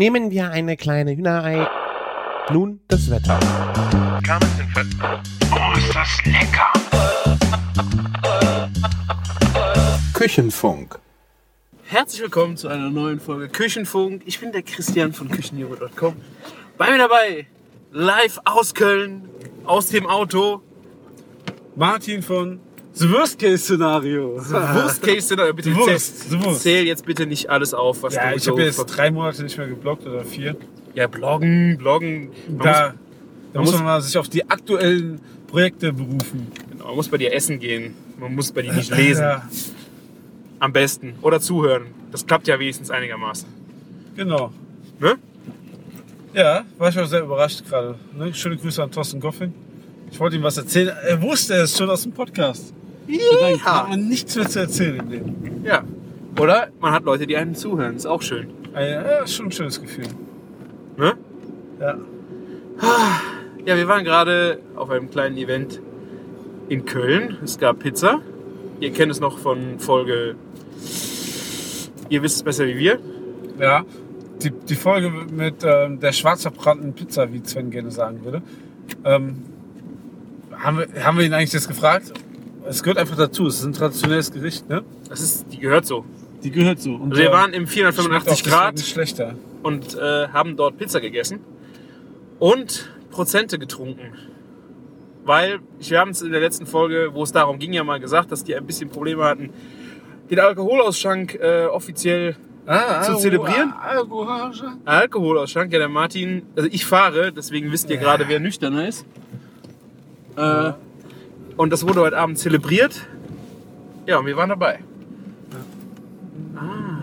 Nehmen 0.00 0.30
wir 0.30 0.50
eine 0.50 0.78
kleine 0.78 1.14
Hühnerei. 1.14 1.68
Nun 2.50 2.80
das 2.88 3.10
Wetter. 3.10 3.38
Oh, 5.52 5.76
ist 5.76 5.94
das 5.94 6.24
lecker! 6.24 6.72
Küchenfunk. 10.14 10.98
Herzlich 11.84 12.22
willkommen 12.22 12.56
zu 12.56 12.68
einer 12.68 12.88
neuen 12.88 13.20
Folge 13.20 13.50
Küchenfunk. 13.50 14.22
Ich 14.24 14.40
bin 14.40 14.52
der 14.52 14.62
Christian 14.62 15.12
von 15.12 15.28
Küchenhero.com. 15.28 16.16
Bei 16.78 16.90
mir 16.90 16.96
dabei, 16.96 17.46
live 17.92 18.40
aus 18.46 18.72
Köln, 18.72 19.28
aus 19.66 19.88
dem 19.88 20.06
Auto. 20.06 20.62
Martin 21.76 22.22
von 22.22 22.58
The 22.94 23.10
Worst 23.10 23.38
Case 23.38 23.58
Szenario. 23.58 24.36
Worst 24.36 25.02
Case 25.02 25.22
Scenario. 25.22 25.54
Bitte 25.54 25.72
The 25.72 25.96
zähl, 25.96 26.40
The 26.40 26.54
zähl 26.58 26.86
jetzt 26.86 27.04
bitte 27.06 27.26
nicht 27.26 27.48
alles 27.48 27.72
auf, 27.72 28.02
was 28.02 28.14
Ja, 28.14 28.30
du 28.30 28.36
ich 28.36 28.42
so 28.42 28.52
habe 28.52 28.64
jetzt 28.64 28.84
drei 28.86 29.10
Monate 29.10 29.42
nicht 29.42 29.56
mehr 29.56 29.68
geblockt 29.68 30.06
oder 30.06 30.24
vier. 30.24 30.56
Ja, 30.94 31.06
bloggen, 31.06 31.78
bloggen. 31.78 32.30
Man, 32.48 32.58
Da, 32.58 32.72
da 32.72 32.94
man 33.54 33.62
muss 33.62 33.70
muss- 33.70 33.74
man 33.74 33.84
mal 33.84 34.02
sich 34.02 34.18
auf 34.18 34.28
die 34.28 34.48
aktuellen 34.50 35.20
Projekte 35.46 35.92
berufen. 35.92 36.48
muss, 36.50 36.68
genau, 36.70 36.86
man 36.86 36.96
muss 36.96 37.08
bei 37.08 37.18
dir 37.18 37.32
essen 37.32 37.58
gehen. 37.60 37.94
Man 38.18 38.34
muss 38.34 38.50
bei 38.52 38.62
dir 38.62 38.72
nicht 38.72 38.94
lesen. 38.94 39.22
Ja, 39.22 39.48
Am 40.58 40.72
besten. 40.72 41.14
Oder 41.22 41.40
zuhören. 41.40 41.86
Das 42.12 42.26
klappt 42.26 42.46
ja 42.48 42.58
wenigstens 42.58 42.90
einigermaßen. 42.90 43.48
genau. 44.16 44.52
Ne? 44.98 45.14
Ja, 46.34 46.64
war 46.78 46.88
ich 46.90 46.98
auch 46.98 47.06
sehr 47.06 47.22
überrascht 47.22 47.64
gerade. 47.68 47.94
Ne? 48.16 48.32
Schöne 48.34 48.56
Grüße 48.56 48.82
an 48.82 48.90
Thorsten 48.90 49.18
Goffin. 49.20 49.54
Ich 50.10 50.18
wollte 50.20 50.36
ihm 50.36 50.42
was 50.42 50.56
erzählen. 50.56 50.92
Er 51.06 51.20
wusste 51.22 51.54
es 51.54 51.76
schon 51.76 51.88
aus 51.90 52.02
dem 52.02 52.12
Podcast. 52.12 52.72
Dann 53.08 53.64
hat 53.64 53.88
man 53.88 54.08
nichts 54.08 54.36
mehr 54.36 54.48
zu 54.48 54.60
erzählen 54.60 54.96
im 55.00 55.08
Leben. 55.10 55.62
Ja. 55.64 55.82
Oder 56.38 56.68
man 56.80 56.92
hat 56.92 57.04
Leute, 57.04 57.26
die 57.26 57.36
einem 57.36 57.54
zuhören. 57.54 57.96
Ist 57.96 58.06
auch 58.06 58.22
schön. 58.22 58.48
Ah, 58.72 58.80
Ja, 58.80 58.88
ja, 59.02 59.18
ist 59.24 59.34
schon 59.34 59.46
ein 59.46 59.52
schönes 59.52 59.80
Gefühl. 59.80 60.06
Ne? 60.96 61.14
Ja. 61.80 61.98
Ja, 63.66 63.76
wir 63.76 63.88
waren 63.88 64.04
gerade 64.04 64.58
auf 64.76 64.90
einem 64.90 65.10
kleinen 65.10 65.36
Event 65.36 65.80
in 66.68 66.84
Köln. 66.84 67.36
Es 67.44 67.58
gab 67.58 67.80
Pizza. 67.80 68.20
Ihr 68.80 68.92
kennt 68.92 69.12
es 69.12 69.20
noch 69.20 69.38
von 69.38 69.78
Folge. 69.78 70.36
Ihr 72.08 72.22
wisst 72.22 72.36
es 72.36 72.42
besser 72.42 72.66
wie 72.66 72.78
wir. 72.78 72.98
Ja, 73.58 73.84
die, 74.42 74.50
die 74.50 74.74
Folge 74.76 75.10
mit 75.10 75.56
ähm, 75.62 76.00
der 76.00 76.12
schwarz 76.12 76.42
verbrannten 76.42 76.94
Pizza, 76.94 77.30
wie 77.32 77.42
Sven 77.44 77.70
gerne 77.70 77.90
sagen 77.90 78.24
würde. 78.24 78.40
Ähm, 79.04 79.36
haben, 80.62 80.78
wir, 80.78 81.04
haben 81.04 81.18
wir 81.18 81.24
ihn 81.24 81.32
eigentlich 81.32 81.52
jetzt 81.52 81.68
gefragt? 81.68 82.12
Es 82.68 82.82
gehört 82.82 82.98
einfach 82.98 83.16
dazu. 83.16 83.46
Es 83.46 83.56
ist 83.60 83.64
ein 83.64 83.72
traditionelles 83.72 84.30
Gericht, 84.32 84.68
ne? 84.68 84.82
Das 85.08 85.20
ist, 85.20 85.46
die 85.52 85.58
gehört 85.58 85.86
so. 85.86 86.04
Die 86.44 86.50
gehört 86.50 86.80
so. 86.80 86.94
Und, 86.94 87.10
Also 87.12 87.22
wir 87.22 87.32
waren 87.32 87.52
im 87.52 87.66
schmeckt 87.66 87.88
auch 87.88 87.94
485 88.02 88.42
deswegen 88.44 88.50
Grad 88.50 88.74
Nicht 88.76 88.88
schlechter. 88.88 89.34
und 89.62 89.94
äh, 89.96 90.28
haben 90.28 90.56
dort 90.56 90.78
Pizza 90.78 91.00
gegessen 91.00 91.40
und 92.38 92.88
Prozente 93.10 93.58
getrunken. 93.58 94.12
Weil, 95.24 95.58
wir 95.80 95.98
haben 96.00 96.10
es 96.12 96.22
in 96.22 96.32
der 96.32 96.40
letzten 96.40 96.66
Folge, 96.66 97.10
wo 97.12 97.22
es 97.22 97.32
darum 97.32 97.58
ging, 97.58 97.72
ja 97.72 97.84
mal 97.84 98.00
gesagt, 98.00 98.32
dass 98.32 98.42
die 98.42 98.54
ein 98.56 98.66
bisschen 98.66 98.88
Probleme 98.88 99.24
hatten, 99.24 99.50
den 100.30 100.38
Alkoholausschank 100.40 101.34
äh, 101.34 101.66
offiziell 101.66 102.36
Ah, 102.66 103.02
Zu 103.02 103.16
zelebrieren? 103.16 103.72
Alkohol. 103.72 104.28
Alkoholausschank. 104.84 105.72
Ja, 105.72 105.78
der 105.80 105.88
Martin, 105.88 106.42
also 106.54 106.68
ich 106.70 106.86
fahre, 106.86 107.32
deswegen 107.32 107.72
wisst 107.72 107.90
ihr 107.90 107.96
gerade, 107.96 108.28
wer 108.28 108.38
nüchterner 108.38 108.86
ist. 108.86 109.04
Äh, 110.40 110.72
und 111.56 111.70
das 111.72 111.86
wurde 111.86 112.00
heute 112.00 112.16
Abend 112.18 112.38
zelebriert. 112.38 113.06
Ja, 114.06 114.18
und 114.18 114.26
wir 114.26 114.36
waren 114.36 114.48
dabei. 114.48 114.78
Ah, 116.56 117.02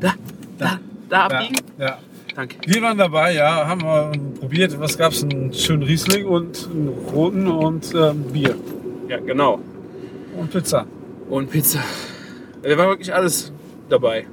da, 0.00 0.14
da, 0.58 0.78
da 1.08 1.16
Ja, 1.16 1.24
abbiegen. 1.26 1.56
ja. 1.78 1.98
Danke. 2.34 2.56
Wir 2.66 2.82
waren 2.82 2.98
dabei, 2.98 3.32
ja, 3.34 3.66
haben 3.66 3.80
wir 3.82 4.12
probiert. 4.38 4.78
Was 4.78 4.98
gab's? 4.98 5.22
Einen 5.22 5.54
schönen 5.54 5.82
Riesling 5.84 6.26
und 6.26 6.68
einen 6.70 6.88
roten 7.14 7.46
und 7.46 7.94
ähm, 7.94 8.24
Bier. 8.24 8.54
Ja, 9.08 9.18
genau. 9.20 9.58
Und 10.36 10.50
Pizza. 10.50 10.86
Und 11.30 11.50
Pizza. 11.50 11.80
Da 12.62 12.76
war 12.76 12.88
wirklich 12.88 13.14
alles 13.14 13.52
dabei. 13.88 14.26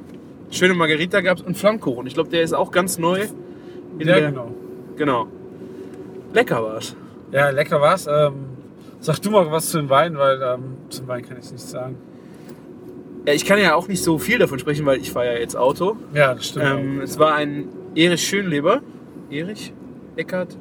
Schöne 0.51 0.73
Margarita 0.73 1.21
gab 1.21 1.37
es 1.37 1.43
und 1.43 1.57
Flammkuchen. 1.57 2.05
Ich 2.07 2.13
glaube, 2.13 2.29
der 2.29 2.41
ist 2.43 2.53
auch 2.53 2.71
ganz 2.71 2.97
neu. 2.97 3.19
Ja, 3.99 4.05
der, 4.05 4.31
genau. 4.31 4.51
genau. 4.97 5.27
Lecker 6.33 6.61
war's. 6.61 6.95
Ja, 7.33 7.49
lecker 7.49 7.81
war's. 7.81 8.07
Ähm, 8.07 8.45
sag 8.99 9.19
du 9.19 9.31
mal 9.31 9.51
was 9.51 9.69
zu 9.69 9.77
dem 9.77 9.89
Wein, 9.89 10.17
weil 10.17 10.39
ähm, 10.41 10.77
zum 10.89 11.07
Wein 11.07 11.27
kann 11.27 11.37
ich 11.39 11.51
nichts 11.51 11.71
sagen. 11.71 11.97
Ja, 13.25 13.33
ich 13.33 13.43
kann 13.45 13.59
ja 13.59 13.73
auch 13.73 13.87
nicht 13.87 14.03
so 14.03 14.19
viel 14.19 14.37
davon 14.37 14.59
sprechen, 14.59 14.85
weil 14.85 14.99
ich 14.99 15.11
fahre 15.11 15.33
ja 15.33 15.39
jetzt 15.39 15.55
Auto. 15.55 15.97
Ja, 16.13 16.35
das 16.35 16.47
stimmt. 16.47 16.65
Ähm, 16.65 17.01
es 17.01 17.17
war 17.17 17.33
ein 17.35 17.69
Erich 17.95 18.25
Schönleber. 18.27 18.81
Erich? 19.31 19.73
Eckart? 20.15 20.55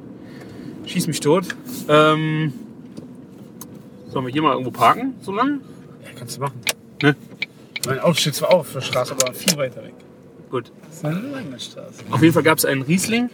Schieß 0.85 1.07
mich 1.07 1.19
tot. 1.19 1.45
Ähm, 1.87 2.53
sollen 4.09 4.25
wir 4.25 4.33
hier 4.33 4.41
mal 4.41 4.53
irgendwo 4.53 4.71
parken, 4.71 5.15
so 5.21 5.31
lange? 5.31 5.59
Ja, 6.03 6.09
kannst 6.17 6.37
du 6.37 6.41
machen. 6.41 6.59
Ne? 7.03 7.15
Mein 7.85 7.99
Auto 7.99 8.15
steht 8.15 8.35
zwar 8.35 8.51
auf 8.51 8.73
der 8.73 8.81
Straße, 8.81 9.13
aber 9.13 9.33
viel 9.33 9.57
weiter 9.57 9.83
weg. 9.83 9.93
Gut. 10.49 10.71
Das 10.87 10.97
ist 10.97 11.05
eine 11.05 11.19
lange 11.19 11.59
Straße. 11.59 12.03
Auf 12.09 12.21
jeden 12.21 12.33
Fall 12.33 12.43
gab 12.43 12.57
es 12.57 12.65
einen 12.65 12.81
Riesling 12.81 13.29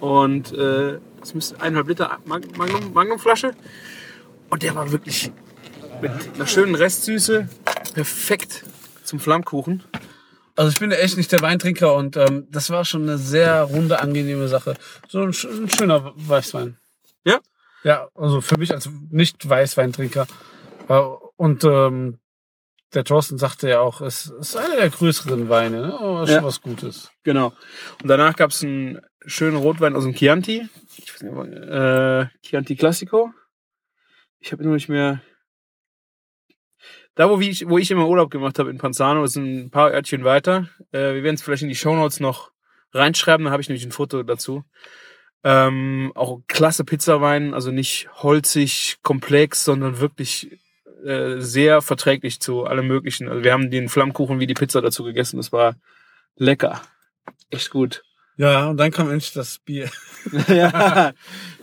und 0.00 0.52
äh, 0.52 0.98
das 1.24 1.34
müsste 1.34 1.58
eineinhalb 1.60 1.88
Liter 1.88 2.18
Mag- 2.26 2.56
Magnum, 2.58 2.92
Magnumflasche. 2.92 3.52
Und 4.50 4.62
der 4.62 4.74
war 4.74 4.92
wirklich 4.92 5.32
mit 6.02 6.10
einer 6.34 6.46
schönen 6.46 6.74
Restsüße 6.74 7.48
perfekt 7.94 8.64
zum 9.04 9.20
Flammkuchen. 9.20 9.82
Also 10.54 10.70
ich 10.70 10.78
bin 10.78 10.90
echt 10.92 11.16
nicht 11.16 11.32
der 11.32 11.40
Weintrinker 11.40 11.94
und 11.94 12.16
ähm, 12.18 12.46
das 12.50 12.68
war 12.70 12.84
schon 12.84 13.02
eine 13.04 13.16
sehr 13.18 13.62
runde, 13.62 14.00
angenehme 14.00 14.48
Sache. 14.48 14.74
So 15.08 15.20
ein, 15.22 15.28
ein 15.30 15.70
schöner 15.70 16.12
Weißwein. 16.14 16.76
Ja? 17.24 17.40
Ja, 17.84 18.08
also 18.14 18.40
für 18.42 18.58
mich 18.58 18.72
als 18.72 18.88
nicht 19.10 19.48
Weißweintrinker. 19.48 20.26
Äh, 20.88 21.00
Und 21.36 21.64
ähm, 21.64 22.18
der 22.92 23.02
Thorsten 23.04 23.38
sagte 23.38 23.68
ja 23.68 23.80
auch, 23.80 24.00
es 24.02 24.26
ist 24.26 24.56
einer 24.56 24.76
der 24.76 24.90
größeren 24.90 25.48
Weine, 25.48 25.80
ne? 25.88 25.94
aber 25.98 26.26
schon 26.26 26.36
Ja. 26.36 26.44
was 26.44 26.60
Gutes. 26.60 27.10
Genau. 27.24 27.54
Und 28.02 28.08
danach 28.08 28.36
gab 28.36 28.50
es 28.50 28.62
einen 28.62 29.00
schönen 29.26 29.56
Rotwein 29.56 29.96
aus 29.96 30.04
dem 30.04 30.14
Chianti. 30.14 30.68
Ich 30.96 31.14
weiß 31.14 31.22
nicht, 31.22 31.54
äh, 31.54 32.26
Chianti 32.42 32.76
Classico. 32.76 33.32
Ich 34.40 34.52
habe 34.52 34.62
nur 34.62 34.74
nicht 34.74 34.88
mehr. 34.88 35.22
Da, 37.14 37.30
wo 37.30 37.38
ich, 37.40 37.68
wo 37.68 37.78
ich 37.78 37.90
immer 37.90 38.08
Urlaub 38.08 38.30
gemacht 38.30 38.58
habe 38.58 38.70
in 38.70 38.78
Panzano, 38.78 39.22
ist 39.24 39.36
ein 39.36 39.70
paar 39.70 39.92
Örtchen 39.92 40.24
weiter. 40.24 40.68
Äh, 40.90 41.14
wir 41.14 41.22
werden 41.22 41.36
es 41.36 41.42
vielleicht 41.42 41.62
in 41.62 41.68
die 41.68 41.76
Shownotes 41.76 42.20
noch 42.20 42.50
reinschreiben, 42.92 43.46
da 43.46 43.52
habe 43.52 43.62
ich 43.62 43.68
nämlich 43.68 43.84
ein 43.84 43.92
Foto 43.92 44.22
dazu. 44.22 44.64
Ähm, 45.42 46.12
auch 46.14 46.40
klasse 46.48 46.84
Pizzawein, 46.84 47.54
also 47.54 47.70
nicht 47.70 48.08
holzig, 48.14 48.98
komplex, 49.02 49.64
sondern 49.64 50.00
wirklich 50.00 50.58
äh, 51.04 51.40
sehr 51.40 51.82
verträglich 51.82 52.40
zu 52.40 52.64
allem 52.64 52.86
möglichen. 52.86 53.28
Also 53.28 53.44
wir 53.44 53.52
haben 53.52 53.70
den 53.70 53.88
Flammkuchen 53.88 54.40
wie 54.40 54.46
die 54.46 54.54
Pizza 54.54 54.80
dazu 54.80 55.04
gegessen. 55.04 55.36
Das 55.36 55.52
war 55.52 55.76
lecker. 56.36 56.80
Echt 57.50 57.70
gut. 57.70 58.02
Ja, 58.36 58.68
und 58.68 58.76
dann 58.78 58.90
kam 58.90 59.10
endlich 59.10 59.32
das 59.32 59.58
Bier. 59.58 59.88
ja, 60.48 61.12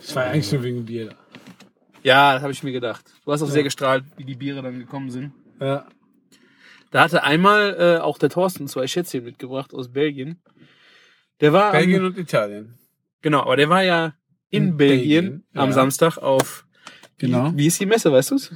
Ich 0.02 0.14
war 0.14 0.24
eigentlich 0.24 0.50
nur 0.52 0.62
wegen 0.62 0.84
Bier 0.84 1.10
da. 1.10 1.14
ja 2.02 2.32
das 2.34 2.42
habe 2.42 2.52
ich 2.52 2.62
mir 2.62 2.72
gedacht. 2.72 3.04
Du 3.24 3.32
hast 3.32 3.42
auch 3.42 3.50
sehr 3.50 3.62
gestrahlt, 3.62 4.04
wie 4.16 4.24
die 4.24 4.34
Biere 4.34 4.62
dann 4.62 4.78
gekommen 4.78 5.10
sind. 5.10 5.32
Ja. 5.60 5.86
Da 6.90 7.04
hatte 7.04 7.22
einmal 7.24 7.76
äh, 7.78 8.00
auch 8.00 8.18
der 8.18 8.28
Thorsten 8.30 8.68
zwei 8.68 8.86
Schätzchen 8.86 9.24
mitgebracht 9.24 9.72
aus 9.74 9.90
Belgien. 9.92 10.40
Der 11.40 11.52
war 11.52 11.72
Belgien 11.72 12.00
am, 12.00 12.06
und 12.06 12.18
Italien. 12.18 12.78
genau, 13.20 13.40
aber 13.42 13.56
der 13.56 13.68
war 13.68 13.82
ja 13.82 14.14
in, 14.50 14.68
In 14.68 14.76
Belgien, 14.76 15.24
Belgien, 15.24 15.44
am 15.54 15.68
ja. 15.70 15.74
Samstag 15.74 16.18
auf 16.18 16.66
Genau. 17.18 17.52
Wie, 17.52 17.58
wie 17.58 17.66
ist 17.66 17.80
die 17.80 17.86
Messe, 17.86 18.10
weißt 18.10 18.32
du's? 18.32 18.50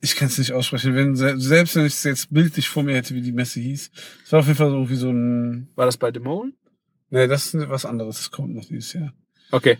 Ich 0.00 0.16
kann 0.16 0.28
es 0.28 0.38
nicht 0.38 0.52
aussprechen. 0.52 0.94
Wenn, 0.94 1.14
se- 1.16 1.38
selbst 1.38 1.76
wenn 1.76 1.86
ich 1.86 1.94
es 1.94 2.04
jetzt 2.04 2.32
bildlich 2.32 2.68
vor 2.68 2.82
mir 2.82 2.94
hätte, 2.96 3.14
wie 3.14 3.22
die 3.22 3.32
Messe 3.32 3.60
hieß. 3.60 3.90
Es 4.24 4.32
war 4.32 4.40
auf 4.40 4.46
jeden 4.46 4.58
Fall 4.58 4.68
so 4.70 4.74
irgendwie 4.76 4.96
so 4.96 5.10
ein... 5.10 5.68
War 5.76 5.86
das 5.86 5.96
bei 5.96 6.12
The 6.12 6.20
Mole? 6.20 6.52
Nee, 7.10 7.26
das 7.26 7.54
ist 7.54 7.68
was 7.68 7.84
anderes. 7.84 8.16
Das 8.16 8.30
kommt 8.30 8.54
noch 8.54 8.64
dieses 8.64 8.92
Jahr. 8.92 9.12
Okay. 9.52 9.78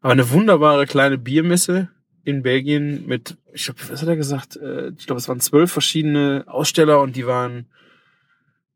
Aber 0.00 0.12
eine 0.12 0.30
wunderbare 0.30 0.86
kleine 0.86 1.18
Biermesse 1.18 1.90
in 2.24 2.42
Belgien 2.42 3.06
mit, 3.06 3.36
ich 3.52 3.64
glaube, 3.64 3.80
was 3.88 4.00
hat 4.02 4.08
er 4.08 4.16
gesagt? 4.16 4.56
Äh, 4.56 4.92
Ich 4.96 5.06
glaube, 5.06 5.18
es 5.18 5.28
waren 5.28 5.40
zwölf 5.40 5.72
verschiedene 5.72 6.44
Aussteller 6.46 7.00
und 7.00 7.16
die 7.16 7.26
waren, 7.26 7.66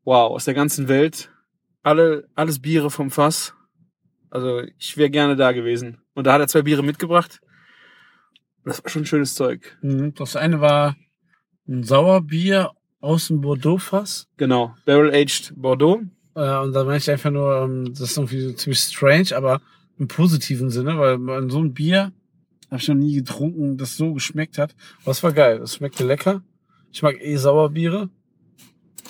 wow, 0.03 0.31
aus 0.31 0.45
der 0.45 0.53
ganzen 0.53 0.87
Welt. 0.87 1.31
Alle, 1.83 2.27
alles 2.35 2.59
Biere 2.61 2.89
vom 2.89 3.11
Fass. 3.11 3.53
Also 4.29 4.61
ich 4.77 4.97
wäre 4.97 5.09
gerne 5.09 5.35
da 5.35 5.51
gewesen. 5.51 5.99
Und 6.13 6.25
da 6.27 6.33
hat 6.33 6.41
er 6.41 6.47
zwei 6.47 6.63
Biere 6.63 6.83
mitgebracht. 6.83 7.39
Das 8.65 8.83
war 8.83 8.89
schon 8.89 9.05
schönes 9.05 9.35
Zeug. 9.35 9.77
Mhm. 9.81 10.13
Das 10.15 10.35
eine 10.35 10.59
war 10.59 10.95
ein 11.67 11.83
Sauerbier 11.83 12.71
aus 12.99 13.27
dem 13.27 13.41
Bordeaux-Fass. 13.41 14.27
Genau. 14.37 14.75
Barrel 14.85 15.13
Aged 15.13 15.53
Bordeaux. 15.55 16.01
Äh, 16.35 16.57
und 16.59 16.73
da 16.73 16.83
meine 16.83 16.97
ich 16.97 17.09
einfach 17.09 17.31
nur, 17.31 17.63
ähm, 17.63 17.85
das 17.93 18.01
ist 18.11 18.17
irgendwie 18.17 18.41
so 18.41 18.53
ziemlich 18.53 18.79
strange, 18.79 19.35
aber 19.35 19.61
im 19.97 20.07
positiven 20.07 20.69
Sinne, 20.69 20.97
weil 20.99 21.17
man 21.17 21.49
so 21.49 21.59
ein 21.59 21.73
Bier 21.73 22.11
habe 22.69 22.81
ich 22.81 22.87
noch 22.87 22.95
nie 22.95 23.15
getrunken, 23.15 23.77
das 23.77 23.95
so 23.95 24.13
geschmeckt 24.13 24.57
hat. 24.57 24.75
Aber 25.03 25.11
es 25.11 25.23
war 25.23 25.31
geil. 25.31 25.61
Es 25.61 25.75
schmeckte 25.75 26.03
lecker. 26.05 26.41
Ich 26.91 27.01
mag 27.01 27.15
eh 27.21 27.35
Sauerbiere. 27.37 28.09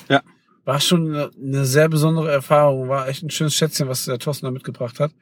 Ja. 0.08 0.22
War 0.64 0.80
schon 0.80 1.08
eine, 1.08 1.30
eine 1.40 1.64
sehr 1.64 1.88
besondere 1.88 2.30
Erfahrung. 2.30 2.88
War 2.88 3.08
echt 3.08 3.22
ein 3.22 3.30
schönes 3.30 3.54
Schätzchen, 3.54 3.88
was 3.88 4.04
der 4.04 4.18
Thorsten 4.18 4.46
da 4.46 4.50
mitgebracht 4.52 5.00
hat. 5.00 5.12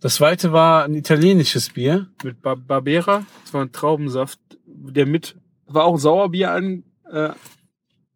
Das 0.00 0.16
zweite 0.16 0.52
war 0.52 0.84
ein 0.84 0.94
italienisches 0.94 1.70
Bier. 1.70 2.08
Mit 2.24 2.42
Bar 2.42 2.56
Barbera. 2.56 3.24
Das 3.44 3.54
war 3.54 3.62
ein 3.62 3.72
Traubensaft, 3.72 4.40
der 4.66 5.06
mit, 5.06 5.36
war 5.66 5.84
auch 5.84 5.94
ein 5.94 5.98
Sauerbier 6.00 6.50
an, 6.50 6.84
äh, 7.10 7.30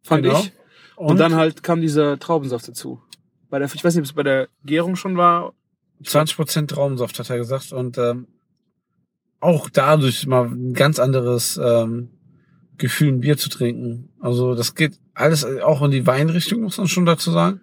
fand 0.03 0.25
Genau. 0.25 0.41
ich. 0.41 0.53
Und, 0.97 1.19
dann 1.19 1.35
halt 1.35 1.63
kam 1.63 1.81
dieser 1.81 2.19
Traubensaft 2.19 2.69
dazu. 2.69 3.03
Bei 3.51 3.59
der, 3.59 3.73
ich 3.73 3.85
weiß 3.85 3.95
nicht, 3.95 4.03
ob 4.03 4.07
es 4.07 4.13
bei 4.13 4.23
der 4.23 4.49
Gärung 4.65 4.97
schon 4.97 5.17
war. 5.17 5.55
20% 6.03 6.69
Traubensaft, 6.69 7.19
hat 7.19 7.31
er 7.31 7.39
gesagt. 7.39 7.73
Und 7.73 7.99
ähm, 7.99 8.27
auch 9.41 9.69
dadurch 9.71 10.27
mal 10.27 10.47
ein 10.47 10.75
ganz 10.75 10.99
anderes 10.99 11.61
ähm, 11.63 12.11
Gefühl, 12.79 13.09
ein 13.09 13.21
Bier 13.21 13.37
zu 13.37 13.49
trinken. 13.49 14.11
Also 14.21 14.55
das 14.55 14.75
geht 14.75 14.99
alles 15.15 15.45
auch 15.45 15.83
in 15.83 15.91
die 15.91 16.07
Weinrichtung, 16.07 16.63
muss 16.63 16.79
man 16.79 16.89
schon 16.89 17.07
dazu 17.07 17.31
sagen. 17.31 17.61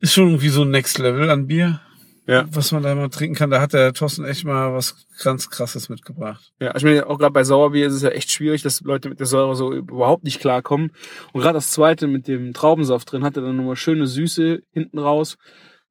Ist 0.00 0.14
schon 0.14 0.28
irgendwie 0.28 0.48
so 0.48 0.62
ein 0.62 0.70
Next 0.70 0.98
Level 0.98 1.30
an 1.30 1.46
Bier, 1.46 1.80
Ja. 2.26 2.44
was 2.50 2.70
man 2.70 2.82
da 2.84 2.94
mal 2.94 3.08
trinken 3.08 3.34
kann. 3.34 3.50
Da 3.50 3.60
hat 3.60 3.72
der 3.72 3.92
Thorsten 3.92 4.24
echt 4.24 4.44
mal 4.44 4.72
was 4.72 5.06
ganz 5.24 5.50
Krasses 5.50 5.88
mitgebracht. 5.88 6.52
Ja, 6.60 6.74
ich 6.76 6.84
meine, 6.84 7.06
auch 7.08 7.18
gerade 7.18 7.32
bei 7.32 7.42
Sauerbier 7.42 7.86
ist 7.88 7.94
es 7.94 8.02
ja 8.02 8.10
echt 8.10 8.30
schwierig, 8.30 8.62
dass 8.62 8.80
Leute 8.82 9.08
mit 9.08 9.18
der 9.18 9.26
Säure 9.26 9.56
so 9.56 9.72
überhaupt 9.72 10.22
nicht 10.22 10.38
klarkommen. 10.40 10.92
Und 11.32 11.40
gerade 11.40 11.54
das 11.54 11.72
zweite 11.72 12.06
mit 12.06 12.28
dem 12.28 12.52
Traubensaft 12.52 13.10
drin 13.10 13.24
hatte 13.24 13.40
dann 13.40 13.56
nochmal 13.56 13.74
schöne 13.76 14.06
Süße 14.06 14.62
hinten 14.70 14.98
raus. 15.00 15.36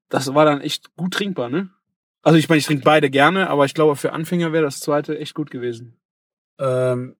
Das 0.09 0.33
war 0.33 0.45
dann 0.45 0.61
echt 0.61 0.95
gut 0.95 1.13
trinkbar, 1.15 1.49
ne? 1.49 1.69
Also 2.21 2.37
ich 2.37 2.47
meine, 2.47 2.59
ich 2.59 2.65
trinke 2.65 2.83
beide 2.83 3.09
gerne, 3.09 3.49
aber 3.49 3.65
ich 3.65 3.73
glaube, 3.73 3.95
für 3.95 4.13
Anfänger 4.13 4.53
wäre 4.53 4.63
das 4.63 4.79
zweite 4.79 5.17
echt 5.17 5.33
gut 5.33 5.51
gewesen. 5.51 5.97
Ähm, 6.59 7.15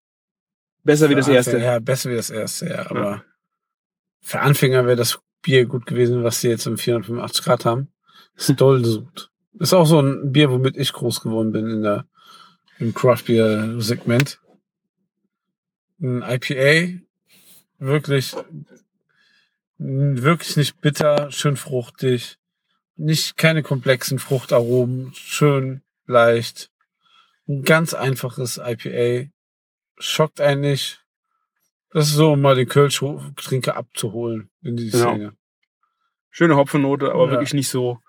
Besser 0.84 1.10
wie 1.10 1.16
das 1.16 1.28
erste. 1.28 1.52
Anfänger- 1.58 1.64
Ja, 1.74 1.80
besser 1.80 2.12
wie 2.12 2.16
das 2.16 2.30
erste, 2.30 2.68
ja. 2.70 2.90
Aber 2.90 3.02
Ja. 3.04 3.24
für 4.22 4.40
Anfänger 4.40 4.86
wäre 4.86 4.96
das 4.96 5.20
Bier 5.42 5.66
gut 5.66 5.86
gewesen, 5.86 6.24
was 6.24 6.42
sie 6.42 6.50
jetzt 6.50 6.66
im 6.66 6.78
485 6.78 7.44
Grad 7.44 7.66
haben. 7.66 7.90
Gesucht. 8.36 9.32
Ist 9.60 9.74
auch 9.74 9.86
so 9.86 10.02
ein 10.02 10.32
Bier, 10.32 10.50
womit 10.50 10.78
ich 10.78 10.94
groß 10.94 11.22
geworden 11.22 11.52
bin 11.52 11.70
in 11.70 11.82
der, 11.84 12.06
im 12.80 12.94
Craft 12.94 13.24
Beer 13.28 13.80
Segment. 13.80 14.40
Ein 16.02 16.24
IPA. 16.24 17.00
Wirklich, 17.78 18.36
wirklich 19.78 20.58
nicht 20.58 20.82
bitter, 20.82 21.32
schön 21.32 21.58
fruchtig. 21.58 22.38
Nicht, 22.96 23.38
keine 23.38 23.64
komplexen 23.64 24.20
Fruchtaromen, 24.20 25.14
schön 25.16 25.82
leicht. 26.06 26.72
Ein 27.48 27.64
ganz 27.64 27.94
einfaches 27.94 28.60
IPA. 28.64 29.30
Schockt 29.98 30.42
einen 30.42 30.62
nicht. 30.62 31.04
Das 31.92 32.08
ist 32.08 32.14
so, 32.16 32.34
um 32.34 32.42
mal 32.42 32.56
den 32.56 32.68
Kölsch-Trinker 32.68 33.76
abzuholen 33.76 34.50
in 34.62 34.78
die 34.78 34.90
Genau. 34.90 35.12
Szene. 35.14 35.34
Schöne 36.32 36.56
Hopfennote, 36.56 37.12
aber 37.12 37.26
Ja. 37.26 37.32
wirklich 37.32 37.54
nicht 37.54 37.70
so 37.70 38.00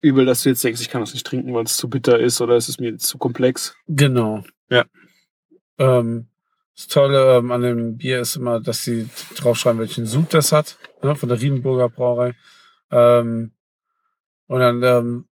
übel, 0.00 0.24
dass 0.24 0.42
du 0.42 0.48
jetzt 0.48 0.64
denkst, 0.64 0.80
ich 0.80 0.88
kann 0.88 1.02
das 1.02 1.12
nicht 1.12 1.26
trinken, 1.26 1.52
weil 1.52 1.64
es 1.64 1.76
zu 1.76 1.90
bitter 1.90 2.18
ist 2.18 2.40
oder 2.40 2.54
es 2.56 2.68
ist 2.68 2.80
mir 2.80 2.96
zu 2.96 3.18
komplex. 3.18 3.74
Genau. 3.88 4.44
Ja. 4.70 4.84
Ähm, 5.78 6.28
das 6.74 6.88
Tolle 6.88 7.36
ähm, 7.36 7.50
an 7.52 7.60
dem 7.60 7.96
Bier 7.98 8.20
ist 8.20 8.36
immer, 8.36 8.60
dass 8.60 8.84
sie 8.84 9.10
draufschreiben, 9.36 9.80
welchen 9.80 10.06
Sud 10.06 10.32
das 10.32 10.52
hat, 10.52 10.78
ne, 11.02 11.14
von 11.14 11.28
der 11.28 11.40
Riedenburger 11.40 11.90
Brauerei. 11.90 12.34
Ähm, 12.90 13.52
und 14.46 14.60
dann 14.60 14.82
ähm, 14.82 15.26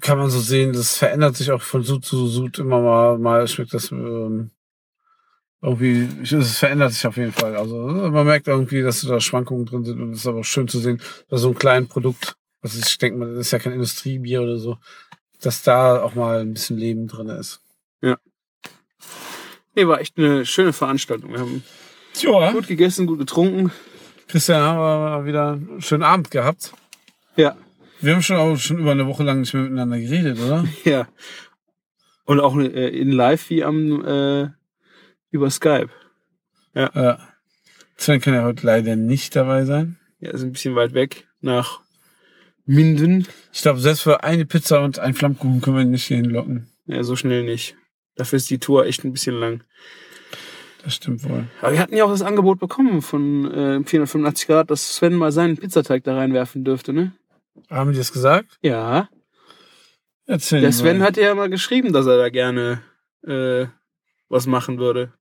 kann 0.00 0.18
man 0.18 0.30
so 0.30 0.40
sehen, 0.40 0.72
das 0.72 0.96
verändert 0.96 1.36
sich 1.36 1.52
auch 1.52 1.62
von 1.62 1.84
Sud 1.84 2.04
zu 2.04 2.26
Sud 2.26 2.58
immer 2.58 2.80
mal. 2.80 3.18
Mal 3.18 3.46
schmeckt 3.46 3.72
das 3.74 3.92
ähm, 3.92 4.50
irgendwie, 5.64 6.08
es 6.22 6.58
verändert 6.58 6.92
sich 6.92 7.06
auf 7.06 7.16
jeden 7.16 7.32
Fall. 7.32 7.56
Also 7.56 7.76
man 7.76 8.26
merkt 8.26 8.46
irgendwie, 8.48 8.82
dass 8.82 9.00
da 9.00 9.20
Schwankungen 9.20 9.66
drin 9.66 9.84
sind 9.84 10.00
und 10.00 10.12
es 10.12 10.20
ist 10.20 10.26
aber 10.26 10.44
schön 10.44 10.68
zu 10.68 10.78
sehen, 10.78 11.00
dass 11.28 11.40
so 11.40 11.48
ein 11.48 11.54
kleines 11.54 11.88
Produkt, 11.88 12.36
was 12.60 12.76
ich 12.76 12.98
denke 12.98 13.18
mal, 13.18 13.34
das 13.34 13.46
ist 13.46 13.50
ja 13.52 13.58
kein 13.58 13.72
Industriebier 13.72 14.42
oder 14.42 14.58
so, 14.58 14.78
dass 15.40 15.62
da 15.62 16.02
auch 16.02 16.14
mal 16.14 16.40
ein 16.40 16.52
bisschen 16.52 16.76
Leben 16.76 17.08
drin 17.08 17.28
ist. 17.28 17.60
Nee, 19.74 19.88
war 19.88 20.00
echt 20.00 20.16
eine 20.18 20.46
schöne 20.46 20.72
Veranstaltung. 20.72 21.32
Wir 21.32 21.40
haben 21.40 21.64
Tja, 22.12 22.52
gut 22.52 22.68
gegessen, 22.68 23.06
gut 23.06 23.18
getrunken. 23.18 23.72
Christian, 24.28 24.62
haben 24.62 24.78
wir 24.78 25.26
wieder 25.26 25.52
einen 25.52 25.82
schönen 25.82 26.04
Abend 26.04 26.30
gehabt. 26.30 26.72
Ja. 27.36 27.56
Wir 28.00 28.14
haben 28.14 28.22
schon 28.22 28.36
auch 28.36 28.56
schon 28.56 28.78
über 28.78 28.92
eine 28.92 29.06
Woche 29.06 29.24
lang 29.24 29.40
nicht 29.40 29.52
mehr 29.52 29.64
miteinander 29.64 29.98
geredet, 29.98 30.38
oder? 30.38 30.64
Ja. 30.84 31.08
Und 32.24 32.40
auch 32.40 32.56
äh, 32.56 32.88
in 32.88 33.10
live 33.10 33.50
wie 33.50 33.64
am 33.64 34.04
äh, 34.04 34.48
über 35.34 35.50
Skype. 35.50 35.90
Ja. 36.74 37.18
Sven 37.96 38.20
kann 38.20 38.34
ja 38.34 38.44
heute 38.44 38.64
leider 38.64 38.96
nicht 38.96 39.34
dabei 39.34 39.64
sein. 39.64 39.98
Ja, 40.20 40.30
ist 40.30 40.42
ein 40.42 40.52
bisschen 40.52 40.76
weit 40.76 40.94
weg 40.94 41.26
nach 41.40 41.80
Minden. 42.64 43.26
Ich 43.52 43.62
glaube, 43.62 43.80
selbst 43.80 44.02
für 44.02 44.22
eine 44.22 44.46
Pizza 44.46 44.80
und 44.82 44.98
ein 44.98 45.14
Flammkuchen 45.14 45.60
können 45.60 45.76
wir 45.76 45.82
ihn 45.82 45.90
nicht 45.90 46.06
hier 46.06 46.18
hinlocken. 46.18 46.68
Ja, 46.86 47.02
so 47.02 47.16
schnell 47.16 47.42
nicht. 47.44 47.76
Dafür 48.14 48.36
ist 48.36 48.48
die 48.48 48.58
Tour 48.58 48.86
echt 48.86 49.04
ein 49.04 49.12
bisschen 49.12 49.34
lang. 49.34 49.64
Das 50.84 50.94
stimmt 50.94 51.28
wohl. 51.28 51.46
Aber 51.60 51.72
wir 51.72 51.80
hatten 51.80 51.96
ja 51.96 52.04
auch 52.04 52.10
das 52.10 52.22
Angebot 52.22 52.60
bekommen 52.60 53.02
von 53.02 53.50
äh, 53.50 53.84
485 53.84 54.46
Grad, 54.46 54.70
dass 54.70 54.96
Sven 54.96 55.14
mal 55.14 55.32
seinen 55.32 55.56
Pizzateig 55.56 56.04
da 56.04 56.14
reinwerfen 56.14 56.64
dürfte, 56.64 56.92
ne? 56.92 57.12
Haben 57.70 57.92
die 57.92 57.98
das 57.98 58.12
gesagt? 58.12 58.58
Ja. 58.62 59.08
Erzähl 60.26 60.60
Der 60.60 60.70
mal. 60.70 60.72
Sven 60.74 61.02
hat 61.02 61.16
ja 61.16 61.34
mal 61.34 61.50
geschrieben, 61.50 61.92
dass 61.92 62.06
er 62.06 62.18
da 62.18 62.28
gerne 62.28 62.82
äh, 63.26 63.66
was 64.28 64.46
machen 64.46 64.78
würde. 64.78 65.12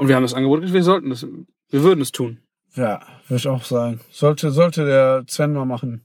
Und 0.00 0.08
wir 0.08 0.16
haben 0.16 0.22
das 0.22 0.34
Angebot 0.34 0.60
gekriegt, 0.60 0.74
wir 0.74 0.82
sollten 0.82 1.10
das, 1.10 1.26
wir 1.70 1.82
würden 1.82 2.00
es 2.00 2.12
tun. 2.12 2.38
Ja, 2.74 3.00
würde 3.28 3.38
ich 3.40 3.48
auch 3.48 3.64
sagen. 3.64 4.00
Sollte, 4.10 4.50
sollte 4.50 4.84
der 4.86 5.24
Sven 5.28 5.52
mal 5.52 5.64
machen. 5.64 6.04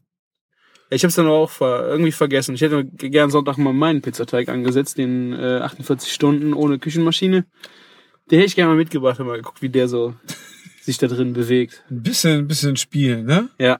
Ich 0.89 1.03
habe 1.03 1.09
es 1.09 1.15
dann 1.15 1.27
auch 1.27 1.51
irgendwie 1.61 2.11
vergessen. 2.11 2.55
Ich 2.55 2.61
hätte 2.61 2.85
gern 2.85 3.29
Sonntag 3.31 3.57
mal 3.57 3.73
meinen 3.73 4.01
Pizzateig 4.01 4.49
angesetzt, 4.49 4.97
den 4.97 5.33
äh, 5.33 5.59
48 5.61 6.11
Stunden 6.13 6.53
ohne 6.53 6.77
Küchenmaschine. 6.79 7.45
Den 8.29 8.39
hätte 8.39 8.47
ich 8.47 8.55
gerne 8.55 8.71
mal 8.71 8.77
mitgebracht 8.77 9.19
mal 9.19 9.37
geguckt, 9.37 9.61
wie 9.61 9.69
der 9.69 9.87
so 9.87 10.13
sich 10.81 10.97
da 10.97 11.07
drin 11.07 11.33
bewegt. 11.33 11.83
Ein 11.89 12.01
bisschen, 12.03 12.39
ein 12.39 12.47
bisschen 12.47 12.75
spielen, 12.77 13.25
ne? 13.25 13.49
Ja. 13.59 13.79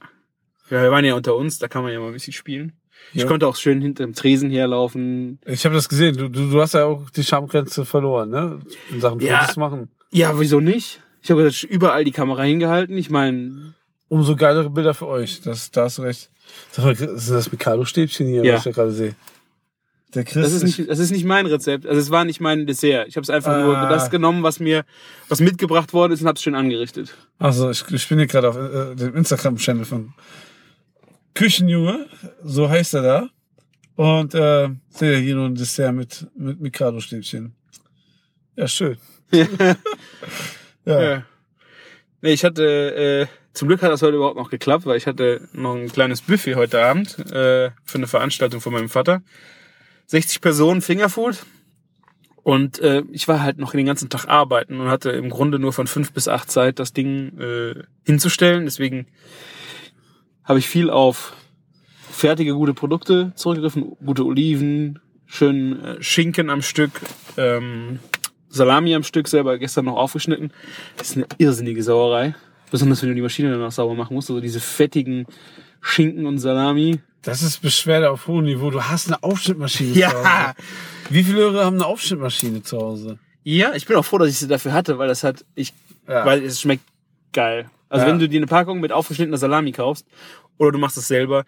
Ja, 0.69 0.81
wir 0.81 0.91
waren 0.91 1.05
ja 1.05 1.13
unter 1.13 1.35
uns, 1.35 1.59
da 1.59 1.67
kann 1.67 1.83
man 1.83 1.93
ja 1.93 1.99
mal 1.99 2.07
ein 2.07 2.13
bisschen 2.13 2.33
spielen. 2.33 2.73
Ich 3.13 3.21
Ja. 3.21 3.27
konnte 3.27 3.47
auch 3.47 3.55
schön 3.55 3.81
hinter 3.81 4.03
dem 4.03 4.13
Tresen 4.13 4.49
herlaufen. 4.49 5.39
Ich 5.45 5.63
habe 5.65 5.75
das 5.75 5.89
gesehen. 5.89 6.17
Du, 6.17 6.27
du, 6.27 6.49
du 6.49 6.61
hast 6.61 6.73
ja 6.73 6.85
auch 6.85 7.09
die 7.11 7.23
Schamgrenze 7.23 7.85
verloren, 7.85 8.29
ne? 8.29 8.59
In 8.91 8.99
Sachen 8.99 9.19
Ja. 9.19 9.41
Fotos 9.41 9.57
machen. 9.57 9.91
Ja, 10.11 10.39
wieso 10.39 10.59
nicht? 10.59 11.01
Ich 11.21 11.31
habe 11.31 11.49
überall 11.69 12.03
die 12.03 12.11
Kamera 12.11 12.43
hingehalten. 12.43 12.97
Ich 12.97 13.09
meine, 13.09 13.73
Umso 14.07 14.35
geilere 14.35 14.69
Bilder 14.69 14.93
für 14.93 15.07
euch. 15.07 15.41
Das, 15.41 15.71
da 15.71 15.83
hast 15.85 15.97
du 15.97 16.03
recht. 16.03 16.29
Mal, 16.77 16.91
ist 16.93 17.31
das 17.31 17.51
Mikado-Stäbchen 17.51 18.27
hier, 18.27 18.43
Ja. 18.45 18.53
was 18.53 18.59
ich 18.59 18.65
da 18.65 18.71
gerade 18.71 18.91
sehe? 18.91 19.15
Der 20.13 20.23
Chris 20.23 20.43
das 20.43 20.53
ist 20.53 20.63
nicht, 20.63 20.89
das 20.89 20.99
ist 20.99 21.11
nicht 21.11 21.25
mein 21.25 21.45
Rezept. 21.47 21.85
Also 21.87 21.99
es 21.99 22.09
war 22.11 22.23
nicht 22.23 22.39
mein 22.39 22.67
Dessert. 22.67 23.07
Ich 23.09 23.17
habe 23.17 23.23
es 23.23 23.29
einfach 23.31 23.59
nur 23.63 23.75
Ah. 23.75 23.89
das 23.89 24.09
genommen, 24.11 24.43
was 24.43 24.59
mir, 24.59 24.85
was 25.27 25.41
mitgebracht 25.41 25.91
worden 25.91 26.13
ist 26.13 26.21
und 26.21 26.27
habe 26.27 26.37
es 26.37 26.43
schön 26.43 26.55
angerichtet. 26.55 27.13
Also 27.39 27.69
ich, 27.71 27.83
ich 27.91 28.07
bin 28.07 28.19
hier 28.19 28.27
gerade 28.27 28.47
auf 28.49 28.55
äh, 28.55 28.95
dem 28.95 29.15
Instagram-Channel 29.15 29.83
von 29.85 30.13
Küchenjunge, 31.33 32.05
so 32.43 32.69
heißt 32.69 32.93
er 32.93 33.01
da. 33.01 33.29
Und 33.95 34.35
äh, 34.35 34.69
sehe 34.89 35.17
hier 35.17 35.35
nur 35.35 35.45
ein 35.47 35.55
Dessert 35.55 35.93
mit, 35.93 36.27
mit 36.37 36.59
Mikado-Stäbchen. 36.61 37.55
Ja, 38.55 38.67
schön. 38.67 38.97
ja. 40.85 41.01
Ja. 41.01 41.23
Nee, 42.21 42.33
ich 42.33 42.43
hatte, 42.43 42.63
äh, 42.63 43.27
zum 43.53 43.67
Glück 43.67 43.81
hat 43.81 43.91
das 43.91 44.01
heute 44.01 44.17
überhaupt 44.17 44.37
noch 44.37 44.49
geklappt, 44.49 44.85
weil 44.85 44.97
ich 44.97 45.07
hatte 45.07 45.47
noch 45.53 45.75
ein 45.75 45.91
kleines 45.91 46.21
Buffet 46.21 46.55
heute 46.55 46.83
Abend 46.83 47.19
äh, 47.31 47.71
für 47.83 47.97
eine 47.97 48.07
Veranstaltung 48.07 48.61
von 48.61 48.73
meinem 48.73 48.89
Vater. 48.89 49.21
60 50.07 50.41
Personen 50.41 50.81
Fingerfood. 50.81 51.45
Und 52.43 52.79
äh, 52.79 53.03
ich 53.11 53.27
war 53.27 53.41
halt 53.41 53.57
noch 53.57 53.71
den 53.71 53.87
ganzen 53.87 54.09
Tag 54.09 54.27
arbeiten 54.27 54.79
und 54.79 54.89
hatte 54.89 55.09
im 55.11 55.29
Grunde 55.29 55.57
nur 55.57 55.73
von 55.73 55.87
fünf 55.87 56.13
bis 56.13 56.27
acht 56.27 56.51
Zeit, 56.51 56.77
das 56.79 56.93
Ding 56.93 57.39
äh, 57.39 57.83
hinzustellen. 58.03 58.65
Deswegen 58.65 59.07
habe 60.43 60.59
ich 60.59 60.67
viel 60.67 60.91
auf 60.91 61.33
fertige, 62.11 62.53
gute 62.53 62.73
Produkte 62.73 63.33
zurückgegriffen. 63.35 63.97
Gute 64.05 64.25
Oliven, 64.25 64.99
schön 65.25 65.83
äh, 65.83 66.03
Schinken 66.03 66.49
am 66.49 66.61
Stück, 66.61 66.91
ähm, 67.37 67.99
Salami 68.55 68.95
am 68.95 69.03
Stück 69.03 69.27
selber 69.27 69.57
gestern 69.57 69.85
noch 69.85 69.97
aufgeschnitten. 69.97 70.51
Das 70.97 71.11
ist 71.11 71.17
eine 71.17 71.27
irrsinnige 71.37 71.83
Sauerei. 71.83 72.35
Besonders 72.71 73.01
wenn 73.01 73.09
du 73.09 73.15
die 73.15 73.21
Maschine 73.21 73.51
danach 73.51 73.71
sauber 73.71 73.93
machen 73.93 74.15
musst. 74.15 74.29
Also 74.29 74.41
diese 74.41 74.59
fettigen 74.59 75.25
Schinken 75.81 76.25
und 76.25 76.39
Salami. 76.39 76.99
Das 77.21 77.41
ist 77.41 77.61
Beschwerde 77.61 78.09
auf 78.09 78.27
hohem 78.27 78.45
Niveau. 78.45 78.69
Du 78.71 78.81
hast 78.83 79.07
eine 79.07 79.21
Aufschnittmaschine 79.23 79.93
zu 79.93 79.99
Ja. 79.99 80.13
Hause. 80.13 80.53
Wie 81.09 81.23
viele 81.23 81.41
Leute 81.41 81.63
haben 81.65 81.75
eine 81.75 81.85
Aufschnittmaschine 81.85 82.63
zu 82.63 82.77
Hause? 82.79 83.19
Ja, 83.43 83.73
ich 83.75 83.85
bin 83.85 83.95
auch 83.97 84.05
froh, 84.05 84.17
dass 84.17 84.29
ich 84.29 84.37
sie 84.39 84.47
dafür 84.47 84.73
hatte, 84.73 84.97
weil 84.97 85.07
das 85.07 85.23
hat, 85.23 85.45
ich, 85.53 85.73
Ja. 86.07 86.25
weil 86.25 86.43
es 86.43 86.61
schmeckt 86.61 86.83
geil. 87.33 87.69
Also 87.89 88.05
Ja. 88.05 88.11
wenn 88.11 88.19
du 88.19 88.27
dir 88.27 88.37
eine 88.39 88.47
Packung 88.47 88.79
mit 88.79 88.91
aufgeschnittener 88.91 89.37
Salami 89.37 89.71
kaufst 89.71 90.05
oder 90.57 90.71
du 90.71 90.77
machst 90.79 90.97
es 90.97 91.07
selber, 91.07 91.45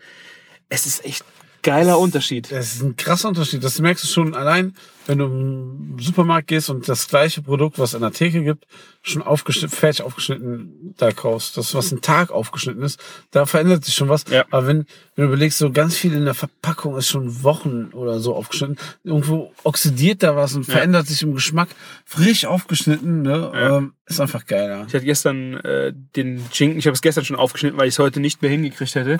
es 0.69 0.85
ist 0.85 1.03
echt 1.05 1.23
geiler 1.63 1.97
Unterschied. 1.99 2.51
Das 2.51 2.75
ist 2.75 2.81
ein 2.83 2.95
krasser 2.95 3.29
Unterschied. 3.29 3.63
Das 3.63 3.79
merkst 3.79 4.03
du 4.03 4.07
schon 4.07 4.35
allein, 4.35 4.75
wenn 5.07 5.17
du 5.17 5.25
im 5.25 5.95
Supermarkt 5.99 6.47
gehst 6.47 6.69
und 6.69 6.87
das 6.87 7.07
gleiche 7.07 7.41
Produkt, 7.41 7.79
was 7.79 7.93
in 7.93 8.01
der 8.01 8.11
Theke 8.11 8.43
gibt, 8.43 8.67
schon 9.01 9.21
aufgeschnitten, 9.21 9.75
fertig 9.75 10.03
aufgeschnitten 10.03 10.93
da 10.97 11.11
kaufst. 11.11 11.57
Das, 11.57 11.73
was 11.73 11.91
ein 11.91 12.01
Tag 12.01 12.29
aufgeschnitten 12.29 12.83
ist, 12.83 12.99
da 13.31 13.45
verändert 13.45 13.85
sich 13.85 13.95
schon 13.95 14.09
was. 14.09 14.25
Ja. 14.29 14.45
Aber 14.51 14.67
wenn, 14.67 14.85
wenn 15.15 15.23
du 15.23 15.31
überlegst, 15.33 15.57
so 15.57 15.71
ganz 15.71 15.95
viel 15.95 16.13
in 16.13 16.25
der 16.25 16.33
Verpackung 16.33 16.97
ist 16.97 17.07
schon 17.07 17.43
Wochen 17.43 17.89
oder 17.93 18.19
so 18.19 18.35
aufgeschnitten, 18.35 18.77
irgendwo 19.03 19.53
oxidiert 19.63 20.23
da 20.23 20.35
was 20.35 20.53
und 20.55 20.67
Ja. 20.67 20.73
verändert 20.73 21.07
sich 21.07 21.21
im 21.21 21.33
Geschmack. 21.33 21.69
Frisch 22.05 22.45
aufgeschnitten, 22.45 23.21
ne? 23.21 23.51
Ja. 23.53 23.77
Ähm, 23.77 23.93
ist 24.05 24.21
einfach 24.21 24.45
geiler. 24.45 24.85
Ich 24.87 24.93
hatte 24.93 25.05
gestern 25.05 25.55
äh, 25.55 25.93
den 26.15 26.41
Schinken, 26.51 26.79
ich 26.79 26.85
habe 26.85 26.93
es 26.95 27.01
gestern 27.01 27.25
schon 27.25 27.35
aufgeschnitten, 27.35 27.79
weil 27.79 27.87
ich 27.87 27.95
es 27.95 27.99
heute 27.99 28.19
nicht 28.19 28.41
mehr 28.41 28.51
hingekriegt 28.51 28.95
hätte. 28.95 29.17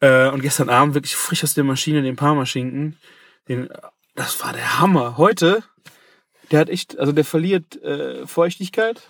Äh, 0.00 0.28
und 0.30 0.42
gestern 0.42 0.68
Abend 0.68 0.94
wirklich 0.94 1.16
frisch 1.16 1.42
aus 1.44 1.54
der 1.54 1.64
Maschine 1.64 2.02
den 2.02 2.16
Parmaschinken. 2.16 2.96
Den, 3.48 3.68
das 4.14 4.42
war 4.42 4.52
der 4.52 4.78
Hammer. 4.78 5.16
Heute, 5.16 5.62
der 6.50 6.60
hat 6.60 6.68
echt, 6.68 6.98
also 6.98 7.12
der 7.12 7.24
verliert 7.24 7.80
äh, 7.82 8.26
Feuchtigkeit. 8.26 9.00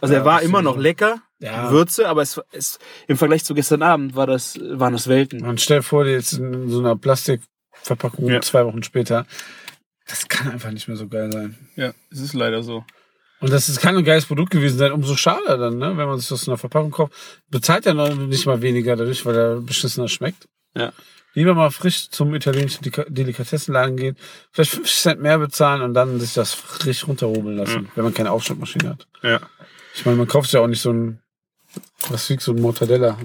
Also 0.00 0.14
Ja, 0.14 0.20
er 0.20 0.24
war 0.24 0.42
immer 0.42 0.62
noch 0.62 0.76
lecker, 0.78 1.20
Ja. 1.40 1.70
Würze, 1.70 2.08
aber 2.08 2.22
es, 2.22 2.40
es 2.52 2.78
im 3.06 3.16
Vergleich 3.16 3.44
zu 3.44 3.54
gestern 3.54 3.82
Abend 3.82 4.14
war 4.16 4.26
das, 4.26 4.58
waren 4.60 4.92
das 4.92 5.08
Welten. 5.08 5.44
Und 5.44 5.60
stell 5.60 5.78
dir 5.78 5.82
vor, 5.82 6.06
jetzt 6.06 6.32
in 6.34 6.68
so 6.70 6.78
einer 6.80 6.96
Plastikverpackung 6.96 8.28
Ja. 8.28 8.40
zwei 8.40 8.64
Wochen 8.64 8.82
später. 8.82 9.26
Das 10.06 10.26
kann 10.28 10.50
einfach 10.50 10.70
nicht 10.70 10.88
mehr 10.88 10.96
so 10.96 11.06
geil 11.08 11.30
sein. 11.32 11.56
Ja, 11.76 11.92
es 12.10 12.20
ist 12.20 12.34
leider 12.34 12.62
so. 12.62 12.84
Und 13.40 13.50
das 13.52 13.68
ist, 13.70 13.80
kann 13.80 13.96
ein 13.96 14.04
geiles 14.04 14.26
Produkt 14.26 14.50
gewesen 14.50 14.76
sein, 14.76 14.92
umso 14.92 15.16
schade 15.16 15.56
dann, 15.56 15.78
ne? 15.78 15.96
wenn 15.96 16.06
man 16.08 16.18
sich 16.18 16.28
das 16.28 16.42
in 16.42 16.50
einer 16.50 16.58
Verpackung 16.58 16.90
kauft. 16.90 17.12
Bezahlt 17.48 17.86
ja 17.86 17.94
noch 17.94 18.14
nicht 18.14 18.44
mal 18.44 18.60
weniger 18.60 18.96
dadurch, 18.96 19.24
weil 19.24 19.36
er 19.36 19.60
beschissener 19.60 20.08
schmeckt. 20.08 20.46
Ja. 20.74 20.92
Lieber 21.34 21.54
mal 21.54 21.70
frisch 21.70 22.10
zum 22.10 22.34
italienischen 22.34 22.82
Delika- 22.84 23.08
Delikatessenladen 23.08 23.96
gehen, 23.96 24.16
vielleicht 24.50 24.72
50 24.72 25.00
Cent 25.00 25.20
mehr 25.22 25.38
bezahlen 25.38 25.82
und 25.82 25.94
dann 25.94 26.18
sich 26.18 26.34
das 26.34 26.54
frisch 26.54 27.06
runterhobeln 27.06 27.56
lassen, 27.56 27.88
wenn 27.94 28.04
man 28.04 28.14
keine 28.14 28.32
Aufschnittmaschine 28.32 28.90
hat. 28.90 29.06
Ja. 29.22 29.40
Ich 29.94 30.04
meine, 30.04 30.16
man 30.18 30.26
kauft 30.26 30.52
ja 30.52 30.60
auch 30.60 30.66
nicht 30.66 30.80
so 30.82 30.92
ein, 30.92 31.20
was 32.08 32.28
wiegt 32.30 32.42
so 32.42 32.52
ein 32.52 32.60
Mortadella? 32.60 33.16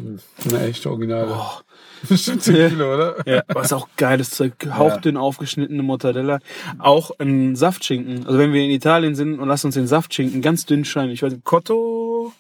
Eine 0.48 0.62
echte 0.68 0.90
Originale. 0.90 1.32
Oh. 1.32 1.62
Bestimmt 2.10 2.44
10 2.44 2.56
Ja. 2.56 2.70
Kilo, 2.70 2.94
oder? 2.94 3.16
Ja, 3.26 3.42
ist 3.62 3.74
auch 3.74 3.88
geiles 3.98 4.30
Zeug. 4.30 4.54
Hauchdünn 4.70 5.18
aufgeschnittene 5.18 5.82
Mortadella. 5.82 6.40
Auch 6.78 7.12
ein 7.18 7.56
Saftschinken. 7.56 8.28
Also 8.28 8.38
wenn 8.38 8.54
wir 8.54 8.62
in 8.62 8.70
Italien 8.70 9.16
sind 9.16 9.40
und 9.40 9.48
lassen 9.48 9.68
uns 9.68 9.76
den 9.76 9.88
Saftschinken 9.88 10.44
ganz 10.44 10.66
dünn 10.68 10.86
schneiden. 10.86 11.10
Ich 11.12 11.24
weiß 11.24 11.32
nicht, 11.34 11.46
Cotto, 11.46 12.32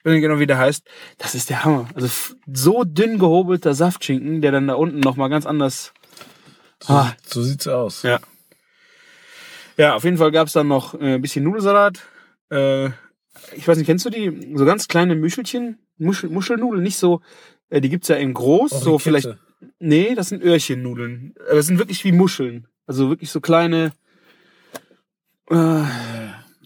ich 0.00 0.04
weiß 0.06 0.12
nicht 0.14 0.22
genau, 0.22 0.38
wie 0.38 0.46
der 0.46 0.58
heißt. 0.58 0.82
Das 1.18 1.34
ist 1.34 1.50
der 1.50 1.62
Hammer. 1.64 1.86
Also 1.94 2.08
so 2.50 2.84
dünn 2.84 3.18
gehobelter 3.18 3.74
Saftschinken, 3.74 4.40
der 4.40 4.50
dann 4.50 4.66
da 4.66 4.74
unten 4.74 5.00
nochmal 5.00 5.28
ganz 5.28 5.46
anders... 5.46 5.92
So, 6.82 6.94
Ah. 6.94 7.14
so 7.26 7.42
sieht's 7.42 7.68
aus. 7.68 8.02
Ja. 8.02 8.18
Ja, 9.76 9.94
auf 9.94 10.04
jeden 10.04 10.16
Fall 10.16 10.30
gab's 10.32 10.52
dann 10.54 10.68
noch 10.68 10.94
äh, 10.94 11.14
ein 11.14 11.20
bisschen 11.22 11.44
Nudelsalat. 11.44 12.00
Äh, 12.50 12.86
ich 13.54 13.68
weiß 13.68 13.76
nicht, 13.76 13.86
kennst 13.86 14.06
du 14.06 14.10
die? 14.10 14.54
So 14.56 14.64
ganz 14.64 14.88
kleine 14.88 15.14
Muschelchen? 15.16 15.78
Muschel, 15.98 16.30
Muschelnudeln, 16.30 16.82
nicht 16.82 16.96
so... 16.96 17.20
Äh, 17.68 17.82
die 17.82 17.90
gibt's 17.90 18.08
ja 18.08 18.16
in 18.16 18.32
groß, 18.32 18.72
Auch 18.72 18.82
so 18.82 18.98
vielleicht 18.98 19.26
Kette. 19.26 19.38
Nee, 19.78 20.14
das 20.14 20.30
sind 20.30 20.42
Öhrchennudeln. 20.42 21.34
Aber 21.50 21.58
es 21.58 21.66
sind 21.66 21.78
wirklich 21.78 22.02
wie 22.04 22.12
Muscheln. 22.12 22.66
Also 22.86 23.10
wirklich 23.10 23.30
so 23.30 23.40
kleine. 23.42 23.92
Äh, 25.50 25.84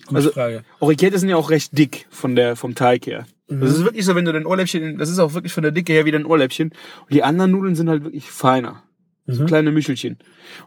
Gute 0.07 0.17
also- 0.17 0.31
Frage. 0.33 0.65
Orikette 0.81 1.19
sind 1.19 1.29
ja 1.29 1.37
auch 1.37 1.51
recht 1.51 1.77
dick 1.77 2.07
von 2.11 2.35
der, 2.37 2.57
vom 2.57 2.75
Teig 2.75 3.07
her. 3.07 3.27
Mhm. 3.49 3.61
Das 3.61 3.71
ist 3.73 3.85
wirklich 3.85 4.05
so, 4.05 4.15
wenn 4.15 4.25
du 4.25 4.33
dein 4.33 4.47
Ohrläppchen, 4.47 4.99
das 4.99 5.11
ist 5.11 5.19
auch 5.19 5.35
wirklich 5.35 5.53
von 5.53 5.63
der 5.63 5.73
Dicke 5.73 5.93
her 5.93 6.05
wie 6.05 6.11
dein 6.11 6.27
Ohrläppchen. 6.27 6.71
Und 7.03 7.13
die 7.13 7.23
anderen 7.23 7.51
Nudeln 7.53 7.75
sind 7.75 7.89
halt 7.89 8.05
wirklich 8.05 8.31
feiner. 8.31 8.83
So 9.27 9.43
Mhm. 9.43 9.47
kleine 9.47 9.73
Müschelchen. 9.73 10.19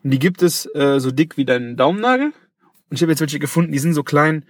Und 0.04 0.12
die 0.12 0.20
gibt 0.20 0.42
es 0.42 0.66
äh, 0.74 1.00
so 1.00 1.12
dick 1.12 1.38
wie 1.38 1.46
dein 1.46 1.76
Daumennagel. 1.78 2.28
Und 2.90 2.96
ich 2.96 3.02
habe 3.02 3.12
jetzt 3.12 3.22
welche 3.22 3.40
gefunden, 3.40 3.72
die 3.72 3.80
sind 3.80 3.94
so 3.94 4.04
klein 4.04 4.46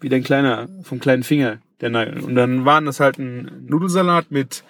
wie 0.00 0.08
dein 0.08 0.22
kleiner, 0.22 0.68
vom 0.82 1.00
kleinen 1.00 1.22
Finger, 1.22 1.58
der 1.80 1.90
Nagel. 1.90 2.22
Und 2.22 2.34
dann 2.34 2.64
waren 2.64 2.84
das 2.86 3.00
halt 3.00 3.18
ein 3.18 3.66
Nudelsalat 3.66 4.30
mit 4.30 4.62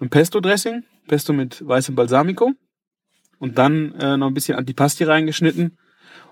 einem 0.00 0.10
Pesto-Dressing, 0.10 0.84
Pesto 1.06 1.32
mit 1.32 1.66
weißem 1.66 1.94
Balsamico. 1.94 2.52
Und 3.38 3.58
dann 3.58 3.92
äh, 3.94 4.16
noch 4.16 4.26
ein 4.28 4.34
bisschen 4.34 4.56
Antipasti 4.56 5.04
reingeschnitten. 5.04 5.76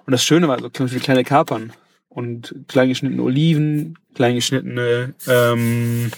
Und 0.07 0.11
das 0.11 0.25
Schöne 0.25 0.49
war 0.49 0.59
so 0.61 0.71
kleine 0.71 1.25
Kapern 1.25 1.73
und 2.15 2.55
klein 2.69 2.89
geschnittene 2.89 3.23
Oliven, 3.23 3.99
klein 4.15 4.35
geschnittene 4.35 5.15
ähm, 5.27 6.11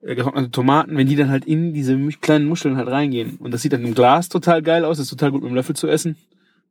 äh, 0.00 0.14
getrocknete 0.14 0.50
Tomaten, 0.50 0.96
wenn 0.96 1.06
die 1.06 1.16
dann 1.16 1.30
halt 1.30 1.44
in 1.44 1.74
diese 1.74 1.96
kleinen 2.20 2.46
Muscheln 2.46 2.76
halt 2.76 2.88
reingehen. 2.88 3.36
Und 3.36 3.52
das 3.52 3.62
sieht 3.62 3.72
dann 3.72 3.84
im 3.84 3.94
Glas 3.94 4.28
total 4.28 4.62
geil 4.62 4.84
aus, 4.84 4.98
ist 4.98 5.10
total 5.10 5.30
gut 5.30 5.42
mit 5.42 5.50
dem 5.50 5.54
Löffel 5.54 5.76
zu 5.76 5.88
essen. 5.88 6.16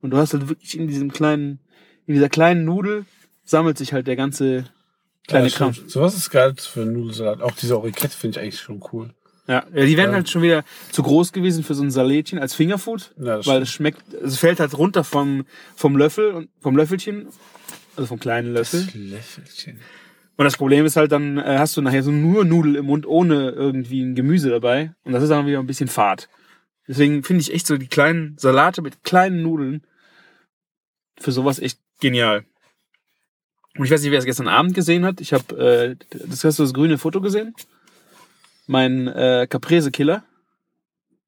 Und 0.01 0.12
du 0.12 0.17
hast 0.17 0.34
halt 0.34 0.50
wirklich 0.50 0.77
in 0.77 0.88
diesem 0.88 1.12
kleinen, 1.12 1.60
in 2.06 2.13
dieser 2.13 2.29
kleinen 2.29 2.65
Nudel 2.65 3.06
sammelt 3.44 3.77
sich 3.77 3.94
halt 3.94 4.08
der 4.08 4.15
ganze 4.15 4.65
kleine 5.27 5.48
ja, 5.48 5.56
Kram. 5.56 5.74
stimmt. 5.74 5.91
Sowas 5.91 6.15
ist 6.15 6.29
geil 6.29 6.53
für 6.58 6.82
einen 6.82 6.94
Nudelsalat. 6.94 7.41
Auch 7.41 7.51
diese 7.51 7.77
Orikette 7.77 8.15
finde 8.15 8.38
ich 8.38 8.44
eigentlich 8.44 8.60
schon 8.60 8.84
cool. 8.91 9.13
Ja, 9.48 9.66
ja 9.74 9.86
die 9.86 9.98
wären 9.98 10.10
Ja. 10.10 10.16
halt 10.18 10.30
schon 10.30 10.42
wieder 10.42 10.63
zu 10.92 11.04
groß 11.04 11.32
gewesen 11.32 11.63
für 11.63 11.74
so 11.74 11.84
ein 11.84 11.92
Salätchen 11.92 12.39
als 12.39 12.54
Fingerfood, 12.54 13.13
Ja, 13.18 13.38
das 13.38 13.48
weil 13.48 13.62
es 13.62 13.70
schmeckt, 13.72 14.13
es 14.13 14.38
fällt 14.38 14.60
halt 14.60 14.77
runter 14.77 15.04
vom, 15.04 15.46
vom 15.75 15.98
Löffel 15.98 16.32
und 16.32 16.50
vom 16.60 16.75
Löffelchen, 16.75 17.27
also 17.96 18.08
vom 18.08 18.20
kleinen 18.20 18.54
Löffel. 18.54 18.86
Das 18.86 18.94
Löffelchen. 18.94 19.80
Und 20.36 20.44
das 20.46 20.58
Problem 20.58 20.86
ist 20.86 20.98
halt, 20.98 21.12
dann 21.12 21.38
äh, 21.39 21.58
hast 21.58 21.75
du 21.77 21.82
nachher 21.82 22.04
so 22.04 22.12
nur 22.12 22.46
Nudel 22.46 22.75
im 22.75 22.86
Mund 22.86 23.08
ohne 23.08 23.50
irgendwie 23.50 24.04
ein 24.04 24.13
Gemüse 24.13 24.50
dabei. 24.51 24.94
Und 25.04 25.13
das 25.13 25.24
ist 25.24 25.30
dann 25.30 25.48
wieder 25.48 25.60
ein 25.60 25.66
bisschen 25.66 25.88
fad. 25.88 26.30
Deswegen 26.88 27.24
finde 27.24 27.42
ich 27.42 27.54
echt 27.54 27.66
so 27.66 27.77
die 27.77 27.88
kleinen 27.88 28.38
Salate 28.38 28.82
mit 28.82 29.04
kleinen 29.04 29.42
Nudeln 29.42 29.82
für 31.20 31.32
sowas 31.32 31.58
echt 31.60 31.80
genial. 32.00 32.46
Und 33.77 33.86
ich 33.86 33.92
weiß 33.92 34.01
nicht, 34.01 34.12
wer 34.12 34.20
es 34.20 34.25
gestern 34.25 34.48
Abend 34.48 34.74
gesehen 34.75 35.06
hat. 35.06 35.22
Ich 35.22 35.34
habe, 35.34 35.56
äh, 35.58 35.96
das 36.27 36.44
hast 36.44 36.60
du 36.60 36.63
das 36.63 36.74
grüne 36.74 36.98
Foto 36.98 37.20
gesehen? 37.20 37.54
Mein 38.68 39.08
äh, 39.08 39.48
Caprese-Killer. 39.50 40.24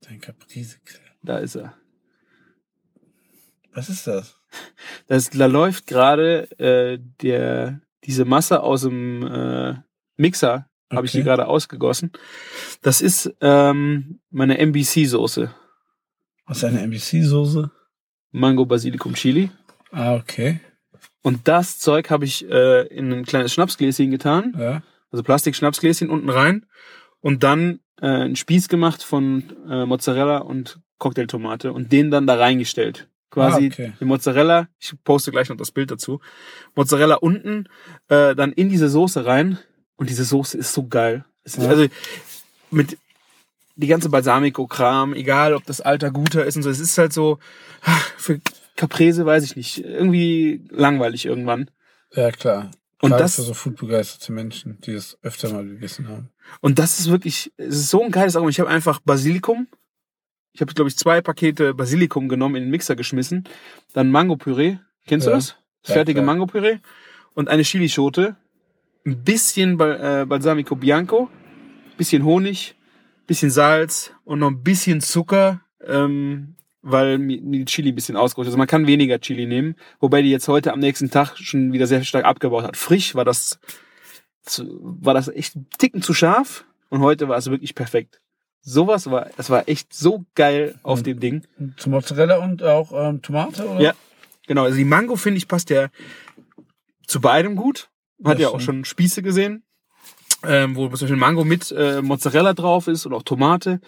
Dein 0.02 0.22
Caprese. 0.22 0.78
Da 1.24 1.38
ist 1.40 1.56
er. 1.56 1.74
Was 3.74 3.90
ist 3.90 4.08
das? 4.08 4.38
Das, 5.08 5.30
da 5.30 5.46
läuft 5.46 5.88
gerade 5.88 6.50
äh, 6.60 7.00
der 7.22 7.82
diese 8.04 8.26
Masse 8.26 8.62
aus 8.64 8.82
dem 8.82 9.26
äh, 9.26 9.76
Mixer, 10.18 10.70
habe 10.92 11.06
ich 11.06 11.12
die 11.12 11.20
Okay. 11.20 11.26
gerade 11.26 11.48
ausgegossen. 11.48 12.12
Das 12.82 13.02
ist 13.02 13.34
ähm, 13.42 14.20
meine 14.32 14.58
MBC-Soße. 14.58 15.50
Was 16.46 16.64
eine 16.64 16.82
NBC-Soße? 16.82 17.70
Mango 18.32 18.66
Basilikum 18.66 19.14
Chili. 19.14 19.52
Ah, 19.92 20.16
okay. 20.16 20.60
Und 21.22 21.48
das 21.48 21.78
Zeug 21.80 22.10
habe 22.10 22.26
ich 22.26 22.50
äh, 22.50 22.88
in 22.88 23.12
ein 23.12 23.26
kleines 23.26 23.54
Schnapsgläschen 23.54 24.10
getan. 24.12 24.56
Ja. 24.58 24.82
Also 25.12 25.24
Plastik-Schnapsgläschen 25.24 26.10
unten 26.10 26.30
rein. 26.30 26.66
Und 27.22 27.44
dann 27.44 27.80
äh, 28.02 28.08
einen 28.08 28.36
Spieß 28.36 28.70
gemacht 28.70 29.04
von 29.04 29.44
äh, 29.70 29.86
Mozzarella 29.86 30.40
und 30.40 30.80
Cocktailtomate 31.00 31.74
und 31.74 31.92
den 31.92 32.12
dann 32.12 32.28
da 32.28 32.36
reingestellt. 32.36 33.08
Quasi 33.32 33.66
Ah, 33.66 33.74
okay. 33.74 33.94
die 34.00 34.06
Mozzarella, 34.06 34.68
ich 34.80 34.94
poste 35.04 35.32
gleich 35.32 35.50
noch 35.50 35.58
das 35.58 35.72
Bild 35.72 35.92
dazu. 35.92 36.20
Mozzarella 36.76 37.16
unten, 37.16 37.68
äh, 38.08 38.36
dann 38.36 38.52
in 38.54 38.70
diese 38.70 38.90
Soße 38.90 39.26
rein. 39.26 39.60
Und 39.98 40.10
diese 40.10 40.24
Soße 40.24 40.58
ist 40.58 40.74
so 40.74 40.88
geil. 40.88 41.26
Es 41.44 41.56
ist, 41.58 41.64
Ja. 41.66 41.70
Also 41.70 41.88
mit 42.72 42.98
die 43.76 43.88
ganze 43.88 44.10
Balsamico-Kram, 44.10 45.14
egal 45.14 45.54
ob 45.54 45.66
das 45.66 45.82
alter 45.82 46.12
guter 46.12 46.46
ist 46.46 46.56
und 46.56 46.64
so, 46.64 46.70
es 46.70 46.80
ist 46.80 46.98
halt 46.98 47.14
so, 47.14 47.40
ah, 47.84 48.00
für 48.18 48.40
Caprese 48.76 49.26
weiß 49.26 49.44
ich 49.44 49.56
nicht, 49.56 49.84
irgendwie 49.84 50.64
langweilig 50.70 51.26
irgendwann. 51.26 51.70
Ja, 52.14 52.32
klar. 52.32 52.72
Und 53.02 53.12
Gerade 53.12 53.24
das- 53.24 53.36
für 53.36 53.44
so 53.44 53.54
foodbegeisterte 53.54 54.32
Menschen, 54.34 54.80
die 54.82 54.94
das 54.94 55.18
öfter 55.22 55.52
mal 55.54 55.66
gegessen 55.66 56.08
haben. 56.10 56.30
Und 56.62 56.80
das 56.80 57.00
ist 57.00 57.10
wirklich, 57.10 57.52
es 57.58 57.76
ist 57.76 57.90
so 57.90 58.04
ein 58.04 58.12
geiles 58.12 58.36
Argument. 58.36 58.54
Ich 58.56 58.60
habe 58.60 58.70
einfach 58.70 59.00
Basilikum. 59.00 59.68
Ich 60.52 60.62
habe, 60.62 60.74
glaube 60.74 60.90
ich, 60.90 60.98
zwei 60.98 61.22
Pakete 61.22 61.74
Basilikum 61.74 62.28
genommen, 62.28 62.56
in 62.56 62.64
den 62.64 62.72
Mixer 62.72 62.96
geschmissen. 62.98 63.46
Dann 63.94 64.12
Mango-Püree. 64.12 64.78
Kennst 65.08 65.28
du 65.28 65.32
Ja. 65.32 65.38
das? 65.38 65.56
Das 65.84 65.90
Ja, 65.90 65.94
fertige. 65.96 66.22
Mango-Püree. 66.22 66.80
Und 67.36 67.48
eine 67.48 67.64
Chilischote. 67.64 68.36
Ein 69.06 69.24
bisschen 69.24 69.78
Bal 69.78 70.22
äh, 70.24 70.26
Balsamico 70.26 70.76
Bianco. 70.76 71.30
Bisschen 71.98 72.26
Honig. 72.26 72.76
Bisschen 73.28 73.50
Salz. 73.52 74.12
Und 74.26 74.40
noch 74.40 74.50
ein 74.50 74.62
bisschen 74.64 75.00
Zucker. 75.00 75.62
Ähm, 75.86 76.56
weil 76.82 77.18
mir 77.18 77.40
die 77.42 77.66
Chili 77.66 77.90
ein 77.92 77.96
bisschen 77.96 78.16
ausgerutscht 78.16 78.48
ist. 78.48 78.52
Also 78.54 78.58
man 78.58 78.68
kann 78.68 78.88
weniger 78.88 79.20
Chili 79.20 79.46
nehmen. 79.46 79.76
Wobei 80.00 80.22
die 80.22 80.30
jetzt 80.30 80.48
heute 80.48 80.72
am 80.74 80.80
nächsten 80.80 81.10
Tag 81.12 81.36
schon 81.38 81.74
wieder 81.74 81.88
sehr 81.88 82.04
stark 82.04 82.26
abgebaut 82.26 82.64
hat. 82.64 82.78
Frisch 82.78 83.16
war 83.16 83.26
das 83.26 83.60
war 84.70 85.14
das 85.14 85.28
echt 85.28 85.56
ein 85.56 85.68
Ticken 85.78 86.02
zu 86.02 86.14
scharf 86.14 86.66
und 86.90 87.02
heute 87.02 87.28
war 87.28 87.38
es 87.38 87.50
wirklich 87.52 87.76
perfekt. 87.76 88.20
Sowas 88.62 89.10
war, 89.12 89.30
es 89.38 89.50
war 89.50 89.68
echt 89.70 89.94
so 89.94 90.26
geil 90.36 90.76
auf 90.84 91.00
Mhm. 91.00 91.04
dem 91.04 91.20
Ding. 91.20 91.42
Zu 91.78 91.90
Mozzarella 91.90 92.38
und 92.38 92.64
auch 92.64 92.92
ähm, 92.94 93.22
Tomate, 93.22 93.68
oder? 93.68 93.80
Ja. 93.82 93.94
Genau, 94.48 94.64
also 94.64 94.78
die 94.78 94.86
Mango 94.86 95.16
finde 95.16 95.38
ich 95.38 95.48
passt 95.48 95.70
ja 95.70 95.90
zu 97.06 97.22
beidem 97.22 97.56
gut. 97.56 97.90
Hat 98.24 98.40
Ja, 98.40 98.48
ja 98.48 98.54
auch 98.56 98.60
schon 98.60 98.84
Spieße 98.86 99.22
gesehen. 99.22 99.64
Ähm, 100.46 100.76
wo 100.76 100.88
zum 100.88 100.92
Beispiel 100.92 101.16
Mango 101.16 101.44
mit 101.44 101.72
äh, 101.72 102.02
Mozzarella 102.02 102.54
drauf 102.54 102.88
ist 102.88 103.06
und 103.06 103.14
auch 103.14 103.24
Tomate. 103.24 103.82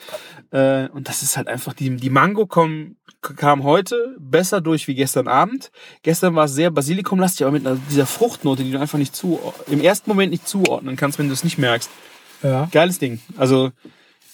Äh, 0.51 0.87
und 0.89 1.07
das 1.07 1.23
ist 1.23 1.37
halt 1.37 1.47
einfach, 1.47 1.73
die, 1.73 1.95
die 1.95 2.09
Mango 2.09 2.45
kommen, 2.45 2.97
kam 3.21 3.63
heute 3.63 4.15
besser 4.19 4.61
durch 4.61 4.87
wie 4.87 4.95
gestern 4.95 5.27
Abend. 5.27 5.71
Gestern 6.01 6.35
war 6.35 6.45
es 6.45 6.53
sehr 6.53 6.71
basilikumlastig, 6.71 7.45
aber 7.45 7.53
mit 7.53 7.65
einer, 7.65 7.77
dieser 7.89 8.05
Fruchtnote, 8.05 8.63
die 8.63 8.71
du 8.71 8.79
einfach 8.79 8.97
nicht 8.97 9.15
zu, 9.15 9.39
im 9.67 9.81
ersten 9.81 10.09
Moment 10.09 10.31
nicht 10.31 10.47
zuordnen 10.47 10.95
kannst, 10.95 11.19
wenn 11.19 11.27
du 11.27 11.33
es 11.33 11.43
nicht 11.43 11.57
merkst. 11.57 11.89
Ja. 12.43 12.67
Geiles 12.71 12.99
Ding. 12.99 13.21
Also 13.37 13.71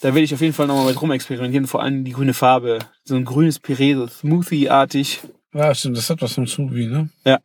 da 0.01 0.13
will 0.15 0.23
ich 0.23 0.33
auf 0.33 0.41
jeden 0.41 0.53
Fall 0.53 0.67
nochmal 0.67 0.87
mit 0.87 1.01
rumexperimentieren. 1.01 1.67
Vor 1.67 1.81
allem 1.81 2.03
die 2.03 2.13
grüne 2.13 2.33
Farbe. 2.33 2.79
So 3.03 3.15
ein 3.15 3.25
grünes 3.25 3.59
Püree, 3.59 3.95
so 3.95 4.07
Smoothie-artig. 4.07 5.21
Ja, 5.53 5.73
stimmt, 5.73 5.97
das 5.97 6.09
hat 6.09 6.21
was 6.21 6.37
mit 6.37 6.49
Smoothie, 6.49 6.87
ne? 6.87 7.09
Ja. 7.25 7.39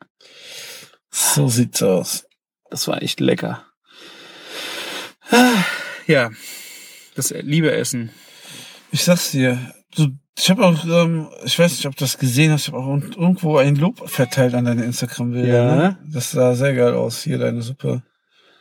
So 1.10 1.48
sieht's 1.48 1.82
aus. 1.82 2.26
Das 2.70 2.88
war 2.88 3.02
echt 3.02 3.20
lecker. 3.20 3.64
Ah, 5.32 5.64
Ja, 6.06 6.30
das 7.14 7.30
liebe 7.30 7.72
Essen. 7.72 8.10
Ich 8.90 9.04
sag's 9.04 9.30
dir, 9.30 9.58
du, 9.96 10.08
ich 10.38 10.50
habe 10.50 10.64
auch, 10.64 10.84
ähm, 10.84 11.28
ich 11.44 11.58
weiß 11.58 11.72
nicht, 11.72 11.86
ob 11.86 11.96
du 11.96 12.04
das 12.04 12.18
gesehen 12.18 12.52
hast, 12.52 12.62
ich 12.68 12.74
habe 12.74 12.78
auch 12.78 12.88
irgendwo 12.88 13.56
ein 13.58 13.76
Lob 13.76 14.08
verteilt 14.08 14.54
an 14.54 14.64
deine 14.64 14.84
Instagram-Bilder. 14.84 15.48
Ja. 15.64 15.76
Ne? 15.76 15.98
Das 16.10 16.30
sah 16.30 16.54
sehr 16.54 16.74
geil 16.74 16.94
aus. 16.94 17.22
Hier 17.22 17.38
deine 17.38 17.62
Suppe. 17.62 18.02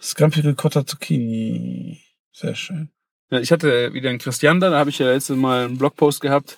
Scampi 0.01 0.39
Ricotta 0.41 0.85
Zucchini. 0.85 2.01
Sehr 2.31 2.55
schön. 2.55 2.89
Ja, 3.29 3.39
ich 3.39 3.51
hatte 3.51 3.93
wieder 3.93 4.09
einen 4.09 4.19
Christian 4.19 4.59
da, 4.59 4.69
da 4.69 4.79
habe 4.79 4.89
ich 4.89 4.99
ja 4.99 5.07
letztes 5.11 5.37
Mal 5.37 5.65
einen 5.65 5.77
Blogpost 5.77 6.21
gehabt. 6.21 6.57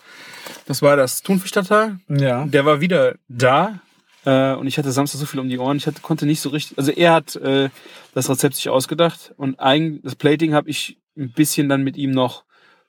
Das 0.65 0.82
war 0.82 0.96
das 0.96 1.22
Thunfischstadttal. 1.22 2.00
Ja. 2.10 2.46
Der 2.46 2.65
war 2.65 2.82
wieder 2.82 3.15
da. 3.27 3.79
Äh, 4.25 4.53
und 4.55 4.67
ich 4.67 4.77
hatte 4.77 4.91
Samstag 4.91 5.19
so 5.19 5.25
viel 5.25 5.39
um 5.39 5.49
die 5.49 5.57
Ohren, 5.57 5.77
ich 5.77 5.87
hatte, 5.87 6.01
konnte 6.01 6.25
nicht 6.25 6.41
so 6.41 6.49
richtig. 6.49 6.77
Also 6.77 6.91
er 6.91 7.13
hat 7.13 7.35
äh, 7.35 7.69
das 8.13 8.29
Rezept 8.29 8.55
sich 8.55 8.69
ausgedacht 8.69 9.33
und 9.37 9.59
eigentlich 9.59 10.01
das 10.03 10.15
Plating 10.15 10.53
habe 10.53 10.69
ich 10.69 10.97
ein 11.17 11.31
bisschen 11.31 11.67
dann 11.69 11.83
mit 11.83 11.97
ihm 11.97 12.11
noch 12.11 12.43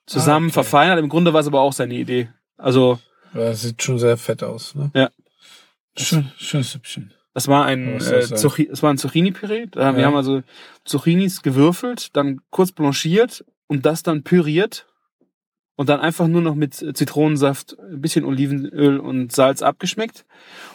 zusammen 0.07 0.47
Ah, 0.47 0.49
okay. 0.49 0.53
verfeinert. 0.55 0.99
Im 0.99 1.09
Grunde 1.09 1.33
war 1.33 1.41
es 1.41 1.47
aber 1.47 1.61
auch 1.61 1.73
seine 1.73 1.95
Idee. 1.95 2.29
Also 2.57 2.99
Das 3.33 3.63
sieht 3.63 3.83
schon 3.83 3.99
sehr 3.99 4.17
fett 4.17 4.43
aus, 4.43 4.75
ne? 4.75 4.91
Ja. 4.95 5.11
Schön, 5.97 6.31
schönes 6.39 6.73
Süppchen. 6.73 7.13
Das 7.35 7.49
war 7.49 7.65
ein, 7.65 7.97
äh, 7.97 7.99
das 7.99 8.29
sein? 8.29 8.39
Zucchi 8.39 8.69
das 8.69 8.83
war 8.83 8.91
ein 8.91 8.99
Zucchini-Püree. 8.99 9.67
Wir 9.73 9.83
Ja. 9.83 10.07
haben 10.07 10.17
also 10.17 10.43
Zucchinis 10.85 11.43
gewürfelt, 11.43 12.15
dann 12.17 12.41
kurz 12.51 12.71
blanchiert 12.73 13.45
und 13.67 13.87
das 13.87 14.03
dann 14.03 14.23
püriert 14.23 14.87
und 15.77 15.89
dann 15.89 16.01
einfach 16.01 16.27
nur 16.29 16.41
noch 16.41 16.55
mit 16.55 16.75
Zitronensaft, 16.75 17.77
ein 17.79 18.01
bisschen 18.01 18.25
Olivenöl 18.25 18.99
und 18.99 19.33
Salz 19.33 19.63
abgeschmeckt. 19.63 20.25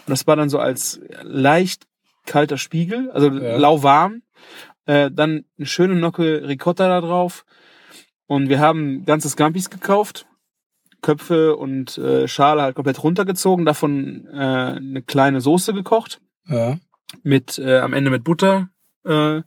Und 0.05 0.09
das 0.11 0.27
war 0.27 0.35
dann 0.35 0.49
so 0.49 0.59
als 0.59 0.99
leicht 1.23 1.87
kalter 2.25 2.57
Spiegel, 2.57 3.09
also 3.11 3.29
Ja. 3.31 3.57
lauwarm. 3.57 4.21
Äh, 4.85 5.09
dann 5.11 5.45
eine 5.57 5.65
schöne 5.67 5.95
Nocke 5.95 6.47
Ricotta 6.47 6.87
da 6.87 7.01
drauf. 7.01 7.45
Und 8.27 8.49
wir 8.49 8.59
haben 8.59 9.05
ganze 9.05 9.29
Scampis 9.29 9.69
gekauft. 9.69 10.25
Köpfe 11.01 11.55
und 11.55 11.97
äh, 11.97 12.27
Schale 12.27 12.61
halt 12.61 12.75
komplett 12.75 13.01
runtergezogen, 13.01 13.65
davon 13.65 14.27
äh, 14.33 14.37
eine 14.37 15.01
kleine 15.01 15.39
Soße 15.39 15.73
gekocht 15.73 16.19
Ja. 16.45 16.77
mit 17.23 17.57
äh, 17.57 17.77
am 17.77 17.93
Ende 17.93 18.11
mit 18.11 18.25
Butter 18.25 18.69
äh, 19.05 19.41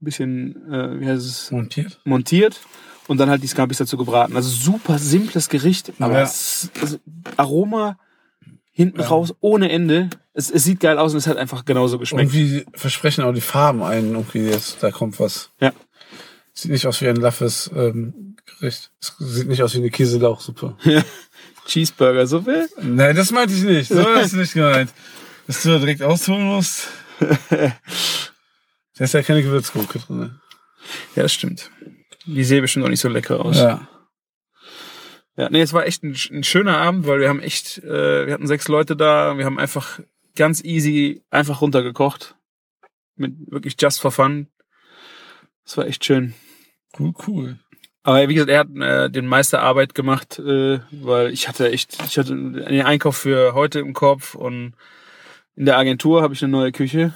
bisschen 0.00 0.56
äh, 0.72 1.00
wie 1.00 1.06
heißt 1.06 1.24
es 1.26 1.50
Montiert. 1.50 2.00
montiert 2.04 2.60
und 3.08 3.18
dann 3.18 3.28
halt 3.30 3.42
die 3.42 3.46
Scampis 3.46 3.78
dazu 3.78 3.96
gebraten. 3.96 4.36
Also 4.36 4.48
super 4.50 4.98
simples 4.98 5.48
Gericht, 5.48 5.92
aber 5.98 6.14
Ja. 6.14 6.22
es, 6.22 6.70
also 6.80 6.98
Aroma 7.36 7.98
hinten 8.72 9.00
Ja. 9.00 9.06
raus 9.06 9.34
ohne 9.40 9.70
Ende. 9.70 10.10
Es, 10.32 10.50
es 10.50 10.64
sieht 10.64 10.80
geil 10.80 10.98
aus 10.98 11.12
und 11.12 11.18
es 11.18 11.26
hat 11.26 11.36
einfach 11.36 11.64
genauso 11.64 11.98
geschmeckt. 11.98 12.34
Irgendwie 12.34 12.64
versprechen 12.74 13.22
auch 13.24 13.32
die 13.32 13.40
Farben 13.40 13.82
einen, 13.82 14.12
irgendwie 14.14 14.40
jetzt, 14.46 14.82
da 14.82 14.90
kommt 14.90 15.20
was. 15.20 15.50
Ja. 15.60 15.72
Sieht 16.52 16.70
nicht 16.70 16.86
aus 16.86 17.00
wie 17.00 17.08
ein 17.08 17.16
laffes 17.16 17.70
ähm, 17.74 18.36
Gericht. 18.46 18.90
Es 19.00 19.14
sieht 19.18 19.48
nicht 19.48 19.62
aus 19.62 19.74
wie 19.74 19.78
eine 19.78 19.90
Käselauchsuppe. 19.90 20.76
Cheeseburger, 21.66 22.26
so 22.26 22.44
will. 22.46 22.68
Nein, 22.82 23.16
das 23.16 23.30
meinte 23.30 23.54
ich 23.54 23.62
nicht. 23.62 23.88
So 23.88 24.06
ist 24.14 24.34
nicht 24.34 24.52
gemeint. 24.54 24.92
Dass 25.46 25.62
du 25.62 25.70
da 25.70 25.78
direkt 25.78 26.02
ausholen 26.02 26.44
musst. 26.44 26.88
Da 28.96 29.04
ist 29.04 29.14
ja 29.14 29.22
keine 29.22 29.42
Gewürzgurke 29.42 29.98
drin. 29.98 30.38
Ja, 31.16 31.22
das 31.24 31.32
stimmt. 31.32 31.70
Die 32.26 32.44
sehen 32.44 32.62
bestimmt 32.62 32.84
auch 32.84 32.90
nicht 32.90 33.00
so 33.00 33.08
lecker 33.08 33.44
aus. 33.44 33.58
Ja. 33.58 33.88
Ja, 35.36 35.50
nee, 35.50 35.62
es 35.62 35.72
war 35.72 35.86
echt 35.86 36.04
ein, 36.04 36.16
ein 36.30 36.44
schöner 36.44 36.78
Abend, 36.78 37.06
weil 37.06 37.18
wir 37.18 37.28
haben 37.28 37.40
echt, 37.40 37.78
äh, 37.78 38.26
wir 38.26 38.32
hatten 38.32 38.46
sechs 38.46 38.68
Leute 38.68 38.94
da, 38.96 39.36
wir 39.36 39.44
haben 39.44 39.58
einfach 39.58 40.00
ganz 40.36 40.62
easy 40.62 41.22
einfach 41.30 41.60
runtergekocht. 41.60 42.36
Mit 43.16 43.34
wirklich 43.50 43.76
just 43.78 44.00
for 44.00 44.12
fun. 44.12 44.48
Das 45.64 45.76
war 45.76 45.86
echt 45.86 46.04
schön. 46.04 46.34
Cool, 46.98 47.12
cool. 47.26 47.58
Aber 48.04 48.28
wie 48.28 48.34
gesagt, 48.34 48.50
er 48.50 48.60
hat 48.60 48.76
äh, 48.76 49.10
den 49.10 49.26
meiste 49.26 49.60
Arbeit 49.60 49.94
gemacht, 49.94 50.38
äh, 50.38 50.80
weil 50.90 51.32
ich 51.32 51.48
hatte 51.48 51.70
echt, 51.70 51.96
ich 52.06 52.18
hatte 52.18 52.34
den 52.34 52.82
Einkauf 52.82 53.16
für 53.16 53.54
heute 53.54 53.80
im 53.80 53.94
Kopf 53.94 54.34
und 54.34 54.74
in 55.56 55.64
der 55.64 55.78
Agentur 55.78 56.22
habe 56.22 56.34
ich 56.34 56.42
eine 56.42 56.52
neue 56.52 56.70
Küche 56.70 57.14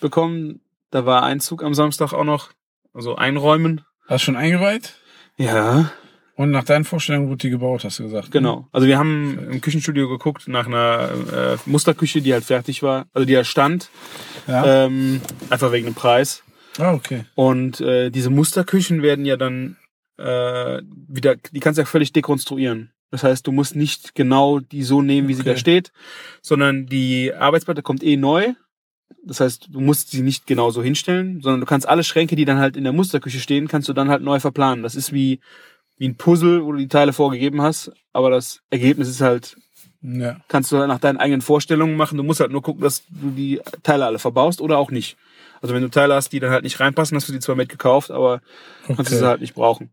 bekommen. 0.00 0.60
Da 0.90 1.04
war 1.04 1.22
Einzug 1.22 1.62
am 1.62 1.74
Samstag 1.74 2.12
auch 2.12 2.24
noch, 2.24 2.52
also 2.94 3.14
einräumen. 3.14 3.84
Hast 4.06 4.22
du 4.22 4.26
schon 4.26 4.36
eingeweiht? 4.36 4.94
Ja, 5.36 5.92
Und 6.34 6.50
nach 6.50 6.64
deinen 6.64 6.84
Vorstellungen 6.84 7.28
wurde 7.28 7.38
die 7.38 7.50
gebaut, 7.50 7.84
hast 7.84 7.98
du 7.98 8.04
gesagt. 8.04 8.26
ne? 8.26 8.30
genau. 8.32 8.68
Also 8.72 8.86
wir 8.86 8.98
haben 8.98 9.38
im 9.50 9.60
Küchenstudio 9.60 10.08
geguckt 10.08 10.48
nach 10.48 10.66
einer 10.66 11.10
äh, 11.32 11.56
Musterküche, 11.66 12.20
die 12.22 12.32
halt 12.32 12.44
fertig 12.44 12.82
war, 12.82 13.06
also 13.12 13.26
die 13.26 13.34
da 13.34 13.44
stand, 13.44 13.90
Ja. 14.46 14.84
ähm, 14.86 15.20
einfach 15.50 15.72
wegen 15.72 15.86
dem 15.86 15.94
Preis. 15.94 16.42
Ah, 16.78 16.92
okay. 16.94 17.24
Und 17.34 17.80
äh, 17.80 18.10
diese 18.10 18.30
Musterküchen 18.30 19.02
werden 19.02 19.24
ja 19.26 19.36
dann 19.36 19.76
äh, 20.18 20.80
wieder, 21.08 21.36
die 21.36 21.60
kannst 21.60 21.78
du 21.78 21.82
ja 21.82 21.86
völlig 21.86 22.12
dekonstruieren. 22.12 22.92
Das 23.10 23.24
heißt, 23.24 23.46
du 23.46 23.52
musst 23.52 23.76
nicht 23.76 24.14
genau 24.14 24.58
die 24.58 24.82
so 24.84 25.02
nehmen, 25.02 25.28
wie 25.28 25.34
sie 25.34 25.42
Okay. 25.42 25.50
da 25.52 25.56
steht, 25.58 25.92
sondern 26.40 26.86
die 26.86 27.32
Arbeitsplatte 27.34 27.82
kommt 27.82 28.02
eh 28.02 28.16
neu. 28.16 28.54
Das 29.24 29.40
heißt, 29.40 29.68
du 29.70 29.80
musst 29.80 30.10
sie 30.10 30.22
nicht 30.22 30.46
genau 30.46 30.70
so 30.70 30.82
hinstellen, 30.82 31.40
sondern 31.40 31.60
du 31.60 31.66
kannst 31.66 31.88
alle 31.88 32.04
Schränke, 32.04 32.36
die 32.36 32.44
dann 32.44 32.58
halt 32.58 32.76
in 32.76 32.84
der 32.84 32.92
Musterküche 32.92 33.40
stehen, 33.40 33.68
kannst 33.68 33.88
du 33.88 33.92
dann 33.92 34.08
halt 34.08 34.22
neu 34.22 34.40
verplanen. 34.40 34.82
Das 34.82 34.94
ist 34.94 35.12
wie, 35.12 35.40
wie 35.98 36.08
ein 36.08 36.16
Puzzle, 36.16 36.64
wo 36.64 36.72
du 36.72 36.78
die 36.78 36.88
Teile 36.88 37.12
vorgegeben 37.12 37.62
hast, 37.62 37.92
aber 38.12 38.30
das 38.30 38.60
Ergebnis 38.70 39.08
ist 39.08 39.20
halt, 39.20 39.56
Ja. 40.02 40.36
kannst 40.48 40.72
du 40.72 40.78
halt 40.78 40.88
nach 40.88 40.98
deinen 40.98 41.18
eigenen 41.18 41.42
Vorstellungen 41.42 41.96
machen. 41.96 42.16
Du 42.18 42.24
musst 42.24 42.40
halt 42.40 42.50
nur 42.50 42.62
gucken, 42.62 42.82
dass 42.82 43.04
du 43.08 43.30
die 43.30 43.60
Teile 43.82 44.06
alle 44.06 44.18
verbaust 44.18 44.60
oder 44.60 44.78
auch 44.78 44.90
nicht. 44.90 45.16
Also 45.60 45.74
wenn 45.74 45.82
du 45.82 45.90
Teile 45.90 46.14
hast, 46.14 46.32
die 46.32 46.40
dann 46.40 46.50
halt 46.50 46.64
nicht 46.64 46.80
reinpassen, 46.80 47.16
hast 47.16 47.28
du 47.28 47.32
die 47.32 47.38
zwar 47.38 47.54
mitgekauft, 47.54 48.10
aber 48.10 48.40
kannst 48.86 49.12
du 49.12 49.16
sie 49.16 49.16
Okay. 49.18 49.26
halt 49.26 49.40
nicht 49.40 49.54
brauchen. 49.54 49.90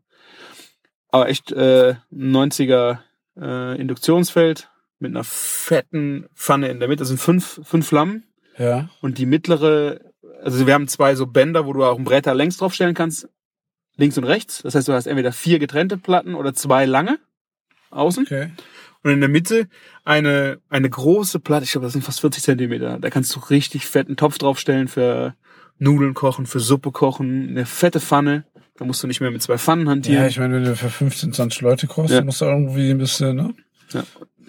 Aber 1.12 1.30
echt 1.30 1.52
äh, 1.52 1.96
ein 2.12 2.32
90er 2.36 3.00
äh, 3.40 3.80
Induktionsfeld 3.80 4.70
mit 5.00 5.12
einer 5.12 5.24
fetten 5.24 6.28
Pfanne 6.36 6.70
in 6.70 6.80
der 6.80 6.88
Mitte. 6.90 7.00
Das 7.02 7.08
sind 7.08 7.20
fünf, 7.20 7.62
fünf 7.64 7.88
Flammen 7.88 8.24
Ja. 8.60 8.90
und 9.02 9.18
die 9.18 9.26
mittlere, 9.26 10.00
also 10.44 10.68
wir 10.68 10.74
haben 10.76 10.88
zwei 10.88 11.16
so 11.16 11.26
Bänder, 11.26 11.66
wo 11.66 11.74
du 11.74 11.84
auch 11.84 11.96
einen 11.96 12.04
Bretter 12.06 12.36
längs 12.36 12.58
draufstellen 12.58 12.94
kannst, 12.94 13.28
links 13.98 14.18
und 14.18 14.26
rechts. 14.26 14.62
Das 14.64 14.76
heißt, 14.76 14.88
du 14.88 14.94
hast 14.94 15.08
entweder 15.08 15.32
vier 15.32 15.58
getrennte 15.60 15.98
Platten 15.98 16.36
oder 16.36 16.54
zwei 16.54 16.86
lange 16.86 17.20
außen. 17.90 18.26
Okay. 18.26 18.52
Und 19.04 19.12
in 19.12 19.20
der 19.22 19.30
Mitte 19.30 19.68
eine, 20.04 20.60
eine 20.70 20.90
große 20.90 21.40
Platte, 21.40 21.64
ich 21.64 21.72
glaube, 21.72 21.86
das 21.86 21.94
sind 21.94 22.04
fast 22.04 22.20
40 22.22 22.44
Zentimeter. 22.44 23.00
Da 23.00 23.10
kannst 23.10 23.34
du 23.36 23.40
richtig 23.50 23.86
fetten 23.86 24.18
Topf 24.18 24.38
draufstellen 24.38 24.88
für 24.90 25.36
Nudeln 25.78 26.14
kochen, 26.14 26.46
für 26.46 26.60
Suppe 26.60 26.92
kochen, 26.92 27.48
eine 27.50 27.66
fette 27.66 28.02
Pfanne. 28.02 28.44
Da 28.76 28.84
musst 28.86 29.02
du 29.02 29.08
nicht 29.08 29.22
mehr 29.22 29.32
mit 29.32 29.42
zwei 29.42 29.58
Pfannen 29.58 29.88
hantieren. 29.90 30.22
Ja, 30.24 30.28
ich 30.28 30.38
meine, 30.38 30.56
wenn 30.56 30.66
du 30.66 30.76
für 30.76 30.90
15, 30.90 31.32
20 31.34 31.62
Leute 31.62 31.88
kochst, 31.88 32.14
Ja. 32.14 32.22
musst 32.22 32.42
du 32.42 32.46
irgendwie 32.46 32.90
ein 32.92 32.98
bisschen, 32.98 33.36
ne? 33.38 33.54
Ja. 33.94 34.04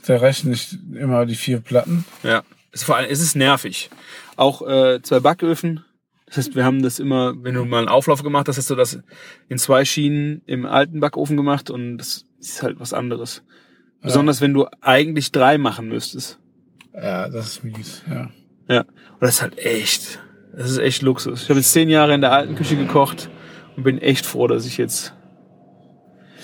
Da 0.07 0.17
reichen 0.17 0.51
nicht 0.51 0.77
immer 0.95 1.27
die 1.27 1.35
vier 1.37 1.61
Platten. 1.61 2.05
Ja. 2.25 2.43
Es, 2.73 2.83
vor 2.83 2.97
allem, 2.97 3.11
es 3.11 3.21
ist 3.21 3.37
nervig. 3.37 3.91
Auch 4.37 4.67
äh, 4.67 5.01
zwei 5.03 5.21
Backöfen. 5.21 5.85
Das 6.27 6.37
heißt, 6.37 6.55
wir 6.55 6.65
haben 6.65 6.83
das 6.83 7.01
immer, 7.01 7.35
wenn 7.43 7.55
du 7.55 7.65
mal 7.65 7.79
einen 7.79 7.89
Auflauf 7.89 8.23
gemacht 8.23 8.47
hast, 8.47 8.57
hast 8.57 8.71
du 8.71 8.77
das 8.77 9.01
in 9.49 9.59
zwei 9.59 9.85
Schienen 9.85 10.43
im 10.47 10.65
alten 10.65 11.01
Backofen 11.01 11.37
gemacht 11.37 11.71
und 11.71 11.99
das 11.99 12.25
ist 12.39 12.63
halt 12.63 12.79
was 12.79 12.93
anderes. 12.93 13.43
Besonders 14.01 14.41
wenn 14.41 14.55
du 14.55 14.67
eigentlich 14.81 15.33
drei 15.33 15.59
machen 15.59 15.89
müsstest. 15.89 16.39
Ja, 16.95 17.29
das 17.29 17.47
ist 17.49 17.65
mies, 17.65 18.03
ja. 18.09 18.31
Ja. 18.69 18.81
Und 18.83 19.21
das 19.21 19.35
ist 19.35 19.43
halt 19.43 19.59
echt, 19.59 20.21
das 20.57 20.71
ist 20.71 20.79
echt 20.79 21.03
Luxus. 21.03 21.43
Ich 21.43 21.49
habe 21.49 21.59
jetzt 21.59 21.73
zehn 21.73 21.89
Jahre 21.89 22.15
in 22.15 22.21
der 22.21 22.33
alten 22.33 22.55
Küche 22.55 22.77
gekocht 22.77 23.29
und 23.77 23.83
bin 23.83 23.99
echt 23.99 24.25
froh, 24.25 24.47
dass 24.47 24.65
ich 24.67 24.79
jetzt, 24.79 25.13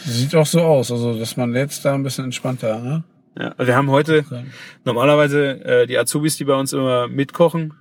Sieht 0.05 0.37
auch 0.37 0.47
so 0.47 0.61
aus, 0.61 0.93
also 0.93 1.19
dass 1.19 1.37
man 1.37 1.53
jetzt 1.55 1.85
da 1.85 1.95
ein 1.95 2.05
bisschen 2.05 2.27
entspannter, 2.27 2.79
ne? 2.81 3.03
Ja, 3.39 3.55
wir 3.59 3.77
haben 3.77 3.91
heute 3.91 4.25
normalerweise 4.85 5.65
äh, 5.65 5.87
die 5.87 5.99
Azubis, 5.99 6.37
die 6.37 6.45
bei 6.45 6.55
uns 6.55 6.73
immer 6.73 7.09
mitkochen, 7.09 7.75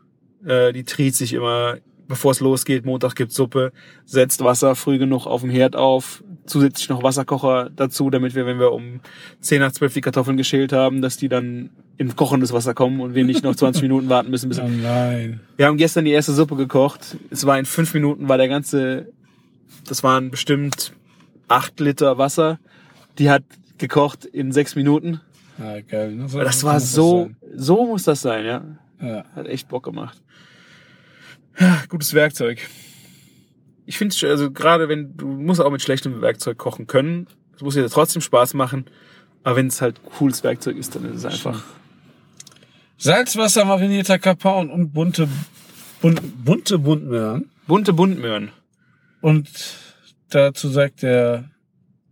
äh, 0.46 0.74
die 0.74 0.84
triet 0.84 1.16
sich 1.16 1.34
immer, 1.34 1.78
bevor 2.08 2.32
es 2.32 2.40
losgeht, 2.40 2.86
Montag 2.86 3.16
gibt's 3.16 3.36
Suppe, 3.36 3.72
setzt 4.06 4.44
Wasser 4.44 4.76
früh 4.76 4.98
genug 4.98 5.26
auf 5.26 5.42
dem 5.42 5.50
Herd 5.50 5.76
auf, 5.76 6.24
zusätzlich 6.46 6.90
noch 6.90 7.04
Wasserkocher 7.04 7.70
dazu, 7.76 8.10
damit 8.10 8.36
wir, 8.36 8.46
wenn 8.46 8.60
wir 8.60 8.72
um 8.72 9.02
10 9.42 9.60
nach 9.60 9.72
12 9.72 9.94
die 9.94 10.02
Kartoffeln 10.02 10.38
geschält 10.38 10.74
haben, 10.74 11.02
dass 11.02 11.18
die 11.18 11.30
dann 11.30 11.70
in 11.98 12.16
kochendes 12.16 12.52
Wasser 12.52 12.74
kommen 12.74 13.00
und 13.00 13.16
wir 13.16 13.24
nicht 13.24 13.44
noch 13.44 13.56
20 13.56 13.82
Minuten 13.84 14.10
warten 14.10 14.30
müssen, 14.30 14.50
bis 14.50 14.60
Oh 14.60 14.68
nein. 14.68 15.40
Wir 15.56 15.68
haben 15.68 15.78
gestern 15.78 16.06
die 16.06 16.12
erste 16.12 16.34
Suppe 16.34 16.56
gekocht. 16.56 17.18
Es 17.32 17.46
war 17.46 17.58
in 17.58 17.66
fünf 17.66 17.94
Minuten 17.94 18.28
war 18.28 18.38
der 18.38 18.50
ganze 18.50 19.08
das 19.88 20.04
waren 20.04 20.32
bestimmt 20.32 20.94
acht 21.48 21.80
Liter 21.80 22.18
Wasser. 22.18 22.60
Die 23.18 23.30
hat 23.30 23.44
gekocht 23.78 24.26
in 24.26 24.52
sechs 24.52 24.76
Minuten. 24.76 25.22
Ja, 25.58 25.82
geil. 25.82 26.18
So 26.28 26.40
Das 26.40 26.64
war 26.64 26.80
so, 26.80 27.30
so 27.54 27.86
muss 27.86 28.04
das 28.04 28.22
sein, 28.22 28.46
ja. 28.46 28.64
Ja. 29.02 29.26
Hat 29.36 29.48
echt 29.48 29.68
Bock 29.68 29.84
gemacht. 29.84 30.22
Ja, 31.60 31.84
gutes 31.90 32.14
Werkzeug. 32.14 32.60
Ich 33.86 33.98
finde, 33.98 34.16
also 34.28 34.52
gerade 34.52 34.90
wenn 34.90 35.16
du 35.16 35.28
musst 35.28 35.62
auch 35.62 35.72
mit 35.72 35.82
schlechtem 35.82 36.22
Werkzeug 36.22 36.58
kochen 36.58 36.88
können. 36.88 37.28
Es 37.56 37.62
muss 37.62 37.76
dir 37.76 37.88
trotzdem 37.90 38.22
Spaß 38.22 38.54
machen. 38.56 38.86
Aber 39.44 39.58
wenn 39.58 39.68
es 39.68 39.82
halt 39.82 40.02
cooles 40.04 40.44
Werkzeug 40.44 40.76
ist, 40.76 40.96
dann 40.96 41.06
ist 41.06 41.18
es 41.18 41.26
einfach. 41.26 41.64
Salzwasser, 42.98 43.64
marinierter 43.66 44.18
Kapaun 44.18 44.70
und 44.70 44.92
bunte, 44.94 45.28
bunt, 46.02 46.22
bunte 46.44 46.80
Buntmöhren. 46.80 47.52
Bunte 47.68 47.94
Buntmöhren. 47.94 48.52
Und 49.22 49.50
dazu 50.30 50.70
sagt 50.70 51.04
er, 51.04 51.50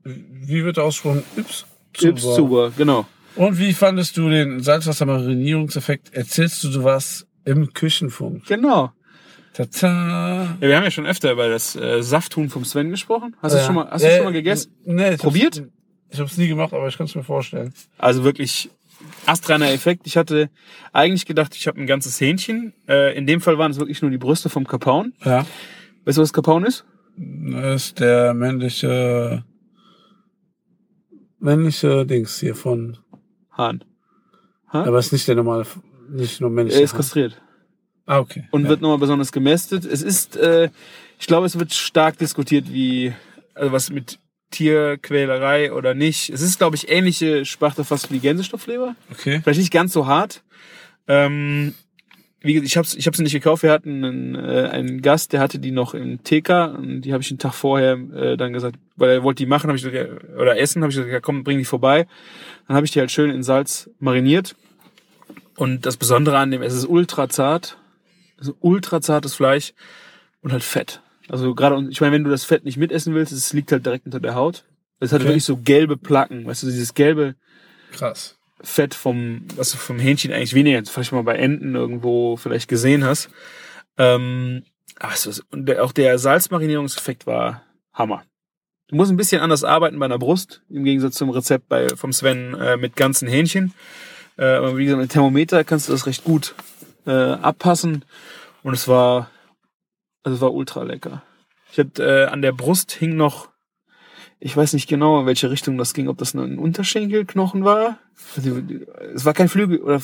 wie 0.03 0.63
wird 0.63 0.77
er 0.77 0.83
ausgesprochen? 0.83 1.23
Yps. 1.37 1.65
Chips 1.93 2.21
Zuber, 2.21 2.71
genau. 2.75 3.05
Und 3.35 3.57
wie 3.59 3.73
fandest 3.73 4.17
du 4.17 4.29
den 4.29 4.59
Salzwasser-Marinierungseffekt? 4.61 6.13
Erzählst 6.13 6.63
du 6.63 6.83
was 6.83 7.25
im 7.45 7.73
Küchenfunk? 7.73 8.45
Genau. 8.45 8.91
Tata. 9.53 10.55
Ja, 10.59 10.67
wir 10.67 10.75
haben 10.77 10.83
ja 10.83 10.91
schon 10.91 11.05
öfter 11.05 11.31
über 11.31 11.47
das 11.49 11.75
äh, 11.75 12.01
Safthuhn 12.01 12.49
vom 12.49 12.65
Sven 12.65 12.89
gesprochen. 12.89 13.35
Hast 13.41 13.53
du 13.53 13.59
Ja. 13.59 13.65
schon 13.65 13.75
mal, 13.75 13.87
hast 13.89 14.03
du 14.03 14.07
Äh, 14.07 14.15
schon 14.17 14.25
mal 14.25 14.33
gegessen? 14.33 14.71
Nee, 14.85 15.13
ich 15.13 15.19
Probiert? 15.19 15.57
Hab's, 15.57 15.69
ich 16.09 16.19
habe 16.19 16.29
es 16.29 16.37
nie 16.37 16.47
gemacht, 16.47 16.73
aber 16.73 16.87
ich 16.87 16.97
kann 16.97 17.05
es 17.05 17.15
mir 17.15 17.23
vorstellen. 17.23 17.73
Also 17.97 18.23
wirklich 18.23 18.69
astreiner 19.25 19.71
Effekt. 19.71 20.07
Ich 20.07 20.17
hatte 20.17 20.49
eigentlich 20.91 21.25
gedacht, 21.25 21.55
ich 21.55 21.67
habe 21.67 21.79
ein 21.79 21.87
ganzes 21.87 22.19
Hähnchen. 22.21 22.73
Äh, 22.87 23.15
in 23.17 23.27
dem 23.27 23.41
Fall 23.41 23.57
waren 23.57 23.71
es 23.71 23.77
wirklich 23.79 24.01
nur 24.01 24.09
die 24.11 24.17
Brüste 24.17 24.49
vom 24.49 24.65
Kapaun. 24.65 25.13
Ja. 25.23 25.45
Weißt 26.05 26.17
du, 26.17 26.21
was 26.21 26.33
Kapaun 26.33 26.65
ist? 26.65 26.85
Das 27.17 27.85
ist 27.85 27.99
der 27.99 28.33
männliche, 28.33 29.43
männliche 31.39 32.05
Dings 32.05 32.39
hier 32.39 32.55
von, 32.55 32.97
Hahn. 33.57 33.83
aber 34.69 34.97
es 34.97 35.07
ist 35.07 35.11
nicht 35.13 35.27
der 35.27 35.35
normale, 35.35 35.65
nicht 36.09 36.41
nur 36.41 36.49
männliche. 36.49 36.79
Er 36.79 36.83
ist 36.83 36.93
Hahn. 36.93 36.97
kastriert 36.97 37.41
Ah, 38.05 38.19
okay. 38.19 38.47
und 38.51 38.63
ja. 38.63 38.69
wird 38.69 38.81
nochmal 38.81 38.97
besonders 38.97 39.31
gemästet. 39.31 39.85
Es 39.85 40.01
ist, 40.01 40.35
äh, 40.35 40.69
ich 41.19 41.27
glaube, 41.27 41.45
es 41.45 41.57
wird 41.57 41.73
stark 41.73 42.17
diskutiert, 42.17 42.71
wie, 42.71 43.13
also 43.53 43.71
was 43.71 43.89
mit 43.89 44.19
Tierquälerei 44.51 45.71
oder 45.73 45.93
nicht. 45.93 46.29
Es 46.29 46.41
ist, 46.41 46.57
glaube 46.57 46.75
ich, 46.75 46.89
ähnliche 46.89 47.45
Sparte 47.45 47.83
fast 47.83 48.11
wie 48.11 48.19
Gänsestoffleber. 48.19 48.95
Okay. 49.11 49.39
Vielleicht 49.41 49.59
nicht 49.59 49.71
ganz 49.71 49.93
so 49.93 50.05
hart. 50.05 50.43
Ähm, 51.07 51.73
wie 52.43 52.53
gesagt, 52.53 52.67
ich 52.67 52.77
habe 52.77 52.87
ich 52.95 53.07
hab 53.07 53.15
sie 53.15 53.23
nicht 53.23 53.33
gekauft. 53.33 53.63
Wir 53.63 53.71
hatten 53.71 54.03
einen, 54.03 54.35
äh, 54.35 54.69
einen 54.69 55.01
Gast, 55.01 55.33
der 55.33 55.39
hatte 55.39 55.59
die 55.59 55.71
noch 55.71 55.93
im 55.93 56.23
TK 56.23 56.75
und 56.77 57.01
die 57.01 57.13
habe 57.13 57.23
ich 57.23 57.31
einen 57.31 57.39
Tag 57.39 57.53
vorher 57.53 57.93
äh, 57.93 58.37
dann 58.37 58.53
gesagt, 58.53 58.75
weil 58.95 59.09
er 59.09 59.23
wollte 59.23 59.43
die 59.43 59.45
machen, 59.49 59.69
habe 59.69 59.77
ich 59.77 59.83
gesagt, 59.83 60.23
oder 60.35 60.59
essen, 60.59 60.81
habe 60.83 60.91
ich 60.91 60.97
gesagt, 60.97 61.11
ja, 61.11 61.19
komm, 61.21 61.43
bring 61.43 61.57
die 61.57 61.65
vorbei. 61.65 62.05
Dann 62.67 62.75
habe 62.75 62.85
ich 62.85 62.91
die 62.91 62.99
halt 62.99 63.11
schön 63.11 63.29
in 63.29 63.43
Salz 63.43 63.89
mariniert. 63.99 64.55
Und 65.55 65.85
das 65.85 65.97
Besondere 65.97 66.37
an 66.37 66.51
dem, 66.51 66.61
es 66.61 66.73
ist 66.73 66.85
ultra 66.85 67.29
zart, 67.29 67.77
ist 68.39 68.53
ultra 68.59 69.01
zartes 69.01 69.33
Fleisch 69.35 69.73
und 70.41 70.51
halt 70.51 70.63
Fett. 70.63 71.01
Also 71.29 71.55
gerade, 71.55 71.87
ich 71.89 72.01
meine, 72.01 72.13
wenn 72.13 72.23
du 72.23 72.29
das 72.29 72.43
Fett 72.43 72.65
nicht 72.65 72.77
mitessen 72.77 73.13
willst, 73.15 73.31
es 73.31 73.53
liegt 73.53 73.71
halt 73.71 73.85
direkt 73.85 74.05
unter 74.05 74.19
der 74.19 74.35
Haut. 74.35 74.65
Es 74.99 75.11
hat 75.13 75.21
Okay. 75.21 75.29
wirklich 75.29 75.45
so 75.45 75.57
gelbe 75.57 75.95
Placken, 75.95 76.45
weißt 76.45 76.63
du, 76.63 76.67
dieses 76.67 76.93
gelbe 76.93 77.35
Krass. 77.91 78.37
Fett 78.63 78.95
vom, 78.95 79.45
was 79.55 79.71
du 79.71 79.77
vom 79.77 79.99
Hähnchen 79.99 80.31
eigentlich 80.31 80.53
weniger, 80.53 80.81
vielleicht 80.85 81.11
mal 81.11 81.23
bei 81.23 81.35
Enten 81.35 81.75
irgendwo 81.75 82.37
vielleicht 82.37 82.67
gesehen 82.69 83.03
hast. 83.03 83.29
Ähm, 83.97 84.63
ist, 85.11 85.43
und 85.51 85.69
auch 85.77 85.91
der 85.91 86.17
Salzmarinierungseffekt 86.17 87.27
war 87.27 87.63
Hammer. 87.93 88.23
Du 88.87 88.95
musst 88.95 89.11
ein 89.11 89.17
bisschen 89.17 89.41
anders 89.41 89.63
arbeiten 89.63 89.99
bei 89.99 90.05
einer 90.05 90.19
Brust, 90.19 90.61
im 90.69 90.83
Gegensatz 90.83 91.15
zum 91.15 91.29
Rezept 91.29 91.67
bei, 91.67 91.95
vom 91.95 92.13
Sven 92.13 92.53
äh, 92.53 92.77
mit 92.77 92.95
ganzen 92.95 93.27
Hähnchen. 93.27 93.73
Äh, 94.37 94.45
aber 94.45 94.77
wie 94.77 94.85
gesagt, 94.85 95.01
mit 95.01 95.11
Thermometer 95.11 95.63
kannst 95.63 95.87
du 95.87 95.91
das 95.91 96.05
recht 96.05 96.23
gut 96.23 96.55
äh, 97.05 97.11
abpassen. 97.11 98.05
Und 98.61 98.73
es 98.73 98.87
war, 98.87 99.29
also 100.23 100.35
es 100.35 100.41
war 100.41 100.53
ultra 100.53 100.83
lecker. 100.83 101.21
Ich 101.71 101.79
hatte, 101.79 102.03
äh, 102.03 102.25
an 102.25 102.41
der 102.41 102.51
Brust 102.51 102.91
hing 102.91 103.15
noch, 103.15 103.49
ich 104.45 104.57
weiß 104.57 104.73
nicht 104.73 104.89
genau, 104.89 105.21
in 105.21 105.25
welche 105.25 105.49
Richtung 105.49 105.77
das 105.77 105.93
ging, 105.93 106.09
ob 106.09 106.17
das 106.17 106.33
ein 106.33 106.57
Unterschenkelknochen 106.59 107.63
war. 107.63 107.97
Also, 108.35 108.61
Es 109.15 109.23
war 109.23 109.33
kein 109.33 109.47
Flügel 109.47 109.79
oder 109.81 110.01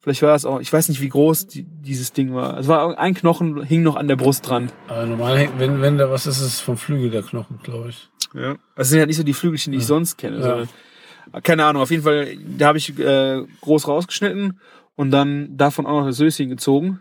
vielleicht 0.00 0.22
war 0.22 0.34
es 0.34 0.46
auch, 0.46 0.60
ich 0.60 0.72
weiß 0.72 0.88
nicht, 0.88 1.02
wie 1.02 1.10
groß 1.10 1.46
die, 1.48 1.64
dieses 1.64 2.12
Ding 2.14 2.32
war. 2.34 2.56
Es 2.58 2.68
war 2.68 2.98
ein 2.98 3.12
Knochen, 3.14 3.62
hing 3.62 3.82
noch 3.82 3.96
an 3.96 4.08
der 4.08 4.16
Brust 4.16 4.48
dran. 4.48 4.72
Aber 4.88 5.04
normal, 5.04 5.36
hängt- 5.38 5.58
wenn, 5.58 5.82
wenn 5.82 5.98
da 5.98 6.10
was 6.10 6.26
ist, 6.26 6.38
ist 6.38 6.46
es 6.46 6.60
vom 6.60 6.78
Flügel 6.78 7.10
der 7.10 7.22
Knochen, 7.22 7.58
glaube 7.62 7.90
ich. 7.90 8.08
Ja. 8.32 8.56
Das 8.76 8.88
sind 8.88 8.98
ja 8.98 9.04
nicht 9.06 9.16
so 9.18 9.24
die 9.24 9.34
Flügelchen, 9.34 9.72
die 9.72 9.76
ich 9.78 9.84
Ja. 9.84 9.88
sonst 9.88 10.16
kenne. 10.16 10.36
Ja. 10.38 10.42
sondern- 10.42 10.68
keine 11.42 11.64
Ahnung, 11.66 11.82
auf 11.82 11.90
jeden 11.90 12.02
Fall, 12.02 12.28
da 12.56 12.68
habe 12.68 12.78
ich 12.78 12.98
äh, 12.98 13.42
groß 13.60 13.86
rausgeschnitten 13.88 14.58
und 14.96 15.10
dann 15.10 15.56
davon 15.56 15.84
auch 15.86 16.00
noch 16.00 16.06
das 16.06 16.16
Söschen 16.16 16.48
gezogen. 16.48 17.00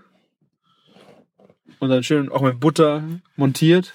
Und 1.79 1.89
dann 1.89 2.03
schön 2.03 2.29
auch 2.29 2.41
mit 2.41 2.59
Butter 2.59 3.01
montiert. 3.37 3.93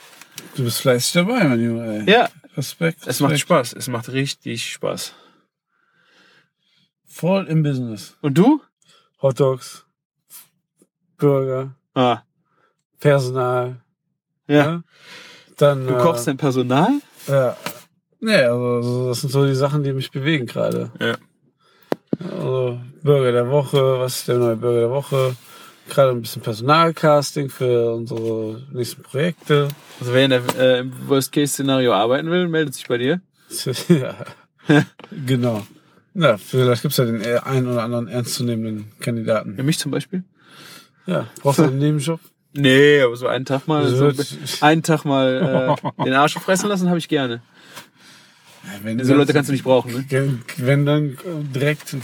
Du 0.56 0.64
bist 0.64 0.80
fleißig 0.80 1.12
dabei, 1.12 1.44
mein 1.44 1.62
Junge, 1.62 1.98
ey. 2.06 2.10
Ja, 2.10 2.28
Respekt. 2.56 3.06
es 3.06 3.20
macht. 3.20 3.38
Spaß. 3.38 3.72
Es 3.74 3.88
macht 3.88 4.08
richtig 4.10 4.70
Spaß. 4.72 5.12
Voll 7.06 7.46
im 7.46 7.62
Business. 7.62 8.16
Und 8.22 8.36
du? 8.38 8.60
Hotdogs, 9.22 9.86
Burger, 11.16 11.74
Ah, 11.94 12.22
Personal. 13.00 13.80
ja. 14.46 14.82
Dann, 15.56 15.86
Du 15.86 15.96
kochst 15.98 16.26
dein 16.26 16.36
Personal? 16.36 16.90
Ja. 17.28 17.56
Nee, 18.20 18.34
also 18.42 18.82
so- 18.82 19.08
das 19.08 19.20
sind 19.20 19.30
so 19.30 19.46
die 19.46 19.54
Sachen, 19.54 19.82
die 19.84 19.92
mich 19.92 20.10
bewegen 20.10 20.46
gerade. 20.46 20.90
Ja. 21.00 21.16
Also 22.30 22.80
Burger 23.02 23.32
der 23.32 23.48
Woche, 23.50 23.98
was 24.00 24.16
ist 24.18 24.28
der 24.28 24.38
neue 24.38 24.56
Burger 24.56 24.80
der 24.80 24.90
Woche? 24.90 25.36
Gerade 25.88 26.12
ein 26.12 26.22
bisschen 26.22 26.42
Personalcasting 26.42 27.50
für 27.50 27.94
unsere 27.94 28.62
nächsten 28.72 29.02
Projekte. 29.02 29.68
Also 30.00 30.14
wer 30.14 30.24
in 30.24 30.30
der 30.30 30.42
äh, 30.58 30.78
im 30.80 31.08
Worst-Case-Szenario 31.08 31.92
arbeiten 31.92 32.30
will, 32.30 32.48
meldet 32.48 32.74
sich 32.74 32.86
bei 32.86 32.98
dir. 32.98 33.20
ja. 33.88 34.14
genau. 35.26 35.66
Ja, 36.14 36.36
vielleicht 36.36 36.82
gibt's 36.82 36.96
ja 36.96 37.04
den 37.04 37.22
einen 37.22 37.66
oder 37.66 37.82
anderen 37.82 38.08
ernstzunehmenden 38.08 38.92
Kandidaten. 39.00 39.56
Ja, 39.56 39.62
mich 39.62 39.78
zum 39.78 39.90
Beispiel. 39.90 40.24
Ja, 41.06 41.26
brauchst 41.42 41.58
du 41.58 41.62
einen 41.64 41.78
Nebenjob? 41.78 42.20
Nee, 42.56 43.00
aber 43.00 43.16
so 43.16 43.26
einen 43.26 43.44
Tag 43.44 43.66
mal, 43.66 43.88
so, 43.88 44.12
einen 44.60 44.84
Tag 44.84 45.04
mal 45.04 45.76
äh, 45.98 46.04
den 46.04 46.12
Arsch 46.12 46.34
fressen 46.34 46.68
lassen, 46.68 46.88
habe 46.88 46.98
ich 46.98 47.08
gerne. 47.08 47.42
Wenn, 48.82 49.04
So 49.04 49.14
Leute 49.14 49.32
kannst 49.32 49.48
du 49.48 49.52
nicht 49.52 49.64
brauchen, 49.64 49.92
ne? 49.92 50.38
Wenn, 50.56 50.86
dann 50.86 51.10
äh, 51.10 51.16
direkt 51.54 51.96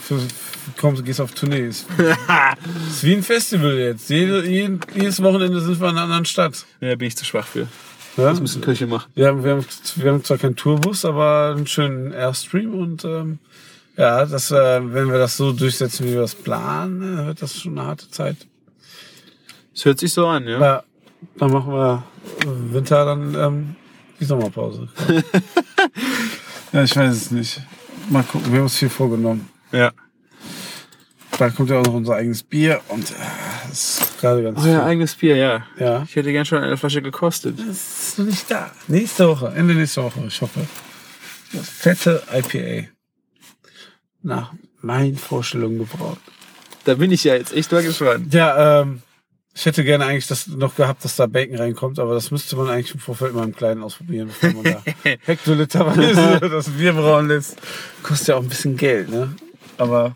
kommst, 0.78 1.04
gehst 1.04 1.20
auf 1.20 1.32
Tournee. 1.32 1.66
Ist, 1.66 1.86
ist 2.90 3.04
wie 3.04 3.14
ein 3.14 3.22
Festival 3.22 3.78
jetzt. 3.78 4.08
Jede, 4.10 4.46
jedes 4.48 5.22
Wochenende 5.22 5.60
sind 5.60 5.80
wir 5.80 5.88
in 5.88 5.96
einer 5.96 6.02
anderen 6.02 6.24
Stadt. 6.24 6.64
Ja, 6.80 6.94
bin 6.96 7.08
ich 7.08 7.16
zu 7.16 7.24
schwach 7.24 7.46
für. 7.46 7.66
Ja? 8.16 8.30
Das 8.30 8.40
müssen 8.40 8.60
Köche 8.60 8.86
machen. 8.86 9.10
Wir, 9.14 9.28
haben, 9.28 9.44
wir, 9.44 9.52
haben, 9.52 9.66
wir 9.96 10.12
haben 10.12 10.24
zwar 10.24 10.38
keinen 10.38 10.56
Tourbus, 10.56 11.04
aber 11.04 11.54
einen 11.56 11.66
schönen 11.66 12.12
Airstream 12.12 12.74
und 12.74 13.04
ähm, 13.04 13.38
ja, 13.96 14.24
das, 14.24 14.50
äh, 14.50 14.80
wenn 14.82 15.10
wir 15.10 15.18
das 15.18 15.36
so 15.36 15.52
durchsetzen, 15.52 16.06
wie 16.06 16.12
wir 16.12 16.22
das 16.22 16.34
planen, 16.34 17.18
äh, 17.18 17.26
wird 17.26 17.42
das 17.42 17.58
schon 17.58 17.78
eine 17.78 17.86
harte 17.86 18.10
Zeit. 18.10 18.36
Es 19.74 19.84
hört 19.84 19.98
sich 19.98 20.12
so 20.12 20.26
an, 20.26 20.46
ja. 20.46 20.60
Ja, 20.60 20.82
dann 21.36 21.52
machen 21.52 21.72
wir 21.72 22.02
Winter 22.46 23.04
dann 23.04 23.34
ähm, 23.34 23.76
die 24.18 24.24
Sommerpause. 24.24 24.88
ja, 26.72 26.82
ich 26.84 26.96
weiß 26.96 27.14
es 27.14 27.30
nicht. 27.30 27.60
Mal 28.08 28.22
gucken, 28.24 28.50
wir 28.50 28.58
haben 28.58 28.64
uns 28.64 28.76
viel 28.76 28.88
vorgenommen. 28.88 29.48
Ja. 29.72 29.92
Da 31.38 31.48
kommt 31.50 31.70
ja 31.70 31.78
auch 31.78 31.84
noch 31.86 31.94
unser 31.94 32.16
eigenes 32.16 32.42
Bier 32.42 32.80
und 32.88 33.10
äh, 33.10 33.14
das 33.68 34.00
ist 34.00 34.20
gerade 34.20 34.42
ganz 34.42 34.58
Oh 34.62 34.66
ja, 34.66 34.80
viel. 34.80 34.80
eigenes 34.80 35.14
Bier, 35.14 35.36
ja. 35.36 35.66
Ja. 35.78 36.02
Ich 36.02 36.14
hätte 36.16 36.32
gern 36.32 36.44
schon 36.44 36.62
eine 36.62 36.76
Flasche 36.76 37.00
gekostet. 37.02 37.58
Das 37.58 38.08
ist 38.08 38.18
noch 38.18 38.26
nicht 38.26 38.50
da. 38.50 38.70
Nächste 38.88 39.28
Woche, 39.28 39.52
Ende 39.56 39.74
nächste 39.74 40.02
Woche, 40.02 40.20
ich 40.26 40.40
hoffe. 40.42 40.60
Das 41.52 41.68
fette 41.68 42.22
IPA. 42.32 42.88
Nach 44.22 44.52
meinen 44.82 45.16
Vorstellungen 45.16 45.78
gebraut. 45.78 46.18
Da 46.84 46.94
bin 46.94 47.10
ich 47.10 47.24
ja 47.24 47.34
jetzt 47.34 47.52
echt 47.54 47.72
mal 47.72 47.82
gespannt. 47.82 48.32
Ja, 48.34 48.82
ähm, 48.82 49.02
ich 49.54 49.66
hätte 49.66 49.84
gerne 49.84 50.06
eigentlich 50.06 50.26
das 50.28 50.46
noch 50.46 50.76
gehabt, 50.76 51.04
dass 51.04 51.16
da 51.16 51.26
Bacon 51.26 51.56
reinkommt, 51.56 51.98
aber 51.98 52.14
das 52.14 52.30
müsste 52.30 52.56
man 52.56 52.68
eigentlich 52.68 52.94
im 52.94 53.00
Vorfeld 53.00 53.34
mal 53.34 53.44
im 53.44 53.54
Kleinen 53.54 53.82
ausprobieren, 53.82 54.28
bevor 54.28 54.62
man 54.62 54.72
da 54.72 54.82
hektoliterweise 55.24 56.40
das 56.48 56.68
Bier 56.70 56.92
brauen 56.92 57.28
lässt. 57.28 57.56
Kostet 58.02 58.28
ja 58.28 58.36
auch 58.36 58.42
ein 58.42 58.48
bisschen 58.48 58.76
Geld, 58.76 59.10
ne? 59.10 59.34
Aber 59.76 60.14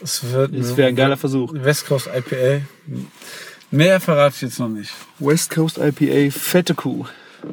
es 0.00 0.30
wird 0.30 0.56
Das 0.56 0.76
wäre 0.76 0.88
ein 0.88 0.96
geiler 0.96 1.16
Versuch. 1.16 1.52
West 1.52 1.86
Coast 1.86 2.08
IPA. 2.14 2.62
Mehr 3.70 4.00
verrate 4.00 4.36
ich 4.36 4.42
jetzt 4.42 4.60
noch 4.60 4.68
nicht. 4.68 4.92
West 5.18 5.50
Coast 5.50 5.78
IPA, 5.78 6.30
fette 6.30 6.74
Kuh. 6.74 7.06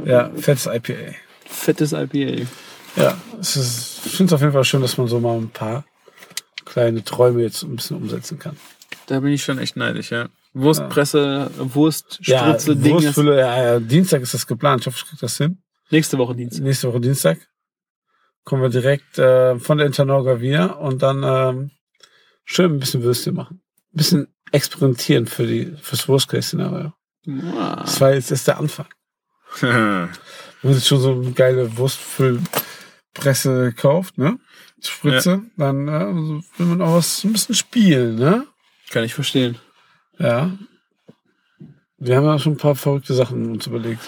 Ja, 0.05 0.29
fettes 0.35 0.67
IPA. 0.67 1.15
Fettes 1.45 1.93
IPA. 1.93 2.47
Ja, 2.95 3.17
es 3.39 3.57
ist, 3.57 4.01
ich 4.05 4.15
finde 4.15 4.29
es 4.29 4.33
auf 4.33 4.41
jeden 4.41 4.53
Fall 4.53 4.63
schön, 4.63 4.81
dass 4.81 4.97
man 4.97 5.07
so 5.07 5.19
mal 5.19 5.37
ein 5.37 5.49
paar 5.49 5.83
kleine 6.63 7.03
Träume 7.03 7.41
jetzt 7.41 7.63
ein 7.63 7.75
bisschen 7.75 7.97
umsetzen 7.97 8.39
kann. 8.39 8.57
Da 9.07 9.19
bin 9.19 9.31
ich 9.31 9.43
schon 9.43 9.59
echt 9.59 9.75
neidisch, 9.75 10.11
ja. 10.11 10.29
Wurstpresse, 10.55 11.51
Wurstspritze, 11.57 12.31
ja, 12.31 12.53
Dinge. 12.53 12.95
Wurstfülle, 12.95 13.39
ja, 13.39 13.63
ja, 13.63 13.79
Dienstag 13.79 14.21
ist 14.21 14.33
das 14.33 14.47
geplant. 14.47 14.81
Ich 14.81 14.87
hoffe, 14.87 14.97
ich 14.99 15.09
krieg 15.09 15.19
das 15.19 15.37
hin. 15.37 15.61
Nächste 15.91 16.17
Woche 16.17 16.33
Dienstag. 16.33 16.63
Nächste 16.63 16.87
Woche 16.87 17.01
Dienstag 17.01 17.37
kommen 18.45 18.61
wir 18.61 18.69
direkt 18.69 19.19
äh, 19.19 19.59
von 19.59 19.77
der 19.77 19.87
Internorga 19.87 20.39
wieder 20.39 20.79
und 20.79 21.01
dann 21.01 21.23
ähm, 21.23 21.71
schön 22.45 22.71
ein 22.71 22.79
bisschen 22.79 23.03
Würstchen 23.03 23.35
machen. 23.35 23.61
Ein 23.93 23.97
bisschen 23.97 24.27
experimentieren 24.51 25.27
für 25.27 25.45
die 25.45 25.75
fürs 25.81 26.07
Worst-Case-Szenario. 26.07 26.93
Ah. 27.57 27.81
Das 27.81 27.99
war 27.99 28.13
jetzt 28.13 28.31
erst 28.31 28.47
der 28.47 28.57
Anfang. 28.57 28.87
Wenn 29.59 30.09
man 30.61 30.73
sich 30.73 30.87
schon 30.87 30.99
so 31.01 31.11
eine 31.11 31.31
geile 31.31 31.75
Wurstfüllpresse 31.77 33.73
kauft, 33.73 34.17
ne? 34.17 34.39
Spritze, 34.81 35.43
dann 35.57 35.87
äh, 35.87 36.59
will 36.59 36.65
man 36.67 36.81
auch 36.81 36.95
was 36.95 37.23
ein 37.23 37.33
bisschen 37.33 37.55
spielen, 37.55 38.15
ne? 38.15 38.47
Kann 38.91 39.03
ich 39.03 39.13
verstehen. 39.13 39.57
Ja. 40.19 40.51
Wir 41.97 42.17
haben 42.17 42.25
ja 42.25 42.39
schon 42.39 42.53
ein 42.53 42.57
paar 42.57 42.75
verrückte 42.75 43.13
Sachen 43.13 43.51
uns 43.51 43.67
überlegt. 43.67 44.01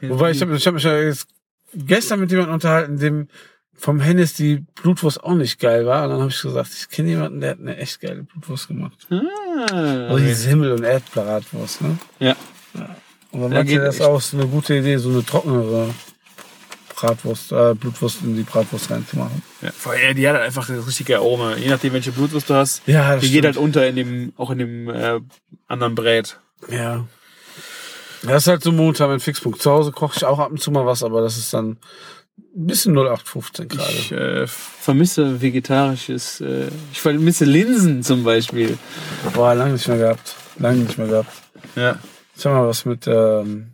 Wobei 0.00 0.30
ich 0.30 0.40
habe 0.40 0.54
ich 0.56 0.66
hab 0.66 0.74
mich 0.74 0.82
ja 0.84 0.96
jetzt 0.98 1.26
gestern 1.74 2.20
mit 2.20 2.30
jemandem 2.30 2.54
unterhalten, 2.54 2.98
dem 2.98 3.28
vom 3.74 4.00
Hennes 4.00 4.34
die 4.34 4.64
Blutwurst 4.80 5.22
auch 5.22 5.34
nicht 5.34 5.58
geil 5.60 5.84
war. 5.86 6.04
Und 6.04 6.10
dann 6.10 6.20
habe 6.20 6.30
ich 6.30 6.40
gesagt, 6.40 6.70
ich 6.72 6.88
kenne 6.88 7.10
jemanden, 7.10 7.40
der 7.40 7.50
hat 7.52 7.58
eine 7.60 7.76
echt 7.76 8.00
geile 8.00 8.22
Blutwurst 8.22 8.68
gemacht. 8.68 9.06
Ah, 9.10 10.06
Also 10.08 10.18
diese 10.18 10.48
Himmel- 10.48 10.72
und 10.72 10.82
Erdbratwurst, 10.84 11.82
ne? 11.82 11.98
Ja. 12.18 12.36
Und 13.32 13.40
dann 13.42 13.52
Ja, 13.52 13.58
meinte 13.58 13.72
geht 13.72 13.82
das 13.82 13.96
echt. 13.96 14.04
auch 14.04 14.20
so 14.20 14.38
eine 14.38 14.46
gute 14.46 14.76
Idee, 14.76 14.96
so 14.96 15.10
eine 15.10 15.24
trockenere 15.24 15.90
Bratwurst, 16.96 17.52
äh, 17.52 17.74
Blutwurst 17.74 18.22
in 18.22 18.36
die 18.36 18.42
Bratwurst 18.42 18.90
reinzumachen. 18.90 19.42
ja. 19.62 19.70
Allem, 19.84 20.16
die 20.16 20.26
hat 20.26 20.34
halt 20.36 20.46
einfach 20.46 20.66
das 20.66 20.86
richtige 20.86 21.18
Aroma. 21.18 21.54
Je 21.56 21.68
nachdem, 21.68 21.92
welche 21.92 22.10
Blutwurst 22.12 22.48
du 22.50 22.54
hast. 22.54 22.82
Ja, 22.86 23.14
Die 23.16 23.20
geht 23.22 23.30
stimmt. 23.30 23.44
halt 23.44 23.56
unter 23.58 23.86
in 23.86 23.96
dem, 23.96 24.32
auch 24.36 24.50
in 24.50 24.58
dem 24.58 24.88
äh, 24.88 25.20
anderen 25.68 25.94
Brät. 25.94 26.38
Ja. 26.70 27.04
Das 28.22 28.44
ist 28.44 28.48
halt 28.48 28.62
so 28.62 28.72
momentan 28.72 29.10
mein 29.10 29.20
Fixpunkt. 29.20 29.60
Zu 29.62 29.70
Hause 29.70 29.92
koche 29.92 30.14
ich 30.16 30.24
auch 30.24 30.38
ab 30.38 30.50
und 30.50 30.60
zu 30.60 30.70
mal 30.70 30.86
was, 30.86 31.02
aber 31.02 31.20
das 31.20 31.36
ist 31.36 31.52
dann 31.54 31.76
ein 32.56 32.66
bisschen 32.66 32.94
0815 32.96 33.68
gerade. 33.68 33.92
Ich 33.92 34.12
äh, 34.12 34.46
vermisse 34.46 35.40
vegetarisches, 35.42 36.40
äh, 36.40 36.68
ich 36.92 37.00
vermisse 37.00 37.44
Linsen 37.44 38.02
zum 38.02 38.24
Beispiel. 38.24 38.78
Boah, 39.34 39.54
lange 39.54 39.74
nicht 39.74 39.86
mehr 39.86 39.98
gehabt. 39.98 40.34
Lange 40.58 40.78
nicht 40.78 40.96
mehr 40.98 41.06
gehabt. 41.08 41.30
Ja. 41.76 41.98
Ich 42.36 42.44
habe 42.46 42.56
mal 42.56 42.66
was 42.68 42.84
mit 42.84 43.06
ähm, 43.06 43.72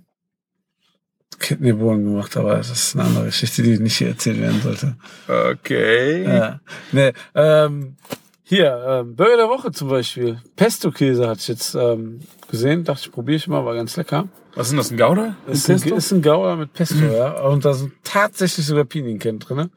Kidneybohnen 1.43 2.05
gemacht, 2.05 2.37
aber 2.37 2.57
das 2.57 2.71
ist 2.71 2.95
eine 2.95 3.05
andere 3.05 3.25
Geschichte, 3.27 3.63
die 3.63 3.79
nicht 3.79 3.97
hier 3.97 4.09
erzählt 4.09 4.41
werden 4.41 4.63
sollte. 4.63 4.97
Okay. 5.29 6.25
Ja. 6.25 6.61
Nee, 6.93 7.13
ähm, 7.35 7.97
hier, 8.43 8.85
ähm, 8.87 9.17
Burger 9.17 9.37
der 9.37 9.49
Woche 9.49 9.73
zum 9.73 9.89
Beispiel. 9.89 10.39
Pesto-Käse 10.57 11.27
hatte 11.27 11.41
ich 11.41 11.49
jetzt 11.49 11.75
ähm, 11.75 12.21
gesehen. 12.51 12.85
Dachte 12.85 13.03
ich, 13.07 13.13
probiere 13.13 13.37
ich 13.37 13.49
mal, 13.49 13.65
war 13.65 13.75
ganz 13.75 13.97
lecker. 13.97 14.29
Was 14.55 14.67
ist 14.67 14.71
denn 14.73 14.77
das, 14.79 14.91
ein 14.91 14.99
Gouda? 14.99 15.37
Ist 15.47 15.71
Ein 15.71 15.77
ist 15.77 16.13
ein 16.13 16.23
Gouda 16.23 16.57
mit 16.57 16.73
Pesto, 16.75 17.05
ja. 17.05 17.41
Und 17.43 17.65
da 17.65 17.73
sind 17.73 17.93
tatsächlich 18.05 18.67
sogar 18.67 18.85
Pinienkern 18.85 19.39
drin. 19.39 19.71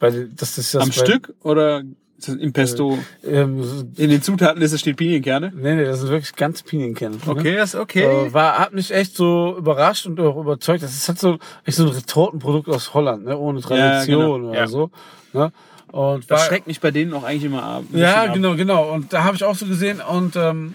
Weil 0.00 0.28
das 0.28 0.58
ist 0.58 0.74
das 0.74 0.82
Am 0.82 0.92
Stück 0.92 1.32
oder 1.42 1.82
im 2.26 2.52
Pesto? 2.52 2.98
Ähm, 3.24 3.92
In 3.96 4.10
den 4.10 4.22
Zutatenliste 4.22 4.78
steht 4.78 4.96
Pinienkerne. 4.96 5.52
nee, 5.54 5.74
nee, 5.74 5.84
das 5.84 6.00
sind 6.00 6.10
wirklich 6.10 6.34
ganz 6.34 6.62
Pinienkerne. 6.62 7.16
Okay, 7.26 7.56
das 7.56 7.74
ist 7.74 7.80
okay. 7.80 8.04
Äh, 8.04 8.32
war, 8.32 8.58
hat 8.58 8.72
mich 8.72 8.92
echt 8.92 9.16
so 9.16 9.56
überrascht 9.58 10.06
und 10.06 10.18
auch 10.20 10.36
überzeugt. 10.36 10.82
Das 10.82 10.94
ist 10.94 11.08
halt 11.08 11.18
so, 11.18 11.38
echt 11.64 11.76
so 11.76 11.84
ein 11.84 11.90
Retortenprodukt 11.90 12.68
aus 12.68 12.94
Holland, 12.94 13.24
ne? 13.24 13.36
ohne 13.36 13.60
Tradition 13.60 14.40
genau, 14.40 14.50
oder 14.50 14.58
ja. 14.60 14.66
so. 14.66 14.90
Ne? 15.32 15.52
Und 15.92 16.30
das 16.30 16.40
war- 16.40 16.46
schreckt 16.46 16.66
mich 16.66 16.80
bei 16.80 16.90
denen 16.90 17.12
auch 17.14 17.24
eigentlich 17.24 17.44
immer 17.44 17.62
ab. 17.62 17.84
Ja, 17.92 18.24
ab. 18.24 18.34
genau, 18.34 18.54
genau. 18.56 18.92
Und 18.92 19.12
da 19.12 19.24
habe 19.24 19.36
ich 19.36 19.44
auch 19.44 19.54
so 19.54 19.66
gesehen 19.66 20.00
und 20.00 20.34
ähm, 20.36 20.74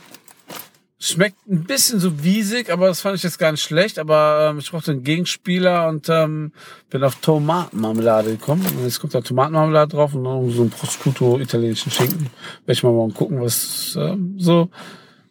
schmeckt 1.00 1.48
ein 1.48 1.64
bisschen 1.64 2.00
so 2.00 2.24
wiesig, 2.24 2.70
aber 2.72 2.88
das 2.88 3.00
fand 3.02 3.16
ich 3.16 3.24
jetzt 3.24 3.40
gar 3.40 3.52
nicht 3.52 3.64
schlecht. 3.64 3.98
Aber 3.98 4.50
ähm, 4.50 4.60
ich 4.60 4.70
brauchte 4.70 4.92
einen 4.92 5.04
Gegenspieler 5.04 5.88
und 5.88 6.10
ähm, 6.10 6.52
bin 6.90 7.04
auf 7.04 7.16
Tomatenmarmelade 7.16 8.32
gekommen. 8.32 8.66
Und 8.66 8.84
jetzt 8.84 9.00
kommt 9.00 9.16
da 9.16 9.22
Tomatenmarmelade 9.22 9.96
drauf 9.96 10.14
und 10.14 10.24
noch 10.24 10.48
so 10.50 10.64
ein 10.64 10.70
Prosciutto 10.70 11.40
italienischen 11.40 11.92
Schinken. 11.92 12.30
Werde 12.66 12.74
ich 12.74 12.84
mal 12.84 12.92
morgen 12.92 13.14
gucken, 13.14 13.42
was 13.42 13.98
ähm, 13.98 14.36
so 14.38 14.70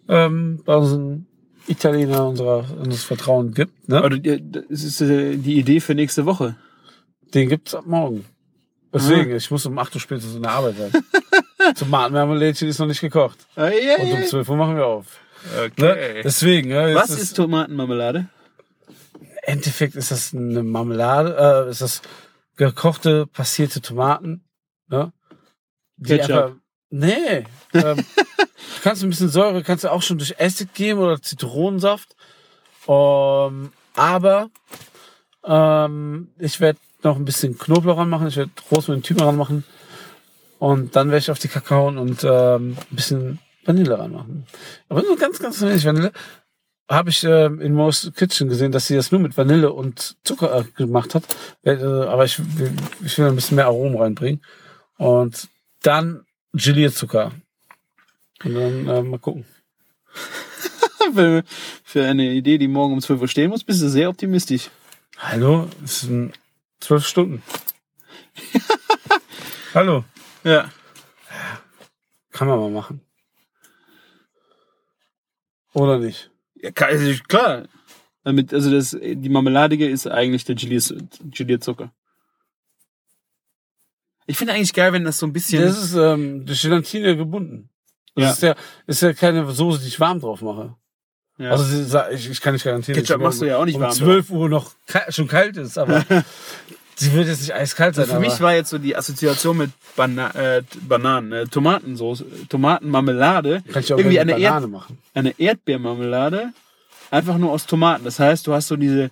ähm, 0.08 0.62
bei 0.64 0.74
unseren 0.74 1.26
Italiener 1.66 2.26
unserer, 2.26 2.64
unseres 2.78 3.04
Vertrauen 3.04 3.52
gibt. 3.52 3.88
Ne? 3.88 3.98
Aber 3.98 4.08
das 4.08 4.84
ist 4.84 5.02
äh, 5.02 5.36
die 5.36 5.58
Idee 5.58 5.80
für 5.80 5.94
nächste 5.94 6.24
Woche. 6.24 6.56
Den 7.34 7.50
gibt's 7.50 7.74
ab 7.74 7.84
morgen. 7.86 8.24
Deswegen, 8.90 9.36
ich 9.36 9.50
muss 9.50 9.66
um 9.66 9.78
8 9.78 9.94
Uhr 9.94 10.00
spätestens 10.00 10.36
in 10.36 10.42
der 10.42 10.52
Arbeit 10.52 10.76
sein. 10.78 11.04
Tomatenmarmelädchen 11.74 12.68
ist 12.68 12.78
noch 12.78 12.86
nicht 12.86 13.02
gekocht. 13.02 13.46
Und 13.54 14.12
um 14.12 14.24
12 14.24 14.48
Uhr 14.48 14.56
machen 14.56 14.76
wir 14.76 14.86
auf. 14.86 15.20
Ne? 15.54 15.64
Okay. 15.66 16.22
Deswegen, 16.22 16.70
ja, 16.70 16.94
Was 16.94 17.10
es 17.10 17.20
ist 17.20 17.34
Tomatenmarmelade? 17.36 18.28
Im 19.20 19.26
Endeffekt 19.54 19.94
ist 19.96 20.10
das 20.10 20.34
eine 20.34 20.62
Marmelade, 20.62 21.64
äh, 21.66 21.70
ist 21.70 21.80
das 21.80 22.02
gekochte, 22.56 23.26
passierte 23.26 23.80
Tomaten. 23.80 24.44
Ne? 24.88 25.12
Die 25.96 26.16
Ketchup. 26.16 26.30
einfach- 26.30 26.52
Nee. 26.90 27.44
ähm, 27.74 27.96
du 28.36 28.82
kannst 28.82 29.02
ein 29.02 29.10
bisschen 29.10 29.28
Säure, 29.28 29.62
kannst 29.62 29.84
du 29.84 29.92
auch 29.92 30.02
schon 30.02 30.18
durch 30.18 30.34
Essig 30.38 30.72
geben 30.74 31.00
oder 31.00 31.20
Zitronensaft. 31.20 32.14
Ähm, 32.88 33.72
aber 33.94 34.48
ähm, 35.44 36.28
ich 36.38 36.60
werde 36.60 36.78
noch 37.02 37.16
ein 37.16 37.24
bisschen 37.24 37.58
Knoblauch 37.58 37.98
ranmachen, 37.98 38.28
ich 38.28 38.36
werde 38.36 38.50
Rosmarin 38.70 39.00
und 39.00 39.06
Thymian 39.06 39.26
ranmachen. 39.26 39.64
Und 40.58 40.96
dann 40.96 41.08
werde 41.08 41.18
ich 41.18 41.30
auf 41.30 41.38
die 41.38 41.48
Kakao 41.48 41.88
und 41.88 42.24
ähm, 42.24 42.76
ein 42.90 42.96
bisschen 42.96 43.38
Vanille 43.68 43.98
ranmachen. 43.98 44.46
Aber 44.88 45.02
nur 45.02 45.16
ganz, 45.16 45.38
ganz 45.38 45.60
wenig 45.60 45.84
Vanille. 45.84 46.12
Habe 46.90 47.10
ich 47.10 47.22
ähm, 47.22 47.60
in 47.60 47.74
Mo's 47.74 48.10
Kitchen 48.16 48.48
gesehen, 48.48 48.72
dass 48.72 48.86
sie 48.86 48.96
das 48.96 49.12
nur 49.12 49.20
mit 49.20 49.36
Vanille 49.36 49.72
und 49.72 50.16
Zucker 50.24 50.60
äh, 50.60 50.64
gemacht 50.74 51.14
hat. 51.14 51.24
Äh, 51.62 51.76
aber 51.82 52.24
ich, 52.24 52.38
will- 52.58 52.72
ich 53.04 53.18
will 53.18 53.26
ein 53.26 53.34
bisschen 53.34 53.56
mehr 53.56 53.66
Aromen 53.66 54.00
reinbringen. 54.00 54.42
Und 54.96 55.48
dann 55.82 56.24
Gelierzucker. 56.54 57.32
Und 58.42 58.54
dann 58.54 58.88
äh, 58.88 59.02
mal 59.02 59.18
gucken. 59.18 59.44
für, 61.14 61.42
für 61.84 62.04
eine 62.06 62.32
Idee, 62.32 62.56
die 62.56 62.68
morgen 62.68 62.94
um 62.94 63.00
12 63.02 63.20
Uhr 63.20 63.28
stehen 63.28 63.50
muss, 63.50 63.64
bist 63.64 63.82
du 63.82 63.88
sehr 63.90 64.08
optimistisch. 64.08 64.70
Hallo? 65.18 65.68
Es 65.84 66.00
sind 66.00 66.32
zwölf 66.80 67.06
Stunden. 67.06 67.42
Hallo? 69.74 70.04
Ja. 70.42 70.70
Kann 72.32 72.48
man 72.48 72.58
mal 72.60 72.70
machen. 72.70 73.02
Oder 75.74 75.98
nicht? 75.98 76.30
ja 76.56 76.70
also, 76.76 77.12
klar. 77.28 77.64
Damit, 78.24 78.52
also 78.52 78.70
das, 78.70 78.96
die 79.00 79.28
Marmeladige 79.28 79.88
ist 79.88 80.06
eigentlich 80.06 80.44
der 80.44 80.54
Gelierzucker. 80.56 81.92
Ich 84.26 84.36
finde 84.36 84.52
eigentlich 84.52 84.74
geil, 84.74 84.92
wenn 84.92 85.04
das 85.04 85.18
so 85.18 85.26
ein 85.26 85.32
bisschen. 85.32 85.62
Das 85.62 85.82
ist 85.82 85.94
ähm, 85.94 86.44
durch 86.44 86.60
Gelatine 86.60 87.16
gebunden. 87.16 87.70
Das 88.14 88.24
Ja. 88.24 88.30
ist 88.32 88.42
ja 88.42 88.54
ist 88.86 89.02
ja 89.02 89.12
keine 89.14 89.50
Soße, 89.50 89.80
die 89.80 89.88
ich 89.88 90.00
warm 90.00 90.20
drauf 90.20 90.42
mache. 90.42 90.74
ja. 91.38 91.50
Also 91.50 91.64
ich, 92.10 92.28
ich 92.28 92.40
kann 92.40 92.52
nicht 92.52 92.64
garantieren, 92.64 92.98
Ketchup 93.00 93.22
machst 93.22 93.40
du 93.40 93.46
ja 93.46 93.56
auch 93.58 93.64
nicht 93.64 93.76
um 93.76 93.82
warm 93.82 93.92
12 93.92 94.30
Uhr 94.30 94.48
noch 94.48 94.72
schon 95.08 95.28
kalt 95.28 95.56
ist, 95.56 95.78
aber 95.78 96.04
sie 96.98 97.12
wird 97.12 97.28
jetzt 97.28 97.40
nicht 97.40 97.54
eiskalt 97.54 97.94
sein. 97.94 98.02
Also 98.04 98.14
für 98.14 98.20
mich 98.20 98.32
aber 98.34 98.40
war 98.42 98.54
jetzt 98.54 98.70
so 98.70 98.78
die 98.78 98.94
Assoziation 98.96 99.56
mit 99.58 99.70
Bana 99.96 100.30
äh, 100.34 100.62
Bananen, 100.82 101.32
äh, 101.32 101.46
Tomatensauce, 101.46 102.24
Tomatenmarmelade, 102.48 103.62
kann 103.72 103.82
ich 103.82 103.92
auch 103.92 103.98
irgendwie 103.98 104.20
eine, 104.20 104.32
Banane 104.32 104.44
Erd 104.62 104.70
machen. 104.70 104.98
eine 105.14 105.38
Erdbeermarmelade, 105.38 106.52
einfach 107.10 107.38
nur 107.38 107.52
aus 107.52 107.66
Tomaten. 107.66 108.04
Das 108.04 108.18
heißt, 108.18 108.46
du 108.46 108.52
hast 108.52 108.68
so 108.68 108.76
diese 108.76 109.10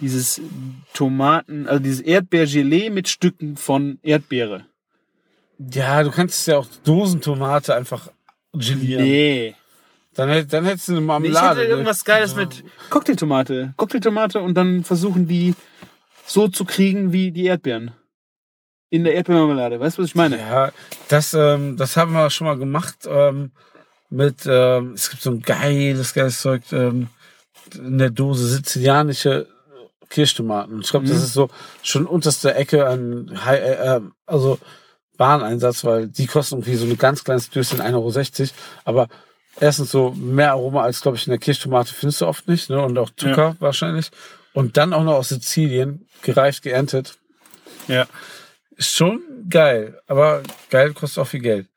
dieses 0.00 0.40
Tomaten, 0.92 1.66
also 1.66 1.82
dieses 1.82 2.00
Erdbeergelee 2.00 2.90
mit 2.90 3.08
Stücken 3.08 3.56
von 3.56 3.98
Erdbeere. 4.02 4.66
Ja, 5.58 6.02
du 6.02 6.10
kannst 6.10 6.46
ja 6.46 6.58
auch 6.58 6.66
Dosentomate 6.84 7.74
einfach 7.74 8.10
gelieren. 8.52 9.02
Nee. 9.04 9.54
Dann, 10.14 10.46
dann 10.48 10.64
hättest 10.66 10.88
du 10.88 10.92
eine 10.92 11.00
Nee, 11.00 11.04
Ich 11.04 11.06
Marmelade. 11.08 11.60
hätte 11.60 11.70
irgendwas 11.70 12.04
Geiles 12.04 12.32
So. 12.32 12.36
mit 12.36 12.62
Cocktailtomate. 12.90 13.72
Cocktailtomate 13.76 14.40
und 14.40 14.54
dann 14.54 14.84
versuchen 14.84 15.26
die 15.28 15.54
so 16.26 16.48
zu 16.48 16.64
kriegen 16.64 17.12
wie 17.12 17.30
die 17.32 17.44
Erdbeeren. 17.46 17.92
In 18.90 19.04
der 19.04 19.14
Erdbeermarmelade. 19.14 19.80
Weißt 19.80 19.98
du, 19.98 20.02
was 20.02 20.10
ich 20.10 20.14
meine? 20.14 20.38
Ja, 20.38 20.72
das, 21.08 21.34
ähm, 21.34 21.76
das 21.76 21.96
haben 21.96 22.12
wir 22.12 22.30
schon 22.30 22.46
mal 22.46 22.56
gemacht 22.56 22.96
ähm, 23.08 23.50
mit, 24.10 24.46
ähm, 24.46 24.92
es 24.94 25.10
gibt 25.10 25.22
so 25.22 25.30
ein 25.30 25.42
geiles, 25.42 26.14
geiles 26.14 26.40
Zeug 26.40 26.62
ähm, 26.72 27.08
in 27.74 27.98
der 27.98 28.10
Dose, 28.10 28.46
sizilianische 28.46 29.48
Kirschtomaten. 30.08 30.80
Ich 30.82 30.90
glaube, 30.90 31.06
das 31.06 31.16
Mhm. 31.18 31.24
ist 31.24 31.32
so 31.32 31.50
schon 31.82 32.06
unterste 32.06 32.54
Ecke 32.54 32.86
an 32.86 33.44
High, 33.44 33.60
äh, 33.60 33.96
äh, 33.96 34.00
also 34.24 34.58
Wareneinsatz, 35.18 35.84
weil 35.84 36.06
die 36.06 36.26
kosten 36.26 36.56
irgendwie 36.56 36.76
so 36.76 36.84
eine 36.84 36.96
ganz 36.96 37.24
kleines 37.24 37.50
Döschen 37.50 37.80
1,60 37.80 38.40
Euro. 38.42 38.52
Aber 38.84 39.08
erstens 39.58 39.90
so 39.90 40.12
mehr 40.12 40.52
Aroma 40.52 40.82
als, 40.82 41.00
glaube 41.00 41.16
ich, 41.16 41.26
in 41.26 41.30
der 41.30 41.40
Kirschtomate 41.40 41.92
findest 41.92 42.20
du 42.20 42.26
oft 42.26 42.46
nicht, 42.46 42.70
ne? 42.70 42.80
Und 42.80 42.96
auch 42.98 43.10
Zucker 43.16 43.56
wahrscheinlich. 43.58 44.10
Und 44.56 44.78
dann 44.78 44.94
auch 44.94 45.04
noch 45.04 45.16
aus 45.16 45.28
Sizilien, 45.28 46.08
gereift, 46.22 46.62
geerntet. 46.62 47.18
Ja. 47.88 48.06
Ist 48.70 48.96
schon 48.96 49.20
geil, 49.50 50.00
aber 50.06 50.42
geil 50.70 50.94
kostet 50.94 51.18
auch 51.18 51.26
viel 51.28 51.40
Geld. 51.40 51.68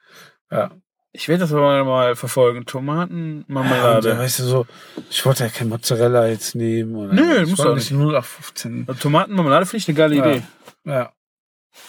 Ja. 0.49 0.71
Ich 1.11 1.27
werde 1.27 1.41
das 1.41 1.51
aber 1.51 1.83
mal 1.83 2.15
verfolgen. 2.15 2.59
Ja, 2.59 2.63
Tomatenmarmelade. 2.65 4.17
weißt 4.17 4.39
du 4.39 4.43
so, 4.43 4.67
ich 5.09 5.25
wollte 5.25 5.43
ja 5.43 5.49
kein 5.49 5.67
Mozzarella 5.67 6.27
jetzt 6.27 6.55
nehmen. 6.55 6.95
Oder 6.95 7.13
Nö, 7.13 7.45
du 7.45 7.63
auch 7.63 7.75
nicht 7.75 7.91
0 7.91 8.15
auf 8.15 8.25
15. 8.27 8.87
Tomatenmarmelade 8.97 9.65
finde 9.65 9.77
ich 9.81 9.87
eine 9.89 9.97
geile 9.97 10.15
Ja. 10.15 10.29
Idee. 10.29 10.43
Ja. 10.85 11.13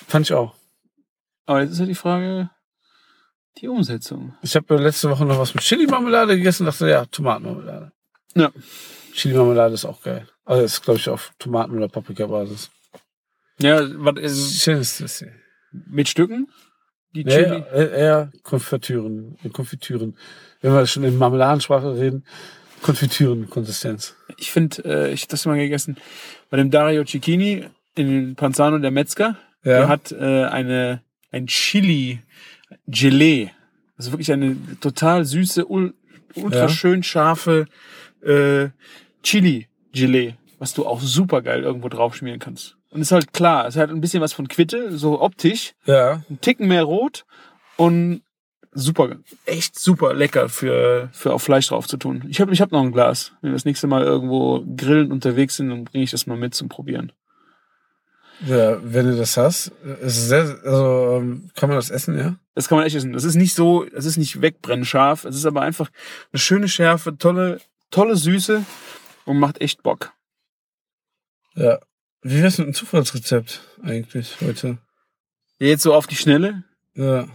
Fand 0.09 0.27
ich 0.27 0.33
auch. 0.33 0.57
Aber 1.47 1.61
jetzt 1.61 1.71
ist 1.71 1.79
ja 1.79 1.87
die 1.87 1.95
Frage, 1.95 2.51
die 3.59 3.69
Umsetzung. 3.69 4.35
Ich 4.43 4.57
habe 4.57 4.77
letzte 4.77 5.09
Woche 5.09 5.25
noch 5.25 5.39
was 5.39 5.55
mit 5.55 5.63
Chili-Marmelade 5.63 6.37
gegessen 6.37 6.65
und 6.65 6.73
dachte, 6.73 6.91
ja, 6.91 7.05
Tomatenmarmelade. 7.05 7.93
Ja. 8.35 8.51
Chili-Marmelade 9.15 9.75
ist 9.75 9.85
auch 9.85 10.03
geil. 10.03 10.27
Also 10.45 10.65
ist, 10.65 10.83
glaube 10.83 10.99
ich, 10.99 11.09
auf 11.09 11.33
Tomaten- 11.39 11.77
oder 11.77 11.89
Paprika-Basis. 11.89 12.71
Ja, 13.61 13.81
was, 13.97 14.17
ist 14.23 14.63
Schönes 14.63 14.99
Dessert. 14.99 15.33
mit 15.73 16.09
Stücken? 16.09 16.49
Die 17.15 17.25
Chili? 17.25 17.63
eher, 17.73 17.93
eher 17.93 18.33
Konfitüren. 18.43 19.37
Konfitüren. 19.53 20.17
Wenn 20.61 20.73
wir 20.73 20.87
schon 20.87 21.05
in 21.05 21.19
Marmeladensprache 21.19 21.95
reden, 21.97 22.25
Konfitüren-Konsistenz. 22.83 24.15
Ich 24.39 24.51
finde, 24.51 24.83
äh, 24.85 25.13
ich 25.13 25.23
hab 25.23 25.29
das 25.31 25.45
mal 25.47 25.57
gegessen. 25.59 25.97
Bei 26.51 26.57
dem 26.57 26.71
Dario 26.71 27.05
Cicchini 27.05 27.67
in 27.95 28.37
Panzano 28.37 28.79
der 28.79 28.91
Metzger. 28.91 29.37
Der 29.65 29.89
hat 29.89 30.13
äh, 30.13 30.45
eine 30.45 31.03
ein 31.33 31.47
Chili 31.47 32.23
Gelee. 32.87 33.51
Also 33.97 34.13
wirklich 34.13 34.33
eine 34.33 34.57
total 34.81 35.25
süße, 35.25 35.71
ul, 35.71 35.95
ultra 36.35 36.61
Ja. 36.61 36.69
schön 36.69 37.03
scharfe 37.03 37.67
äh, 38.23 38.71
Chili 39.23 39.69
Gelee, 39.93 40.35
was 40.59 40.75
du 40.75 40.87
auch 40.87 41.01
super 41.01 41.43
geil 41.43 41.63
irgendwo 41.63 41.89
drauf 41.89 42.15
schmieren 42.15 42.39
kannst. 42.39 42.77
Und 42.91 43.01
ist 43.01 43.13
halt 43.13 43.33
klar, 43.33 43.67
es 43.67 43.77
hat 43.77 43.91
ein 43.91 44.01
bisschen 44.01 44.21
was 44.21 44.33
von 44.33 44.49
Quitte, 44.49 44.97
so 44.97 45.21
optisch, 45.21 45.75
ja. 45.85 46.23
ein 46.29 46.41
Ticken 46.41 46.69
mehr 46.69 46.83
rot 46.83 47.25
und 47.77 48.23
super, 48.73 49.17
echt 49.47 49.79
super 49.79 50.15
lecker 50.15 50.49
für, 50.49 51.09
für 51.13 51.33
auf 51.33 51.43
Fleisch 51.43 51.69
drauf 51.69 51.87
zu 51.87 51.97
tun. 51.97 52.25
Ich 52.29 52.41
habe 52.41 52.53
ich 52.53 52.61
hab 52.61 52.73
noch 52.73 52.83
ein 52.83 52.93
Glas. 52.93 53.33
Wenn 53.41 53.51
wir 53.51 53.57
das 53.57 53.65
nächste 53.65 53.87
Mal 53.87 54.05
irgendwo 54.05 54.65
grillen 54.77 55.13
unterwegs 55.13 55.57
sind, 55.57 55.71
dann 55.71 55.85
bringe 55.85 56.05
ich 56.05 56.11
das 56.11 56.27
mal 56.27 56.37
mit 56.37 56.55
zum 56.55 56.69
Probieren. 56.69 57.13
Ja, 58.47 58.79
wenn 58.83 59.07
du 59.07 59.17
das 59.17 59.37
hast, 59.37 59.73
ist 60.01 60.29
sehr, 60.29 60.59
also 60.65 61.19
ähm, 61.21 61.51
kann 61.55 61.69
man 61.69 61.77
das 61.77 61.91
essen, 61.91 62.17
ja? 62.19 62.37
Das 62.55 62.69
kann 62.69 62.79
man 62.79 62.87
echt 62.87 62.97
essen. 62.97 63.13
Das 63.13 63.25
ist 63.25 63.35
nicht 63.35 63.55
so, 63.55 63.85
das 63.85 64.07
ist 64.07 64.17
nicht 64.17 64.41
wegbrennscharf. 64.41 65.27
Es 65.27 65.37
ist 65.37 65.45
aber 65.45 65.61
einfach 65.61 65.91
eine 66.33 66.41
schöne 66.41 66.69
Schärfe, 66.69 67.19
tolle, 67.19 67.61
tolle 67.91 68.17
Süße 68.17 68.65
und 69.25 69.39
macht 69.39 69.61
echt 69.61 69.83
Bock. 69.83 70.13
Ja. 71.55 71.81
Wie 72.23 72.43
wär's 72.43 72.59
mit 72.59 72.67
einem 72.67 72.75
Zufallsrezept 72.75 73.61
eigentlich 73.83 74.41
heute? 74.41 74.79
Jetzt 75.59 75.83
so 75.83 75.95
auf 75.95 76.07
die 76.07 76.17
Schnelle. 76.17 76.65
Ja. 76.95 77.29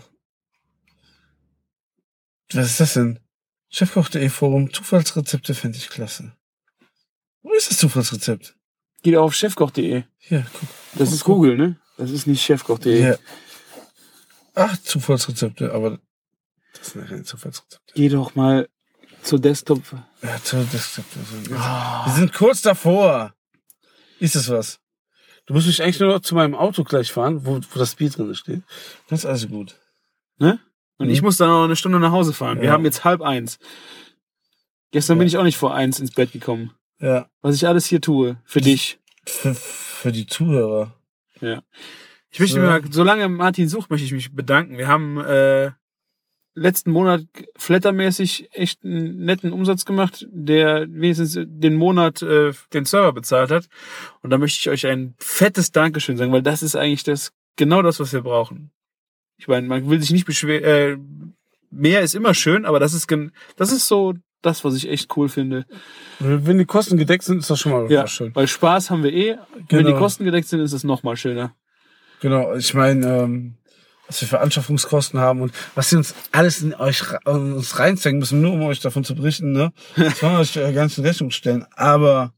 Was 2.54 2.68
ist 2.68 2.80
das 2.80 2.94
denn? 2.94 3.20
Chefkoch.de 3.70 4.30
Forum, 4.30 4.72
Zufallsrezepte 4.72 5.54
fände 5.54 5.78
ich 5.78 5.89
klasse. 5.89 6.36
Wo 7.41 7.52
ist 7.54 7.70
das 7.70 7.78
Zufallsrezept? 7.78 8.56
Geht 9.02 9.15
auf 9.18 9.34
chefkoch.de. 9.34 10.04
Hier, 10.18 10.46
guck. 10.54 10.70
Das 10.94 11.12
ist 11.12 11.24
Google, 11.24 11.58
ne? 11.58 11.80
Das 11.98 12.12
ist 12.12 12.28
nicht 12.28 12.44
chefkoch.de. 12.44 12.98
Hier. 12.98 13.20
Ach, 14.54 14.78
Zufallsrezepte, 14.78 15.74
aber 15.74 16.00
das 16.74 16.91
sind 16.91 17.02
ja 17.02 17.08
keine 17.08 17.24
Zufallsrezepte. 17.24 17.94
Geh 17.94 18.10
doch 18.10 18.36
mal 18.36 18.70
zur 19.25 19.39
Desktop. 19.39 19.81
Ja, 20.21 20.38
das, 20.51 20.51
das, 20.71 21.01
Ah. 21.53 22.05
Wir 22.05 22.13
sind 22.13 22.33
kurz 22.33 22.61
davor. 22.61 23.33
Ist 24.19 24.35
es 24.35 24.49
was? 24.49 24.79
Du 25.45 25.53
musst 25.53 25.67
mich 25.67 25.81
eigentlich 25.83 25.99
nur 25.99 26.09
noch 26.13 26.21
zu 26.21 26.33
meinem 26.35 26.55
Auto 26.55 26.83
gleich 26.83 27.11
fahren, 27.11 27.45
wo, 27.45 27.55
wo 27.59 27.79
das 27.79 27.95
Bier 27.95 28.09
drin 28.09 28.33
steht. 28.35 28.63
Das 29.09 29.19
ist 29.19 29.25
also 29.25 29.47
gut. 29.47 29.75
Ne? 30.38 30.59
Und 30.97 31.07
Mhm. 31.07 31.13
ich 31.13 31.21
muss 31.21 31.38
dann 31.38 31.49
noch 31.49 31.65
eine 31.65 31.75
Stunde 31.75 31.99
nach 31.99 32.11
Hause 32.11 32.33
fahren. 32.33 32.59
Wir 32.59 32.67
Ja. 32.67 32.71
haben 32.71 32.85
jetzt 32.85 33.03
halb 33.03 33.21
eins. 33.21 33.59
Gestern 34.91 35.17
Ja. 35.17 35.19
bin 35.19 35.27
ich 35.27 35.38
auch 35.38 35.43
nicht 35.43 35.57
vor 35.57 35.75
eins 35.75 35.99
ins 35.99 36.11
Bett 36.11 36.31
gekommen. 36.31 36.71
Ja. 36.99 37.29
Was 37.41 37.55
ich 37.55 37.67
alles 37.67 37.85
hier 37.85 38.01
tue. 38.01 38.38
Für 38.45 38.61
dich. 38.61 38.99
Für, 39.25 39.53
für 39.53 40.11
die 40.11 40.25
Zuhörer. 40.27 40.93
Ich 41.41 42.39
möchte 42.39 42.55
So. 42.55 42.59
mir 42.61 42.67
mal, 42.67 42.81
solange 42.89 43.27
Martin 43.27 43.67
sucht, 43.67 43.89
möchte 43.89 44.05
ich 44.05 44.13
mich 44.13 44.33
bedanken. 44.33 44.77
Wir 44.77 44.88
haben 44.88 45.19
äh, 45.19 45.71
letzten 46.56 46.91
Monat 46.91 47.26
flattermäßig 47.58 48.50
echt 48.54 48.84
einen 48.84 49.26
netten 49.26 49.52
Umsatz 49.52 49.86
gemacht, 49.86 50.26
der 50.32 50.88
wenigstens 50.89 51.38
den 51.38 51.76
Monat 51.76 52.22
äh, 52.22 52.54
den 52.74 52.86
Server 52.86 53.12
bezahlt 53.13 53.52
hat. 53.52 53.68
Und 54.22 54.30
da 54.30 54.38
möchte 54.38 54.60
ich 54.60 54.70
euch 54.70 54.88
ein 54.91 55.15
fettes 55.20 55.72
Dankeschön 55.72 56.18
sagen, 56.18 56.32
weil 56.32 56.41
das 56.41 56.63
ist 56.63 56.76
eigentlich 56.76 57.04
das 57.04 57.34
genau 57.58 57.82
das, 57.82 58.00
was 58.00 58.13
wir 58.13 58.22
brauchen. 58.22 58.72
Ich 59.38 59.48
meine, 59.48 59.68
man 59.68 59.89
will 59.89 60.00
sich 60.02 60.12
nicht 60.12 60.26
beschweren. 60.26 60.63
Äh, 60.63 60.98
mehr 61.72 62.02
ist 62.02 62.15
immer 62.15 62.34
schön, 62.34 62.65
aber 62.65 62.80
das 62.80 62.94
ist 62.94 63.08
das 63.58 63.72
ist 63.72 63.88
so 63.88 64.13
das, 64.41 64.63
was 64.63 64.76
ich 64.76 64.88
echt 64.89 65.15
cool 65.18 65.28
finde. 65.28 65.65
Wenn 66.20 66.58
die 66.58 66.65
Kosten 66.65 66.98
gedeckt 66.98 67.24
sind, 67.24 67.39
ist 67.39 67.50
das 67.50 67.60
schon 67.60 67.72
mal 67.74 67.91
Ja, 67.91 68.08
schön. 68.08 68.34
weil 68.36 68.48
Spaß 68.48 68.91
haben 68.91 69.04
wir 69.04 69.12
eh. 69.12 69.38
Wenn 69.70 69.84
Genau. 69.84 69.89
die 69.89 69.96
Kosten 69.98 70.24
gedeckt 70.24 70.48
sind, 70.48 70.62
ist 70.62 70.72
es 70.72 70.84
noch 70.84 71.04
mal 71.04 71.18
schöner. 71.18 71.54
Genau, 72.22 72.56
ich 72.56 72.74
meine, 72.74 73.24
ähm, 73.24 73.56
was 74.08 74.22
wir 74.22 74.28
für 74.28 74.39
Anschaffungskosten 74.39 75.20
haben 75.20 75.41
und 75.41 75.52
was 75.76 75.89
sie 75.89 75.98
uns 75.98 76.13
alles 76.32 76.62
in 76.62 76.74
euch 76.76 77.04
in 77.26 77.54
uns 77.54 77.80
reinzwängen 77.80 78.20
müssen, 78.20 78.41
nur 78.41 78.54
um 78.54 78.62
euch 78.63 78.80
davon 78.80 79.04
zu 79.04 79.15
berichten, 79.15 79.52
ne? 79.52 79.72
Das 79.96 80.22
wollen 80.22 80.34
wir 80.34 80.39
euch 80.39 80.56
äh, 80.58 80.84
nicht 80.84 80.98
in 80.98 81.06
Rechnung 81.06 81.32
stellen. 81.32 81.65
Aber 81.76 82.34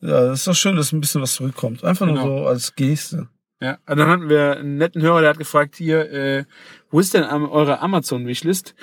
ja, 0.00 0.26
das 0.26 0.40
ist 0.40 0.46
doch 0.46 0.54
schön, 0.54 0.76
dass 0.76 0.92
ein 0.92 1.00
bisschen 1.00 1.22
was 1.22 1.34
zurückkommt. 1.34 1.84
Einfach 1.84 2.06
Genau. 2.06 2.26
nur 2.26 2.38
so 2.40 2.46
als 2.46 2.74
Geste. 2.74 3.28
Ja, 3.60 3.78
und 3.88 3.96
dann 3.98 4.08
hatten 4.08 4.28
wir 4.28 4.56
einen 4.58 4.76
netten 4.76 5.00
Hörer, 5.00 5.20
der 5.22 5.30
hat 5.30 5.38
gefragt, 5.38 5.76
hier, 5.76 6.10
äh, 6.12 6.44
wo 6.90 7.00
ist 7.00 7.14
denn 7.14 7.22
eure 7.24 7.80
Amazon-Wishlist? 7.80 8.74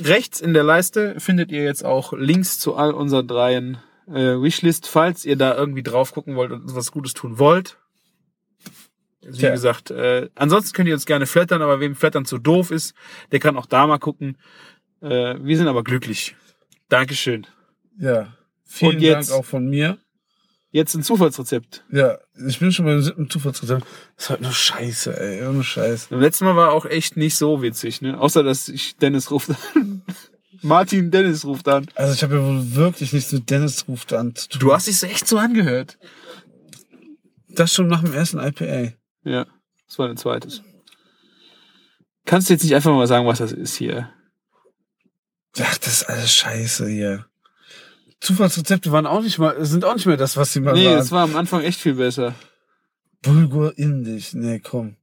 Rechts 0.00 0.40
in 0.40 0.52
der 0.54 0.64
Leiste 0.64 1.18
findet 1.20 1.52
ihr 1.52 1.62
jetzt 1.62 1.84
auch 1.84 2.12
Links 2.12 2.58
zu 2.58 2.74
all 2.74 2.92
unseren 2.92 3.28
dreien 3.28 3.78
äh, 4.08 4.40
Wishlist, 4.42 4.86
falls 4.88 5.24
ihr 5.24 5.36
da 5.36 5.54
irgendwie 5.56 5.82
drauf 5.82 6.12
gucken 6.12 6.36
wollt 6.36 6.52
und 6.52 6.74
was 6.74 6.90
Gutes 6.92 7.14
tun 7.14 7.38
wollt. 7.38 7.78
Wie 9.26 9.38
Tja. 9.38 9.50
gesagt, 9.50 9.90
äh, 9.90 10.28
ansonsten 10.34 10.72
könnt 10.74 10.88
ihr 10.88 10.94
uns 10.94 11.06
gerne 11.06 11.26
flattern, 11.26 11.62
aber 11.62 11.80
wem 11.80 11.94
Flattern 11.94 12.24
zu 12.24 12.38
doof 12.38 12.70
ist, 12.70 12.94
der 13.32 13.40
kann 13.40 13.56
auch 13.56 13.66
da 13.66 13.86
mal 13.86 13.98
gucken. 13.98 14.36
Äh, 15.00 15.36
wir 15.40 15.56
sind 15.56 15.68
aber 15.68 15.82
glücklich. 15.84 16.34
Dankeschön. 16.88 17.46
Ja. 17.98 18.34
Vielen 18.64 19.00
jetzt- 19.00 19.30
Dank 19.30 19.40
auch 19.40 19.44
von 19.44 19.68
mir. 19.68 19.98
Jetzt 20.70 20.94
ein 20.96 21.04
Zufallsrezept. 21.04 21.84
Ja, 21.92 22.18
ich 22.48 22.58
bin 22.58 22.72
schon 22.72 22.84
beim 22.84 23.00
siebten 23.00 23.30
Zufallsrezept. 23.30 23.82
Das 24.16 24.24
ist 24.24 24.30
halt 24.30 24.40
nur 24.40 24.50
Scheiße, 24.52 25.16
ey. 25.20 25.46
Ohne 25.46 25.62
Scheiß. 25.62 26.06
Beim 26.06 26.18
letzten 26.20 26.46
Mal 26.46 26.56
war 26.56 26.72
auch 26.72 26.84
echt 26.84 27.16
nicht 27.16 27.36
so 27.36 27.62
witzig, 27.62 28.00
ne? 28.02 28.18
Außer, 28.18 28.42
dass 28.42 28.68
ich 28.68 28.96
Dennis 28.96 29.30
ruft 29.30 29.50
an. 29.76 30.02
Martin 30.62 31.12
Dennis 31.12 31.44
ruft 31.44 31.68
an. 31.68 31.86
Also 31.94 32.14
ich 32.14 32.22
habe 32.24 32.36
ja 32.36 32.42
wohl 32.44 32.74
wirklich 32.74 33.12
nichts 33.12 33.30
mit 33.30 33.50
Dennis 33.50 33.86
ruft 33.86 34.12
an 34.12 34.34
zu 34.34 34.48
tun. 34.48 34.60
Du 34.60 34.72
hast 34.72 34.88
dich 34.88 34.98
so 34.98 35.06
echt 35.06 35.28
so 35.28 35.38
angehört. 35.38 35.96
das 37.48 37.72
schon 37.72 37.86
nach 37.86 38.02
dem 38.02 38.12
ersten 38.12 38.38
IPA. 38.40 38.94
Ja, 39.24 39.46
das 39.86 39.98
war 39.98 40.08
ein 40.08 40.16
zweites. 40.16 40.62
Kannst 42.26 42.48
du 42.48 42.54
jetzt 42.54 42.62
nicht 42.62 42.74
einfach 42.74 42.92
mal 42.92 43.06
sagen, 43.06 43.26
was 43.26 43.38
das 43.38 43.52
ist 43.52 43.76
hier? 43.76 44.10
Ach, 45.60 45.78
das 45.78 46.02
ist 46.02 46.04
alles 46.08 46.32
Scheiße 46.32 46.88
hier. 46.88 47.26
Zufallsrezepte 48.20 48.90
waren 48.92 49.06
auch 49.06 49.20
nicht 49.20 49.38
mal, 49.38 49.62
sind 49.64 49.84
auch 49.84 49.94
nicht 49.94 50.06
mehr 50.06 50.16
das, 50.16 50.36
was 50.36 50.52
sie 50.52 50.60
mal 50.60 50.72
Nee, 50.74 50.86
waren. 50.86 50.98
es 50.98 51.12
war 51.12 51.22
am 51.24 51.36
Anfang 51.36 51.62
echt 51.62 51.78
viel 51.80 51.94
besser. 51.94 52.34
Bulgur 53.22 53.76
indisch. 53.78 54.32
Nee, 54.34 54.60
komm. 54.60 54.96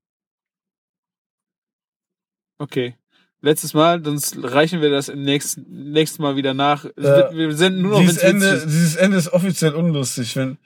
Okay. 2.57 2.95
Letztes 3.43 3.73
Mal, 3.73 4.03
sonst 4.03 4.37
reichen 4.43 4.81
wir 4.81 4.91
das 4.91 5.09
im 5.09 5.23
nächsten, 5.23 5.91
nächsten 5.91 6.21
Mal 6.21 6.35
wieder 6.35 6.53
nach. 6.53 6.83
Wird, 6.95 7.33
wir 7.33 7.55
senden 7.55 7.81
nur 7.81 7.91
noch, 7.93 7.99
dieses, 8.01 8.17
Ende, 8.17 8.61
dieses 8.65 8.95
Ende 8.95 9.17
ist 9.17 9.33
offiziell 9.33 9.73
unlustig. 9.73 10.35
Wenn, 10.35 10.57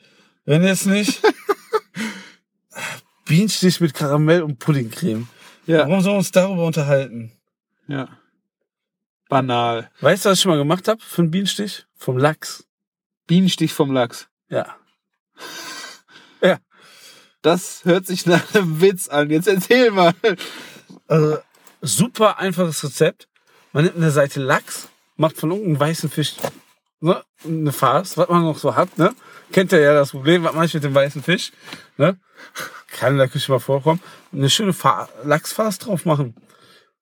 wenn 0.43 0.63
jetzt 0.63 0.85
nicht 0.85 1.21
Bienenstich 3.25 3.79
mit 3.81 3.93
Karamell 3.93 4.43
und 4.43 4.59
Puddingcreme. 4.59 5.27
Ja, 5.65 5.79
Warum 5.79 6.01
sollen 6.01 6.15
wir 6.15 6.19
uns 6.19 6.31
darüber 6.31 6.65
unterhalten? 6.65 7.31
ja. 7.87 8.07
Banal. 9.27 9.89
Weißt 10.01 10.23
du, 10.25 10.29
was 10.29 10.37
ich 10.37 10.43
schon 10.43 10.51
mal 10.51 10.59
gemacht 10.59 10.87
habe 10.87 11.01
für 11.01 11.23
einen 11.23 11.31
Bienenstich? 11.31 11.85
Vom 11.97 12.19
Lachs. 12.19 12.63
Bienenstich 13.27 13.73
vom 13.73 13.91
Lachs. 13.91 14.27
Ja. 16.41 16.59
Das 17.41 17.85
hört 17.85 18.07
sich 18.07 18.25
nach 18.25 18.55
einem 18.55 18.81
Witz 18.81 19.07
an. 19.07 19.29
Jetzt 19.29 19.47
erzähl 19.47 19.91
mal. 19.91 20.13
Also, 21.07 21.37
super 21.81 22.39
einfaches 22.39 22.83
Rezept. 22.83 23.27
Man 23.71 23.83
nimmt 23.83 23.97
eine 23.97 24.09
Seite 24.09 24.41
Lachs, 24.41 24.89
macht 25.15 25.37
von 25.37 25.51
irgendeinem 25.51 25.79
weißen 25.79 26.09
Fisch 26.09 26.33
ne, 26.99 27.23
eine 27.43 27.71
Farce, 27.71 28.17
was 28.17 28.29
man 28.29 28.43
noch 28.43 28.57
so 28.57 28.75
hat. 28.75 28.97
Ne? 28.97 29.13
Kennt 29.51 29.71
ihr 29.71 29.79
ja 29.79 29.93
das 29.93 30.11
Problem, 30.11 30.43
was 30.43 30.53
mache 30.53 30.65
ich 30.65 30.73
mit 30.73 30.83
dem 30.83 30.95
weißen 30.95 31.23
Fisch? 31.23 31.51
Ne? 31.97 32.17
Kann 32.87 33.13
in 33.13 33.17
der 33.17 33.27
Küche 33.27 33.51
mal 33.51 33.59
vorkommen. 33.59 34.01
Eine 34.31 34.49
schöne 34.49 34.73
Fa 34.73 35.09
Lachsfarce 35.23 35.79
drauf 35.79 36.05
machen. 36.05 36.35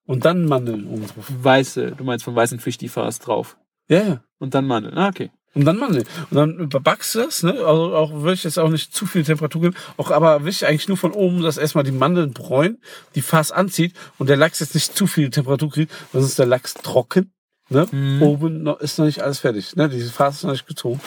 Und 0.06 0.24
dann 0.24 0.44
Mandeln 0.44 0.86
oben 0.86 1.06
drauf. 1.06 1.26
Weiße, 1.28 1.92
du 1.92 2.04
meinst 2.04 2.24
vom 2.24 2.36
weißen 2.36 2.60
Fisch 2.60 2.78
die 2.78 2.88
Farce 2.88 3.20
drauf. 3.20 3.56
Ja, 3.88 4.02
ja. 4.02 4.24
Und 4.38 4.54
dann 4.54 4.66
Mandeln. 4.66 4.98
Ah, 4.98 5.08
okay. 5.08 5.30
Und 5.54 5.64
dann 5.64 5.78
Mandeln. 5.78 6.04
Und 6.30 6.36
dann 6.36 6.58
überbackst 6.58 7.14
du 7.14 7.20
das, 7.20 7.42
ne? 7.44 7.52
Also 7.52 7.94
auch 7.94 8.10
wirklich 8.12 8.44
jetzt 8.44 8.58
auch 8.58 8.68
nicht 8.68 8.94
zu 8.94 9.06
viel 9.06 9.22
Temperatur 9.22 9.62
geben. 9.62 9.76
Auch 9.96 10.10
aber 10.10 10.44
wichtig 10.44 10.66
eigentlich 10.66 10.88
nur 10.88 10.96
von 10.96 11.12
oben, 11.12 11.42
dass 11.42 11.56
erstmal 11.56 11.84
die 11.84 11.92
Mandeln 11.92 12.32
bräunen, 12.32 12.82
die 13.14 13.22
Fass 13.22 13.52
anzieht 13.52 13.94
und 14.18 14.28
der 14.28 14.36
Lachs 14.36 14.60
jetzt 14.60 14.74
nicht 14.74 14.96
zu 14.96 15.06
viel 15.06 15.30
Temperatur 15.30 15.70
kriegt, 15.70 15.92
sonst 16.12 16.26
ist 16.26 16.38
der 16.38 16.46
Lachs 16.46 16.74
trocken. 16.74 17.32
Ne? 17.74 18.20
Oben 18.20 18.62
noch, 18.62 18.80
ist 18.80 18.98
noch 18.98 19.06
nicht 19.06 19.22
alles 19.22 19.40
fertig. 19.40 19.76
Ne? 19.76 19.88
Diese 19.88 20.10
Fass 20.10 20.36
ist 20.36 20.44
noch 20.44 20.52
nicht 20.52 20.66
gezogen. 20.66 21.00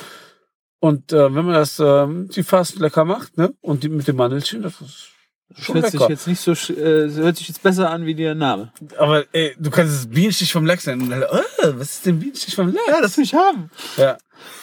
Und 0.80 1.12
äh, 1.12 1.34
wenn 1.34 1.46
man 1.46 1.56
das, 1.56 1.80
ähm, 1.80 2.30
die 2.30 2.44
Fass 2.44 2.76
lecker 2.76 3.06
macht, 3.06 3.38
ne? 3.38 3.54
Und 3.62 3.84
die 3.84 3.90
mit 3.90 4.08
dem 4.08 4.16
Mandelchen, 4.16 4.62
das 4.62 4.80
ist 4.80 5.10
schon 5.56 5.76
hört 5.76 5.86
sich 5.86 6.00
lecker. 6.00 6.12
jetzt 6.12 6.28
nicht 6.28 6.40
so, 6.40 6.52
äh, 6.52 7.10
hört 7.10 7.38
sich 7.38 7.48
jetzt 7.48 7.64
besser 7.64 7.90
an 7.90 8.06
wie 8.06 8.14
der 8.14 8.36
Name. 8.36 8.72
Aber 8.98 9.26
ey, 9.32 9.56
du 9.58 9.72
kannst 9.72 9.94
es 9.94 10.10
Bienenstich 10.10 10.52
vom 10.52 10.66
Lachs 10.66 10.86
nennen. 10.86 11.24
Oh, 11.32 11.40
was 11.78 11.96
ist 11.96 12.06
denn 12.06 12.20
Bienenstich 12.20 12.54
vom 12.54 12.68
Lachs? 12.68 12.88
Ja, 12.88 13.02
das 13.02 13.18
will 13.18 13.24
ich 13.24 13.34
haben. 13.34 13.72
Ja. 13.98 14.18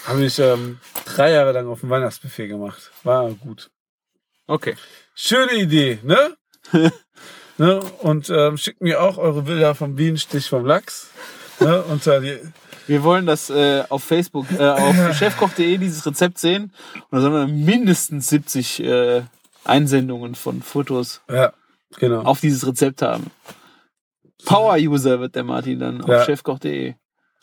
Habe 0.07 0.25
ich 0.25 0.39
ähm, 0.39 0.79
drei 1.05 1.33
Jahre 1.33 1.53
lang 1.53 1.67
auf 1.67 1.81
dem 1.81 1.91
Weihnachtsbuffet 1.91 2.47
gemacht. 2.47 2.93
War 3.03 3.31
gut. 3.33 3.71
Okay. 4.47 4.77
Schöne 5.15 5.55
Idee, 5.55 5.99
ne? 6.03 6.37
ne? 7.59 7.81
Und 8.01 8.31
ähm, 8.31 8.57
schickt 8.57 8.81
mir 8.81 9.03
auch 9.03 9.19
eure 9.19 9.43
Bilder 9.43 9.75
vom 9.75 9.97
Bienenstich 9.97 10.49
vom 10.49 10.65
Lachs. 10.65 11.09
Ne? 11.61 11.83
Unter 11.85 12.21
die, 12.21 12.39
Wir 12.87 13.03
wollen 13.03 13.27
das 13.27 13.51
äh, 13.51 13.85
auf 13.89 14.05
Facebook, 14.05 14.47
äh, 14.53 14.69
auf 14.69 14.95
chefkoch.de 15.19 15.79
dieses 15.79 16.05
Rezept 16.07 16.39
sehen. 16.39 16.73
Und 16.95 17.19
da 17.19 17.21
sollen 17.21 17.33
wir 17.33 17.47
mindestens 17.47 18.29
70 18.29 18.83
äh, 18.83 19.23
Einsendungen 19.65 20.35
von 20.35 20.63
Fotos 20.63 21.23
ja, 21.31 21.53
genau. 21.99 22.23
auf 22.23 22.41
dieses 22.41 22.67
Rezept 22.67 23.03
haben. 23.03 23.31
Power-User 24.45 25.21
wird 25.21 25.35
der 25.35 25.45
Martin 25.45 25.79
dann 25.79 26.03
auf 26.03 26.09
Ja. 26.09 26.25
chefkoch.de. 26.25 26.95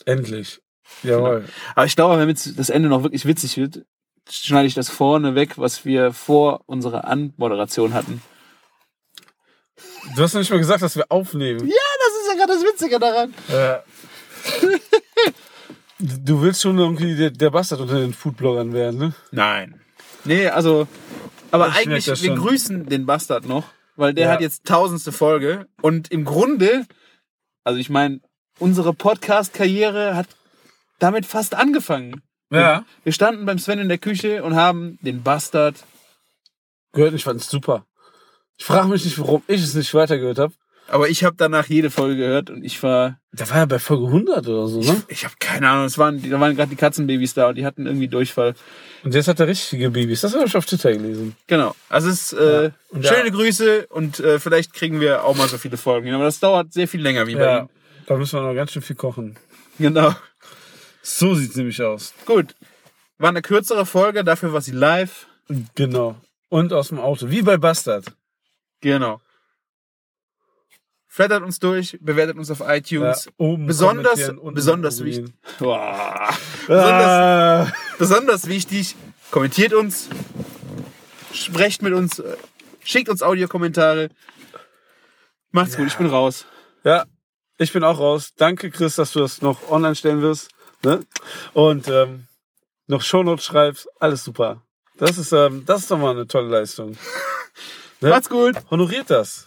Endlich. 0.06 0.62
Jawohl. 1.04 1.46
Aber 1.76 1.86
ich 1.86 1.96
glaube, 1.96 2.20
wenn 2.20 2.30
jetzt 2.30 2.60
das 2.60 2.70
Ende 2.70 2.90
noch 2.90 3.04
wirklich 3.04 3.26
witzig 3.26 3.58
wird, 3.58 3.86
schneide 4.30 4.68
ich 4.68 4.74
das 4.74 4.90
vorne 4.90 5.36
weg, 5.36 5.58
was 5.58 5.86
wir 5.86 6.14
vor 6.14 6.62
unserer 6.66 7.06
Anmoderation 7.06 7.94
hatten. 7.94 8.22
Du 10.16 10.22
hast 10.22 10.34
noch 10.34 10.42
nicht 10.42 10.52
mal 10.52 10.58
gesagt, 10.58 10.82
dass 10.84 10.96
wir 10.96 11.06
aufnehmen. 11.10 11.68
Ja 11.68 11.76
gerade 12.42 12.54
das 12.54 12.64
Witzige 12.64 13.00
daran. 13.00 13.34
Ja. 13.50 13.84
Du 16.00 16.42
willst 16.42 16.62
schon 16.62 16.78
irgendwie 16.80 17.16
der, 17.16 17.30
der 17.30 17.52
Bastard 17.52 17.82
unter 17.82 18.00
den 18.00 18.14
Foodbloggern 18.14 18.74
werden, 18.74 19.00
ne? 19.00 19.14
Nein. 19.32 19.80
Nee, 20.24 20.48
also, 20.48 20.88
aber 21.52 21.68
Ich 21.70 21.76
eigentlich, 21.76 22.08
wir 22.08 22.16
schon. 22.16 22.36
grüßen 22.38 22.86
den 22.88 23.06
Bastard 23.06 23.46
noch, 23.46 23.66
weil 23.96 24.14
der 24.14 24.28
Ja. 24.28 24.34
hat 24.34 24.42
jetzt 24.42 24.66
tausendste 24.66 25.12
Folge 25.12 25.68
und 25.82 26.12
im 26.12 26.26
Grunde, 26.26 26.86
also 27.64 27.80
ich 27.80 27.90
meine, 27.90 28.20
unsere 28.58 28.94
Podcast-Karriere 28.94 30.16
hat 30.16 30.28
damit 31.00 31.26
fast 31.28 31.54
angefangen. 31.56 32.22
Ja. 32.52 32.84
Wir 33.04 33.14
standen 33.14 33.46
beim 33.46 33.60
Sven 33.60 33.80
in 33.80 33.88
der 33.90 33.98
Küche 33.98 34.44
und 34.44 34.56
haben 34.56 34.98
den 35.02 35.22
Bastard. 35.24 35.76
Gehört, 36.94 37.14
ich 37.14 37.24
fand's 37.24 37.50
super. 37.50 37.86
Ich 38.58 38.66
frage 38.66 38.88
mich 38.90 39.06
nicht, 39.06 39.18
warum 39.20 39.42
ich 39.48 39.62
es 39.64 39.74
nicht 39.76 39.94
weitergehört 39.94 40.38
habe. 40.40 40.54
Aber 40.92 41.08
ich 41.10 41.24
habe 41.24 41.36
danach 41.38 41.68
jede 41.68 41.90
Folge 41.90 42.18
gehört 42.18 42.50
und 42.50 42.64
ich 42.66 42.84
war, 42.84 43.18
Da 43.32 43.50
war 43.50 43.58
ja 43.58 43.66
bei 43.66 43.80
Folge 43.80 44.08
100 44.08 44.46
oder 44.48 44.68
so, 44.68 44.82
ne? 44.82 45.02
ich 45.08 45.24
habe 45.24 45.36
keine 45.40 45.70
Ahnung, 45.70 45.86
es 45.86 45.98
waren, 45.98 46.22
da 46.30 46.38
waren 46.40 46.54
gerade 46.56 46.70
die 46.70 46.76
Katzenbabys 46.76 47.34
da 47.34 47.48
und 47.50 47.56
die 47.56 47.66
hatten 47.66 47.86
irgendwie 47.86 48.10
Durchfall. 48.10 48.56
Und 49.04 49.14
jetzt 49.16 49.30
hat 49.30 49.40
er 49.40 49.48
richtige 49.48 49.90
Babys. 49.90 50.22
Das 50.22 50.36
habe 50.36 50.46
ich 50.46 50.56
auf 50.58 50.66
Twitter 50.66 50.92
gelesen. 50.92 51.36
Genau. 51.48 51.74
Also 51.88 52.10
es 52.10 52.34
ist 52.34 52.40
äh, 52.40 52.72
Ja. 52.94 53.04
Schöne 53.04 53.30
ja. 53.30 53.30
Grüße 53.30 53.88
und 53.88 54.20
äh, 54.20 54.38
vielleicht 54.40 54.74
kriegen 54.74 55.00
wir 55.00 55.24
auch 55.24 55.36
mal 55.38 55.48
so 55.48 55.58
viele 55.58 55.78
Folgen. 55.78 56.08
hin. 56.08 56.16
Aber 56.16 56.26
das 56.26 56.40
dauert 56.42 56.74
sehr 56.74 56.88
viel 56.90 57.02
länger 57.02 57.26
wie 57.26 57.36
bei 57.36 57.44
Ja. 57.44 57.60
ihm. 57.62 57.70
Da 58.08 58.18
müssen 58.18 58.38
wir 58.40 58.44
noch 58.46 58.54
ganz 58.54 58.72
schön 58.74 58.82
viel 58.82 58.98
kochen. 58.98 59.38
Genau. 59.80 60.14
So 61.02 61.34
sieht's 61.36 61.56
nämlich 61.56 61.82
aus. 61.82 62.14
Gut. 62.26 62.54
War 63.18 63.30
eine 63.30 63.42
kürzere 63.42 63.86
Folge, 63.86 64.24
dafür 64.26 64.52
war 64.52 64.62
sie 64.62 64.72
live. 64.72 65.28
Genau. 65.76 66.16
Und 66.50 66.74
aus 66.74 66.90
dem 66.90 67.00
Auto. 67.00 67.30
Wie 67.30 67.42
bei 67.44 67.56
Bastard. 67.58 68.06
Genau. 68.82 69.22
Flattert 71.14 71.44
uns 71.44 71.60
durch, 71.60 71.98
bewertet 72.00 72.38
uns 72.38 72.50
auf 72.52 72.62
iTunes. 72.66 73.28
oben 73.36 73.66
Besonders- 73.68 74.32
besonders. 74.54 74.96
Boah. 75.60 76.30
Besonders, 76.68 77.06
Ah. 77.68 77.74
besonders 77.98 78.48
wichtig, 78.48 78.96
kommentiert 79.30 79.74
uns, 79.74 80.08
sprecht 81.34 81.82
mit 81.82 81.92
uns, 81.92 82.24
schickt 82.86 83.10
uns 83.10 83.24
Audiokommentare. 83.24 84.08
Macht's 85.52 85.76
gut, 85.76 85.88
ich 85.88 85.98
bin 85.98 86.08
raus. 86.08 86.46
Ja, 86.86 87.04
ich 87.58 87.74
bin 87.74 87.84
auch 87.84 88.00
raus. 88.00 88.32
Danke, 88.38 88.72
Chris, 88.72 88.96
dass 88.96 89.12
du 89.12 89.20
das 89.20 89.42
noch 89.42 89.70
online 89.70 89.96
stellen 89.96 90.22
wirst. 90.22 90.48
Ne? 90.82 91.02
Und 91.52 91.90
ähm, 91.90 92.28
noch 92.88 93.02
Shownotes 93.02 93.44
schreibst. 93.44 93.90
Alles 94.00 94.24
super. 94.24 94.62
Das 94.96 95.18
ist, 95.18 95.34
ähm, 95.34 95.64
das 95.66 95.82
ist 95.82 95.92
doch 95.92 95.98
mal 95.98 96.12
eine 96.12 96.26
tolle 96.26 96.48
Leistung. 96.48 96.98
Ne? 98.00 98.10
Macht's 98.10 98.30
gut. 98.30 98.56
Honoriert 98.72 99.12
das. 99.12 99.46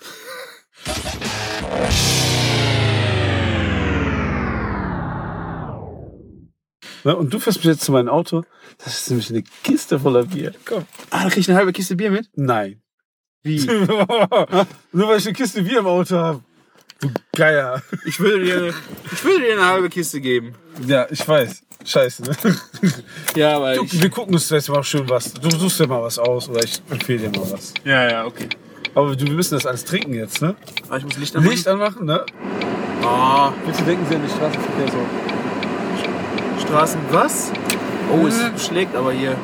Ne? 7.04 7.14
Und 7.16 7.32
du 7.32 7.38
fährst 7.38 7.58
mich 7.58 7.66
jetzt 7.66 7.84
zu 7.84 7.92
meinem 7.92 8.08
Auto. 8.08 8.44
Das 8.82 8.98
ist 8.98 9.10
nämlich 9.10 9.30
eine 9.30 9.42
Kiste 9.62 10.00
voller 10.00 10.24
Bier. 10.24 10.52
Komm. 10.64 10.84
Ah, 11.10 11.24
da 11.24 11.28
krieg 11.30 11.40
ich 11.40 11.48
eine 11.48 11.58
halbe 11.58 11.72
Kiste 11.72 11.96
Bier 11.96 12.10
mit? 12.10 12.28
Nein. 12.34 12.80
Wie? 13.42 13.64
Nur 14.92 15.08
weil 15.08 15.18
ich 15.18 15.26
eine 15.26 15.34
Kiste 15.34 15.62
Bier 15.62 15.80
im 15.80 15.86
Auto 15.86 16.16
habe. 16.16 16.40
Du 17.00 17.10
Geier. 17.36 17.82
Ich 18.06 18.18
würde 18.20 18.42
dir, 18.44 18.74
ich 19.12 19.24
würde 19.24 19.40
dir 19.44 19.52
eine 19.54 19.66
halbe 19.66 19.90
Kiste 19.90 20.20
geben. 20.20 20.54
Ja, 20.86 21.06
ich 21.10 21.26
weiß. 21.26 21.62
Scheiße, 21.84 22.22
ne? 22.22 22.34
Ja, 23.36 23.56
aber 23.56 23.74
Du, 23.74 23.84
ich, 23.84 24.00
wir 24.00 24.08
gucken 24.08 24.32
uns 24.32 24.48
jetzt 24.48 24.70
mal 24.70 24.82
schön 24.82 25.06
was. 25.10 25.34
Du 25.34 25.50
suchst 25.50 25.80
dir 25.80 25.86
mal 25.86 26.00
was 26.02 26.18
aus 26.18 26.48
oder 26.48 26.64
ich 26.64 26.80
empfehle 26.88 27.28
dir 27.28 27.38
mal 27.38 27.52
was. 27.52 27.74
ja, 27.84 28.08
ja, 28.10 28.24
okay. 28.24 28.48
Aber 28.94 29.14
du, 29.14 29.26
wir 29.26 29.34
müssen 29.34 29.54
das 29.54 29.66
alles 29.66 29.84
trinken 29.84 30.14
jetzt, 30.14 30.40
ne? 30.40 30.54
Aber 30.88 30.96
ich 30.96 31.04
muss 31.04 31.18
Licht 31.18 31.36
anmachen. 31.36 31.50
Licht 31.52 31.68
anmachen, 31.68 32.06
ne? 32.06 32.24
Ah, 33.02 33.52
Bitte 33.66 33.82
denken 33.82 34.06
Sie 34.08 34.14
an 34.14 34.22
die 34.24 34.30
Straßenverkehrsordnung. 34.30 35.33
Straßen, 36.74 37.00
was? 37.12 37.52
Oh, 38.12 38.16
Mhm. 38.16 38.32
es 38.56 38.66
schlägt 38.66 38.96
aber 38.96 39.12
hier. 39.12 39.36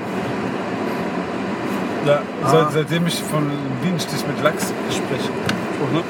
Ja, 2.07 2.23
Ah. 2.43 2.49
seit, 2.51 2.73
seitdem 2.73 3.07
ich 3.07 3.23
von 3.23 3.49
Bienenstich 3.83 4.27
mit 4.27 4.43
Lachs 4.43 4.73
spreche. 4.91 5.31
Oh, 5.81 5.95
ne? 5.95 6.03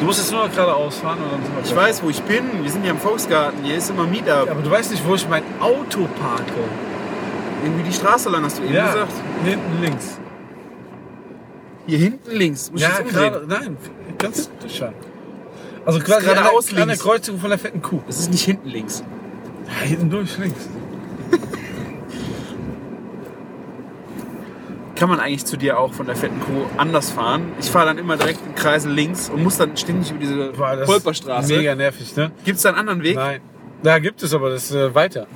Du 0.00 0.04
musst 0.04 0.18
jetzt 0.18 0.30
nur 0.30 0.46
noch 0.46 0.54
geradeaus 0.54 0.96
fahren 0.98 1.18
und 1.22 1.32
dann 1.32 1.42
sind 1.42 1.56
wir 1.56 1.64
Ich 1.64 1.74
weiß, 1.74 2.02
wo 2.02 2.10
ich 2.10 2.20
bin. 2.22 2.44
Wir 2.62 2.70
sind 2.70 2.82
hier 2.82 2.90
im 2.90 2.98
Volksgarten. 2.98 3.64
Hier 3.64 3.76
ist 3.76 3.88
immer 3.88 4.04
Meetup. 4.04 4.50
Aber 4.50 4.60
du 4.62 4.70
weißt 4.70 4.90
nicht, 4.90 5.06
wo 5.08 5.14
ich 5.14 5.26
mein 5.28 5.42
Auto 5.58 6.06
parke. 6.20 6.52
Irgendwie 7.64 7.84
die 7.84 7.92
Straße 7.94 8.28
lang, 8.28 8.44
hast 8.44 8.58
du 8.58 8.64
eben 8.64 8.74
Ja, 8.74 8.92
gesagt. 8.92 9.12
hinten 9.44 9.80
links. 9.82 10.18
Hier 11.86 11.98
hinten 11.98 12.30
links. 12.30 12.70
Muss 12.70 12.82
ich 12.82 12.86
Ja, 12.86 13.00
gerade, 13.00 13.44
nein, 13.48 13.76
ganz 14.18 14.50
durchfahren. 14.60 14.94
Also 15.86 15.98
quasi 16.00 16.26
geradeaus 16.26 16.68
an 16.68 16.74
der, 16.74 16.82
an 16.82 16.88
der 16.88 16.96
links. 16.96 17.02
Kreuzung 17.02 17.38
von 17.40 17.48
der 17.48 17.58
fetten 17.58 17.80
Kuh. 17.80 18.00
Es 18.06 18.18
ist 18.20 18.30
nicht 18.30 18.44
hinten 18.44 18.68
links. 18.68 19.02
Ja, 19.68 19.86
hinten 19.86 20.10
durch, 20.10 20.38
links. 20.38 20.68
Kann 24.96 25.08
man 25.08 25.20
eigentlich 25.20 25.44
zu 25.44 25.56
dir 25.56 25.78
auch 25.78 25.92
von 25.92 26.06
der 26.06 26.16
fetten 26.16 26.40
Kuh 26.40 26.66
anders 26.76 27.12
fahren? 27.12 27.52
Ich 27.60 27.70
fahre 27.70 27.86
dann 27.86 27.98
immer 27.98 28.16
direkt 28.16 28.40
im 28.44 28.56
Kreisel 28.56 28.90
links 28.90 29.30
und 29.30 29.44
muss 29.44 29.56
dann 29.56 29.76
ständig 29.76 30.10
über 30.10 30.18
diese 30.18 30.48
Boah, 30.50 30.72
das 30.72 30.80
ist 30.80 30.86
Polperstraße. 30.86 31.56
Mega 31.56 31.76
nervig, 31.76 32.16
ne? 32.16 32.32
Gibt 32.44 32.56
es 32.56 32.62
da 32.64 32.70
einen 32.70 32.78
anderen 32.78 33.02
Weg? 33.04 33.14
Nein. 33.14 33.40
Da 33.80 34.00
gibt 34.00 34.20
es 34.24 34.34
aber, 34.34 34.50
das 34.50 34.64
ist 34.64 34.74
äh, 34.74 34.92
weiter. 34.92 35.28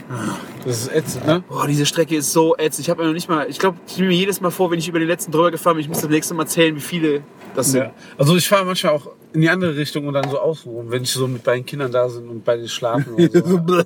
Das 0.65 0.83
ist 0.83 0.93
ätzend, 0.93 1.27
ne? 1.29 1.45
Boah, 1.49 1.69
diese 1.69 1.87
Strecke 1.87 2.17
ist 2.17 2.33
so 2.33 2.57
ätzend. 2.57 2.87
Ich 2.87 2.91
habe 2.91 3.03
ja 3.03 3.07
noch 3.07 3.15
nicht 3.15 3.29
mal, 3.29 3.47
ich 3.49 3.61
glaube, 3.61 3.79
ich 3.87 3.99
nehme 3.99 4.09
mir 4.09 4.17
jedes 4.17 4.41
Mal 4.41 4.51
vor, 4.51 4.73
wenn 4.73 4.81
ich 4.81 4.89
über 4.89 4.99
den 4.99 5.07
letzten 5.07 5.31
drüber 5.31 5.53
gefahren 5.53 5.77
bin, 5.77 5.83
ich 5.83 5.89
muss 5.89 6.01
das 6.01 6.11
nächste 6.11 6.35
Mal 6.35 6.47
zählen, 6.47 6.75
wie 6.75 6.81
viele 6.81 7.23
das 7.55 7.71
sind. 7.71 7.85
Ja. 7.85 7.93
Also 8.19 8.35
ich 8.37 8.49
fahre 8.49 8.65
manchmal 8.65 8.95
auch 8.95 9.13
in 9.35 9.41
die 9.41 9.49
andere 9.51 9.77
Richtung 9.77 10.07
und 10.07 10.15
dann 10.15 10.29
so 10.31 10.39
außenrum, 10.39 10.91
wenn 10.91 11.03
ich 11.03 11.11
so 11.13 11.27
mit 11.27 11.43
beiden 11.43 11.65
Kindern 11.65 11.91
da 11.91 12.09
sind 12.09 12.29
und 12.29 12.45
beide 12.45 12.69
schlafen 12.69 13.15
oder 13.15 13.29
so. 13.31 13.57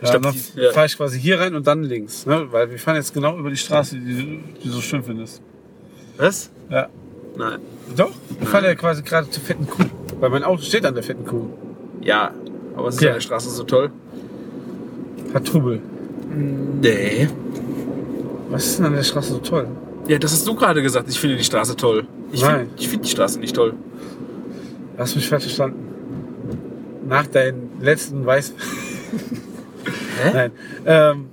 ich 0.00 0.10
Ja, 0.10 0.10
glaub, 0.18 0.22
dann 0.22 0.34
ja. 0.56 0.70
fahre 0.72 0.86
ich 0.86 0.96
quasi 0.96 1.18
hier 1.20 1.40
rein 1.40 1.54
und 1.54 1.66
dann 1.66 1.82
links, 1.82 2.24
ne? 2.26 2.46
Weil 2.50 2.70
wir 2.70 2.78
fahren 2.78 2.96
jetzt 2.96 3.12
genau 3.14 3.36
über 3.38 3.50
die 3.50 3.56
Straße, 3.56 3.96
die, 3.96 4.14
du- 4.14 4.60
die 4.62 4.68
du 4.68 4.70
so 4.74 4.80
schön 4.80 5.02
findest. 5.02 5.42
Was? 6.16 6.50
Ja. 6.70 6.88
Nein. 7.36 7.58
Doch, 7.96 8.12
wir 8.38 8.46
fahren 8.46 8.64
ja 8.64 8.74
quasi 8.76 9.02
gerade 9.02 9.28
zur 9.28 9.42
fetten 9.42 9.66
Kuh. 9.66 9.84
Weil 10.20 10.30
mein 10.30 10.44
Auto 10.44 10.62
steht 10.62 10.84
an 10.86 10.94
der 10.94 11.02
fetten 11.02 11.24
Kuh. 11.24 11.48
Ja, 12.00 12.32
aber 12.76 12.88
es 12.88 12.94
ist 12.96 13.00
Ja. 13.02 13.08
an 13.10 13.14
der 13.14 13.20
Straße 13.22 13.50
so 13.50 13.64
toll. 13.64 13.90
Hat 15.32 15.44
Trubel. 15.46 15.80
Nee. 16.80 17.28
Was 18.50 18.66
ist 18.66 18.78
denn 18.78 18.86
an 18.86 18.94
der 18.94 19.02
Straße 19.02 19.32
so 19.32 19.38
toll? 19.38 19.66
Ja, 20.06 20.18
das 20.18 20.32
hast 20.32 20.46
du 20.46 20.54
gerade 20.54 20.80
gesagt. 20.82 21.08
Ich 21.08 21.18
finde 21.18 21.36
die 21.36 21.44
Straße 21.44 21.74
toll. 21.76 22.06
Ich 22.30 22.44
finde 22.44 22.66
find 22.78 23.04
die 23.04 23.10
Straße 23.10 23.40
nicht 23.40 23.56
toll. 23.56 23.74
Du 24.96 25.02
hast 25.02 25.14
mich 25.16 25.28
falsch 25.28 25.44
verstanden. 25.44 25.88
Nach 27.06 27.26
deinen 27.26 27.70
letzten 27.80 28.24
Weiß... 28.24 28.52
Hä? 30.22 30.30
Nein. 30.34 30.52
Ähm, 30.86 31.26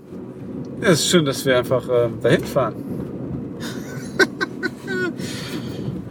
es 0.82 1.00
ist 1.02 1.10
schön, 1.10 1.26
dass 1.26 1.46
wir 1.46 1.58
einfach 1.58 1.88
ähm, 1.92 2.20
dahin 2.22 2.44
fahren. 2.44 2.76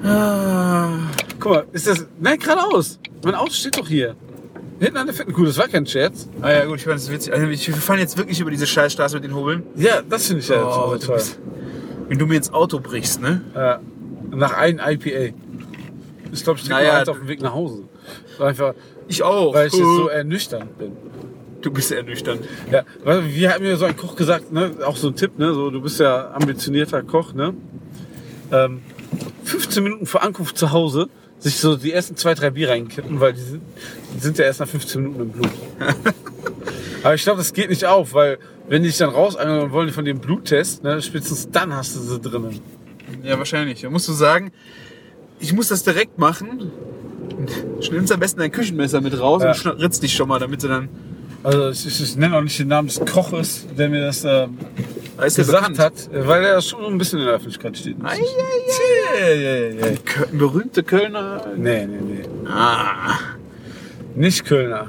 Ah. 0.03 0.92
Guck 1.38 1.53
mal, 1.53 1.64
ist 1.72 1.86
das. 1.86 2.07
Nein, 2.18 2.38
geradeaus. 2.38 2.98
Mein 3.24 3.34
Auto 3.34 3.53
steht 3.53 3.76
doch 3.78 3.88
hier. 3.88 4.14
Hinten 4.78 4.96
an 4.96 5.07
der 5.07 5.14
fetten 5.14 5.32
Kuh, 5.32 5.44
das 5.44 5.59
war 5.59 5.68
kein 5.68 5.86
Scherz. 5.86 6.26
Ah 6.40 6.51
ja, 6.53 6.64
gut, 6.64 6.78
ich 6.78 6.84
fand 6.84 6.96
das 6.96 7.11
witzig. 7.11 7.32
Also, 7.34 7.46
wir 7.48 7.59
fahren 7.74 7.98
jetzt 7.98 8.16
wirklich 8.16 8.40
über 8.40 8.51
diese 8.51 8.66
Scheißstraße 8.66 9.16
mit 9.16 9.24
den 9.24 9.34
Hobeln. 9.34 9.62
Ja, 9.76 10.01
das 10.09 10.26
finde 10.26 10.40
ich 10.40 10.48
ja 10.48 10.64
Oh, 10.64 10.92
du 10.92 10.98
toll. 10.98 11.16
bist, 11.16 11.38
wenn 12.09 12.18
du 12.18 12.26
mir 12.26 12.36
ins 12.36 12.51
Auto 12.53 12.80
brichst, 12.80 13.20
ne? 13.20 13.42
Ja. 13.55 13.80
Nach 14.30 14.55
einem 14.57 14.78
IPA. 14.78 15.34
Ich 16.33 16.45
glaube, 16.45 16.59
ich 16.59 16.64
trinke 16.66 16.83
Naja, 16.83 17.03
auf 17.03 17.18
dem 17.18 17.28
Weg 17.28 17.41
nach 17.43 17.53
Hause. 17.55 17.85
Einfach, 18.39 18.74
Ich 19.09 19.22
auch. 19.22 19.55
weil 19.55 19.68
ich 19.68 19.74
jetzt 19.74 19.83
so 19.83 20.09
ernüchternd 20.09 20.78
bin. 20.78 20.93
du 21.62 21.70
bist 21.70 21.93
ernüchternd. 21.93 22.43
Ja, 22.70 22.85
weil 23.05 23.35
wir 23.35 23.53
haben 23.53 23.62
mir 23.62 23.76
so 23.76 23.85
ein 23.85 23.97
Koch 23.97 24.16
gesagt, 24.16 24.53
ne, 24.53 24.70
auch 24.85 24.97
so 24.97 25.09
ein 25.09 25.16
Tipp, 25.16 25.39
ne, 25.39 25.53
so, 25.53 25.70
du 25.70 25.81
bist 25.83 26.01
ja 26.01 26.31
ambitionierter 26.33 27.03
Koch, 27.03 27.35
ne, 27.35 27.55
ähm, 28.53 28.81
15 29.45 29.83
Minuten 29.83 30.07
vor 30.07 30.22
Ankunft 30.22 30.57
zu 30.57 30.70
Hause 30.72 31.09
sich 31.39 31.57
so 31.57 31.76
die 31.76 31.93
ersten 31.93 32.16
zwei, 32.16 32.35
drei 32.35 32.51
Bier 32.51 32.68
reinkippen, 32.68 33.18
weil 33.18 33.33
die 33.33 33.41
sind, 33.41 33.62
die 34.14 34.20
sind 34.20 34.39
ja 34.39 34.45
erst 34.45 34.61
nach 34.61 34.68
15 34.68 35.03
Minuten 35.03 35.20
im 35.22 35.28
Blut. 35.31 35.51
Aber 37.03 37.14
ich 37.14 37.22
glaube, 37.22 37.39
das 37.39 37.53
geht 37.55 37.70
nicht 37.70 37.87
auf, 37.87 38.12
weil 38.12 38.39
wenn 38.68 38.83
die 38.83 38.89
dich 38.91 38.99
dann 38.99 39.09
rausangeln 39.11 39.70
wollen 39.72 39.89
von 39.89 40.05
dem 40.05 40.18
Bluttest, 40.20 40.85
ne, 40.85 41.01
spätestens 41.01 41.51
dann 41.51 41.74
hast 41.74 41.97
du 41.97 42.01
sie 42.01 42.20
drinnen. 42.20 42.61
Ja, 43.22 43.39
wahrscheinlich. 43.39 43.81
Da 43.81 43.91
musst 43.91 44.07
du 44.09 44.12
sagen, 44.12 44.53
ich 45.41 45.53
muss 45.53 45.68
das 45.68 45.82
direkt 45.82 46.18
machen. 46.18 46.70
Nimmst 47.91 48.12
am 48.12 48.20
besten 48.20 48.41
dein 48.41 48.53
Küchenmesser 48.53 49.01
mit 49.01 49.18
raus 49.18 49.43
Ja. 49.43 49.70
und 49.72 49.80
ritzt 49.80 50.03
dich 50.03 50.12
schon 50.14 50.28
mal, 50.28 50.38
damit 50.38 50.61
sie 50.61 50.68
dann. 50.68 50.88
Also 51.43 51.70
ich, 51.70 51.86
ich, 51.86 52.03
ich 52.03 52.16
nenne 52.16 52.36
auch 52.36 52.43
nicht 52.43 52.59
den 52.59 52.68
Namen 52.68 52.88
des 52.88 53.01
Koches, 53.01 53.66
der 53.78 53.88
mir 53.88 54.03
das 54.03 54.20
der 54.22 54.51
gesagt 55.18 55.78
hat, 55.78 55.93
weil 56.12 56.45
er 56.45 56.61
schon 56.61 56.84
ein 56.84 56.99
bisschen 56.99 57.18
in 57.20 57.24
der 57.26 57.34
Öffentlichkeit 57.36 57.76
steht. 57.78 57.97
Ja, 57.99 59.28
ja, 59.28 59.57
ja. 59.68 59.86
Kö- 59.86 60.36
Berühmte 60.36 60.82
Kölner. 60.82 61.47
Nee, 61.57 61.86
nee, 61.86 61.99
nee. 62.03 62.22
Ah. 62.47 63.18
Nicht 64.14 64.45
Kölner. 64.45 64.88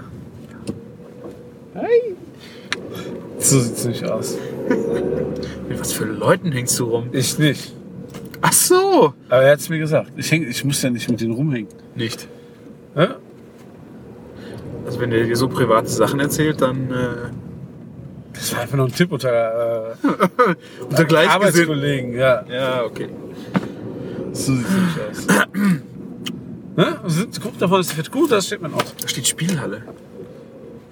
So 3.39 3.59
sieht's 3.59 3.85
nicht 3.85 4.03
aus. 4.05 4.37
Mit 5.69 5.79
was 5.79 5.93
für 5.93 6.05
Leuten 6.05 6.51
hängst 6.51 6.77
du 6.79 6.85
rum? 6.85 7.09
Ich 7.11 7.39
nicht. 7.39 7.73
Ach 8.51 8.53
so. 8.53 9.13
Aber 9.29 9.41
er 9.43 9.53
hat's 9.53 9.69
mir 9.69 9.79
gesagt. 9.79 10.11
Ich, 10.17 10.29
häng, 10.29 10.43
ich 10.49 10.65
muss 10.65 10.81
ja 10.81 10.89
nicht 10.89 11.09
mit 11.09 11.21
denen 11.21 11.33
rumhängen. 11.33 11.69
Nicht. 11.95 12.27
Hä? 12.95 13.07
Also 14.85 14.99
wenn 14.99 15.09
der 15.11 15.23
dir 15.23 15.35
so 15.37 15.47
private 15.47 15.87
Sachen 15.87 16.19
erzählt, 16.19 16.61
dann 16.61 16.91
äh, 16.91 17.29
Das 18.33 18.53
war 18.53 18.61
einfach 18.61 18.75
nur 18.75 18.87
ein 18.87 18.93
Tipp 18.93 19.11
unter, 19.11 19.91
äh, 19.91 19.93
unter 20.83 21.05
Gleichgesinnten. 21.05 21.29
Arbeitskollegen. 21.29 22.13
Ja, 22.13 22.43
Ja, 22.49 22.83
okay. 22.83 23.07
so 24.33 24.53
sieht's 24.53 24.69
nicht 24.69 24.99
aus. 25.09 25.27
ne? 26.75 26.99
Guck 27.41 27.57
davon 27.59 27.79
ist 27.79 27.97
das 27.97 28.11
gut, 28.11 28.31
da 28.31 28.41
steht 28.41 28.61
mein 28.61 28.73
Auto. 28.73 28.87
Da 28.99 29.07
steht 29.07 29.27
Spielhalle. 29.27 29.83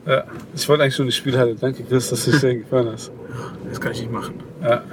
Ja. 0.05 0.23
Ich 0.55 0.67
wollte 0.69 0.83
eigentlich 0.83 0.95
schon 0.95 1.05
in 1.05 1.09
die 1.11 1.15
Spielhalle. 1.15 1.55
Danke, 1.55 1.83
Chris, 1.83 2.09
dass 2.09 2.23
du 2.25 2.31
dich 2.31 2.39
den 2.39 2.59
gefallen 2.61 2.89
hast. 2.93 3.11
Das 3.67 3.81
kann 3.81 3.91
ich 3.91 3.99
nicht 4.01 4.11
machen. 4.13 4.35
Ja. 4.63 4.83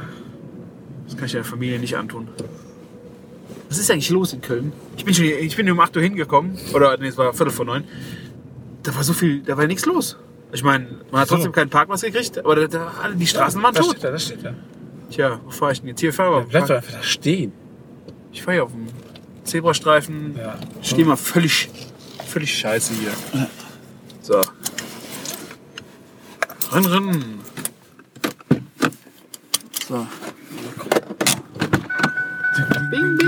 Das 1.16 1.20
kann 1.20 1.26
ich 1.26 1.32
der 1.32 1.44
Familie 1.44 1.78
nicht 1.78 1.96
antun. 1.96 2.28
Was 3.70 3.78
ist 3.78 3.90
eigentlich 3.90 4.10
los 4.10 4.34
in 4.34 4.42
Köln? 4.42 4.72
Ich 4.98 5.04
bin 5.06 5.14
schon 5.14 5.24
hier, 5.24 5.40
ich 5.40 5.56
bin 5.56 5.70
um 5.70 5.80
8 5.80 5.96
Uhr 5.96 6.02
hingekommen. 6.02 6.58
Oder 6.74 6.98
nee, 6.98 7.08
es 7.08 7.16
war 7.16 7.32
Viertel 7.32 7.50
vor 7.52 7.64
neun. 7.64 7.84
Da 8.82 8.94
war 8.94 9.02
so 9.02 9.14
viel, 9.14 9.40
da 9.40 9.56
war 9.56 9.66
nichts 9.66 9.86
los. 9.86 10.18
Ich 10.52 10.62
meine, 10.62 10.86
man 11.10 11.22
hat 11.22 11.28
So. 11.28 11.36
trotzdem 11.36 11.52
keinen 11.52 11.70
Parkplatz 11.70 12.02
gekriegt, 12.02 12.36
aber 12.38 12.54
da, 12.54 12.66
da, 12.66 12.92
die 13.14 13.26
Straßen 13.26 13.62
waren 13.62 13.74
Da 13.74 13.80
tot. 13.80 13.92
steht 13.96 14.04
da 14.04 14.18
steht 14.18 14.44
er. 14.44 14.54
Tja, 15.10 15.40
wo 15.42 15.50
fahre 15.50 15.72
ich 15.72 15.80
denn 15.80 15.88
jetzt? 15.88 16.00
Hier 16.00 16.12
fahre 16.12 16.44
Bleib 16.44 16.64
ich 16.64 16.68
doch 16.68 16.76
auf, 16.76 16.82
einfach 16.84 16.98
da 16.98 17.02
stehen. 17.02 17.52
ich 18.30 18.42
fahr 18.42 18.52
hier 18.54 18.64
auf 18.64 18.72
dem 18.72 18.86
Zebrastreifen. 19.44 20.36
Ja. 20.36 20.58
Ich 20.82 20.90
stehe 20.90 21.06
mal 21.06 21.16
völlig, 21.16 21.70
völlig 22.26 22.56
scheiße 22.58 22.92
hier. 22.94 23.46
So. 24.20 24.42
Renn, 26.72 26.84
renn. 26.84 27.24
So. 29.88 30.06
Bing, 32.88 33.16
bing. 33.16 33.25